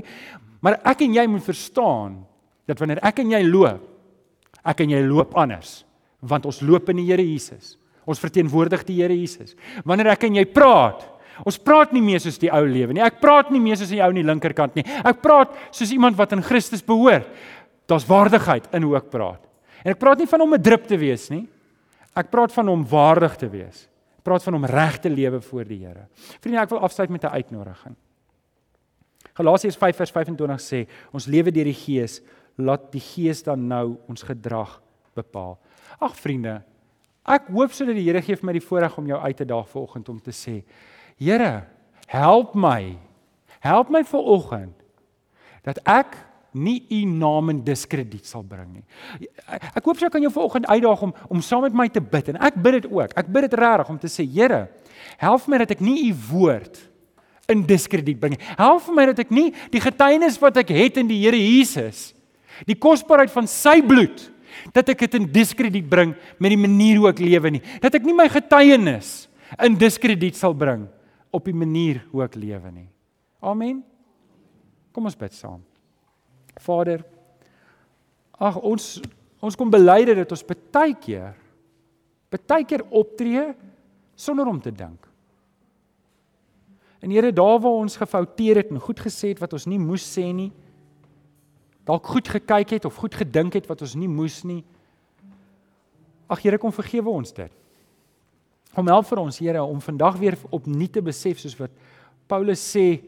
Maar 0.64 0.80
ek 0.88 1.04
en 1.04 1.18
jy 1.18 1.26
moet 1.28 1.44
verstaan 1.44 2.22
dat 2.68 2.80
wanneer 2.80 3.02
ek 3.06 3.20
en 3.26 3.34
jy 3.36 3.42
loop, 3.44 3.84
ek 4.68 4.86
en 4.86 4.96
jy 4.96 5.02
loop 5.04 5.36
anders, 5.40 5.82
want 6.24 6.48
ons 6.48 6.62
loop 6.64 6.88
in 6.92 7.02
die 7.02 7.10
Here 7.10 7.24
Jesus. 7.24 7.76
Ons 8.08 8.24
verteenwoordig 8.24 8.88
die 8.88 9.02
Here 9.02 9.16
Jesus. 9.16 9.52
Wanneer 9.88 10.14
ek 10.16 10.24
en 10.30 10.40
jy 10.40 10.46
praat, 10.48 11.04
Ons 11.46 11.58
praat 11.58 11.92
nie 11.94 12.02
meer 12.02 12.20
soos 12.20 12.40
die 12.42 12.52
ou 12.54 12.64
lewe 12.66 12.94
nie. 12.94 13.04
Ek 13.04 13.20
praat 13.22 13.52
nie 13.52 13.62
meer 13.62 13.78
soos 13.78 13.90
die 13.90 14.02
ou 14.02 14.10
in 14.10 14.22
die 14.22 14.28
linkerkant 14.28 14.76
nie. 14.76 14.86
Ek 15.06 15.22
praat 15.22 15.54
soos 15.72 15.92
iemand 15.92 16.18
wat 16.18 16.34
in 16.34 16.42
Christus 16.42 16.82
behoort. 16.86 17.28
Daar's 17.88 18.08
waardigheid 18.08 18.68
in 18.74 18.84
hoe 18.84 18.98
ek 18.98 19.12
praat. 19.12 19.44
En 19.84 19.94
ek 19.94 20.00
praat 20.00 20.20
nie 20.20 20.28
van 20.28 20.42
om 20.42 20.54
'n 20.54 20.62
drup 20.62 20.88
te 20.88 20.98
wees 20.98 21.30
nie. 21.30 21.48
Ek 22.16 22.32
praat 22.32 22.52
van 22.52 22.70
om 22.70 22.86
waardig 22.86 23.36
te 23.38 23.50
wees. 23.50 23.88
Ek 24.18 24.24
praat 24.24 24.44
van 24.44 24.56
om 24.56 24.66
reg 24.66 25.00
te 25.00 25.10
lewe 25.10 25.42
voor 25.42 25.64
die 25.64 25.86
Here. 25.86 26.08
Vriende, 26.42 26.62
ek 26.62 26.70
wil 26.70 26.80
afsluit 26.80 27.10
met 27.10 27.24
'n 27.24 27.28
uitnodiging. 27.28 27.96
Galasiërs 29.38 29.78
5:25 29.78 30.62
sê, 30.62 30.88
ons 31.14 31.28
lewe 31.28 31.52
deur 31.52 31.70
die 31.70 31.74
Gees, 31.74 32.22
laat 32.58 32.92
die 32.92 33.02
Gees 33.02 33.44
dan 33.44 33.68
nou 33.68 33.98
ons 34.08 34.24
gedrag 34.24 34.82
bepaal. 35.16 35.58
Ag 36.02 36.16
vriende, 36.16 36.64
ek 37.26 37.48
hoop 37.48 37.72
sodat 37.72 37.96
die 37.96 38.06
Here 38.08 38.22
gee 38.22 38.36
vir 38.36 38.46
my 38.46 38.54
die 38.54 38.68
voorreg 38.68 38.98
om 38.98 39.08
jou 39.08 39.20
uit 39.20 39.38
te 39.38 39.46
daag 39.46 39.70
vanoggend 39.70 40.10
om 40.10 40.20
te 40.20 40.32
sê, 40.32 40.64
Here, 41.18 41.66
help 42.06 42.54
my. 42.54 42.96
Help 43.60 43.90
my 43.90 44.04
vanoggend 44.06 44.74
dat 45.68 45.82
ek 45.84 46.14
nie 46.56 46.80
u 46.94 47.02
naam 47.10 47.50
in 47.52 47.58
diskrediet 47.66 48.26
sal 48.30 48.46
bring 48.48 48.70
nie. 48.78 48.86
Ek 49.50 49.84
hoop 49.84 50.00
jy 50.00 50.08
kan 50.14 50.24
jou 50.24 50.32
vanoggend 50.32 50.70
uitdaag 50.70 51.02
om 51.10 51.12
om 51.28 51.42
saam 51.44 51.66
met 51.66 51.76
my 51.76 51.88
te 51.92 52.00
bid 52.00 52.30
en 52.32 52.40
ek 52.48 52.56
bid 52.64 52.80
dit 52.80 52.88
ook. 52.88 53.16
Ek 53.20 53.28
bid 53.28 53.50
dit 53.50 53.58
regtig 53.60 53.90
om 53.92 54.00
te 54.00 54.12
sê, 54.12 54.24
Here, 54.24 54.68
help 55.20 55.50
my 55.50 55.60
dat 55.66 55.74
ek 55.76 55.84
nie 55.84 56.08
u 56.08 56.14
woord 56.30 56.80
in 57.52 57.66
diskrediet 57.68 58.20
bring 58.22 58.38
nie. 58.38 58.50
Help 58.56 58.88
my 58.96 59.10
dat 59.12 59.20
ek 59.26 59.34
nie 59.34 59.50
die 59.74 59.84
getuienis 59.84 60.40
wat 60.40 60.62
ek 60.64 60.72
het 60.78 61.02
in 61.02 61.10
die 61.10 61.20
Here 61.26 61.40
Jesus, 61.40 62.12
die 62.70 62.78
kosbaarheid 62.80 63.34
van 63.34 63.50
sy 63.50 63.82
bloed, 63.86 64.30
dat 64.74 64.88
ek 64.94 65.04
dit 65.06 65.20
in 65.20 65.28
diskrediet 65.34 65.90
bring 65.90 66.16
met 66.40 66.54
die 66.54 66.62
manier 66.62 67.02
hoe 67.02 67.12
ek 67.12 67.20
lewe 67.22 67.58
nie. 67.58 67.64
Dat 67.84 67.98
ek 68.00 68.08
nie 68.08 68.16
my 68.16 68.30
getuienis 68.32 69.28
in 69.64 69.76
diskrediet 69.80 70.40
sal 70.40 70.56
bring 70.56 70.88
op 71.38 71.46
die 71.48 71.56
manier 71.56 72.02
hoe 72.12 72.24
ek 72.26 72.38
lewe 72.40 72.72
nie. 72.74 72.88
Amen. 73.40 73.84
Kom 74.96 75.06
ons 75.06 75.18
bid 75.18 75.36
saam. 75.38 75.62
Vader, 76.58 77.04
ag 78.38 78.58
ons 78.66 78.98
ons 79.38 79.56
kom 79.58 79.70
bely 79.70 80.00
dat 80.10 80.32
ons 80.34 80.48
baie 80.74 80.96
keer 80.98 81.36
baie 82.34 82.66
keer 82.68 82.82
optree 82.90 83.44
sonder 84.18 84.50
om 84.50 84.58
te 84.60 84.74
dink. 84.74 85.06
En 87.00 87.14
Here, 87.14 87.32
daar 87.32 87.60
waar 87.62 87.78
ons 87.78 87.98
gefouteer 87.98 88.64
het 88.64 88.72
en 88.74 88.82
goed 88.82 89.00
gesê 89.00 89.32
het 89.32 89.40
wat 89.40 89.54
ons 89.54 89.68
nie 89.70 89.80
moes 89.80 90.04
sê 90.04 90.26
nie, 90.34 90.50
dalk 91.88 92.10
goed 92.10 92.28
gekyk 92.28 92.74
het 92.76 92.88
of 92.90 92.98
goed 93.00 93.16
gedink 93.16 93.56
het 93.56 93.70
wat 93.70 93.86
ons 93.86 93.94
nie 93.96 94.10
moes 94.10 94.42
nie. 94.44 94.64
Ag 96.28 96.42
Here, 96.44 96.58
kom 96.60 96.74
vergewe 96.74 97.14
ons 97.14 97.32
dit. 97.32 97.54
Kom 98.78 98.86
help 98.92 99.08
vir 99.10 99.24
ons 99.24 99.40
Here 99.42 99.64
om 99.66 99.80
vandag 99.82 100.20
weer 100.22 100.36
opnuut 100.54 100.92
te 100.94 101.02
besef 101.02 101.40
soos 101.42 101.56
wat 101.58 101.72
Paulus 102.30 102.62
sê, 102.62 103.00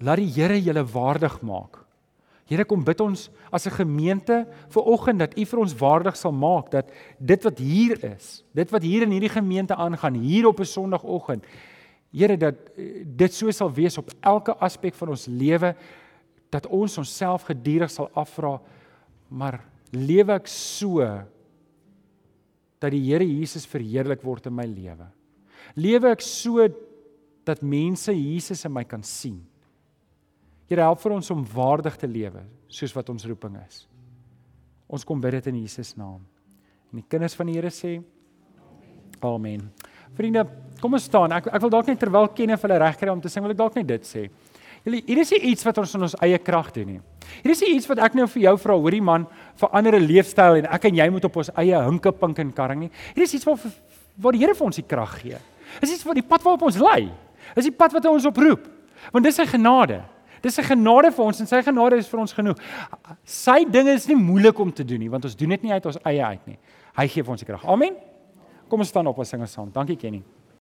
laat 0.00 0.22
die 0.22 0.30
Here 0.32 0.56
julle 0.56 0.86
waardig 0.88 1.34
maak. 1.44 1.82
Here 2.48 2.64
kom 2.64 2.80
bid 2.86 3.02
ons 3.04 3.26
as 3.52 3.66
'n 3.66 3.76
gemeente 3.76 4.46
vir 4.70 4.82
oggend 4.82 5.18
dat 5.18 5.36
U 5.36 5.44
vir 5.44 5.60
ons 5.60 5.74
waardig 5.74 6.16
sal 6.16 6.32
maak 6.32 6.70
dat 6.70 6.88
dit 7.20 7.44
wat 7.44 7.58
hier 7.58 8.04
is, 8.04 8.42
dit 8.54 8.70
wat 8.70 8.82
hier 8.82 9.02
in 9.02 9.10
hierdie 9.10 9.28
gemeente 9.36 9.74
aangaan 9.74 10.14
hier 10.14 10.46
op 10.46 10.60
'n 10.60 10.64
Sondagoggend, 10.64 11.44
Here 12.12 12.36
dat 12.38 12.54
eh, 12.78 13.04
dit 13.04 13.34
so 13.34 13.50
sal 13.50 13.70
wees 13.70 13.98
op 13.98 14.10
elke 14.22 14.56
aspek 14.56 14.94
van 14.94 15.08
ons 15.08 15.26
lewe 15.26 15.76
dat 16.50 16.66
ons 16.66 16.98
onsself 16.98 17.42
gedurig 17.42 17.90
sal 17.90 18.08
afvra, 18.14 18.60
maar 19.28 19.60
lewe 19.90 20.32
ek 20.32 20.46
so 20.46 21.26
dat 22.86 22.94
die 22.94 23.04
Here 23.04 23.26
Jesus 23.26 23.66
verheerlik 23.68 24.24
word 24.24 24.48
in 24.50 24.56
my 24.56 24.66
lewe? 24.68 25.08
Lewe 25.76 26.12
ek 26.14 26.24
so 26.24 26.64
dat 27.46 27.62
mense 27.62 28.14
Jesus 28.14 28.64
in 28.66 28.74
my 28.74 28.84
kan 28.88 29.04
sien? 29.06 29.40
Here 30.70 30.82
help 30.82 31.02
vir 31.02 31.14
ons 31.18 31.30
om 31.30 31.44
waardig 31.46 31.98
te 32.00 32.08
lewe 32.10 32.42
soos 32.72 32.94
wat 32.96 33.10
ons 33.12 33.26
roeping 33.28 33.58
is. 33.62 33.84
Ons 34.90 35.06
kom 35.06 35.20
bid 35.22 35.38
dit 35.38 35.50
in 35.52 35.60
Jesus 35.62 35.94
naam. 35.98 36.22
En 36.90 37.00
die 37.00 37.06
kinders 37.06 37.36
van 37.38 37.50
die 37.50 37.58
Here 37.58 37.72
sê 37.74 37.98
Amen. 39.24 39.62
Vriende, 40.16 40.42
kom 40.80 40.96
ons 40.96 41.06
staan. 41.08 41.32
Ek 41.32 41.48
ek 41.48 41.62
wil 41.64 41.72
dalk 41.72 41.88
net 41.88 42.00
terwyl 42.00 42.28
kenne 42.36 42.58
vir 42.60 42.68
hulle 42.68 42.82
regkry 42.82 43.12
om 43.12 43.20
te 43.22 43.30
sing, 43.32 43.44
wil 43.44 43.54
ek 43.54 43.60
dalk 43.60 43.78
net 43.78 43.88
dit 43.88 44.08
sê. 44.08 44.26
Julle 44.86 45.02
hier 45.02 45.18
is 45.18 45.32
iets 45.34 45.66
wat 45.66 45.80
ons 45.82 45.96
in 45.98 46.06
ons 46.06 46.14
eie 46.22 46.38
krag 46.38 46.68
doen 46.70 46.86
nie. 46.86 47.00
Hier 47.42 47.52
is 47.56 47.62
iets 47.66 47.88
wat 47.90 47.98
ek 48.06 48.14
nou 48.14 48.28
vir 48.30 48.44
jou 48.44 48.52
vra, 48.62 48.76
hoorie 48.78 49.02
man, 49.02 49.24
verander 49.58 49.96
'n 49.98 50.06
leefstyl 50.06 50.62
en 50.62 50.66
ek 50.70 50.84
en 50.84 50.94
jy 50.94 51.08
moet 51.10 51.24
op 51.24 51.36
ons 51.36 51.50
eie 51.58 51.74
hinke 51.74 52.12
pink 52.12 52.38
en 52.38 52.52
karring 52.52 52.80
nie. 52.80 52.90
Hier 53.14 53.24
is 53.24 53.34
iets 53.34 53.44
wat 53.44 53.58
wat 54.18 54.32
die 54.32 54.38
Here 54.38 54.54
vir 54.54 54.66
ons 54.66 54.76
die 54.76 54.86
krag 54.86 55.20
gee. 55.20 55.38
Dis 55.80 55.92
iets 55.92 56.04
wat 56.04 56.14
die 56.14 56.22
pad 56.22 56.42
waarop 56.42 56.62
ons 56.62 56.78
lei. 56.78 57.10
Dis 57.54 57.64
die 57.64 57.74
pad 57.74 57.92
wat 57.92 58.04
hy 58.04 58.10
ons 58.10 58.26
oproep. 58.26 58.68
Want 59.12 59.24
dis 59.24 59.34
sy 59.34 59.44
genade. 59.44 60.04
Dis 60.40 60.58
'n 60.58 60.62
genade 60.62 61.10
vir 61.12 61.24
ons 61.24 61.40
en 61.40 61.46
sy 61.46 61.62
genade 61.62 61.96
is 61.96 62.08
vir 62.08 62.20
ons 62.20 62.32
genoeg. 62.32 62.56
Sy 63.24 63.64
dinge 63.64 63.92
is 63.92 64.06
nie 64.06 64.16
moeilik 64.16 64.58
om 64.58 64.72
te 64.72 64.84
doen 64.84 65.00
nie, 65.00 65.10
want 65.10 65.24
ons 65.24 65.34
doen 65.34 65.48
dit 65.48 65.62
nie 65.62 65.72
uit 65.72 65.86
ons 65.86 65.98
eie 66.04 66.24
uit 66.24 66.46
nie. 66.46 66.58
Hy 66.96 67.08
gee 67.08 67.22
vir 67.22 67.30
ons 67.30 67.40
die 67.40 67.46
krag. 67.46 67.64
Amen. 67.66 67.96
Kom 68.68 68.80
ons 68.80 68.88
staan 68.88 69.06
op 69.06 69.18
en 69.18 69.24
sing 69.24 69.40
ons 69.40 69.52
saam. 69.52 69.70
Dankie 69.72 69.96
Kenny. 69.96 70.22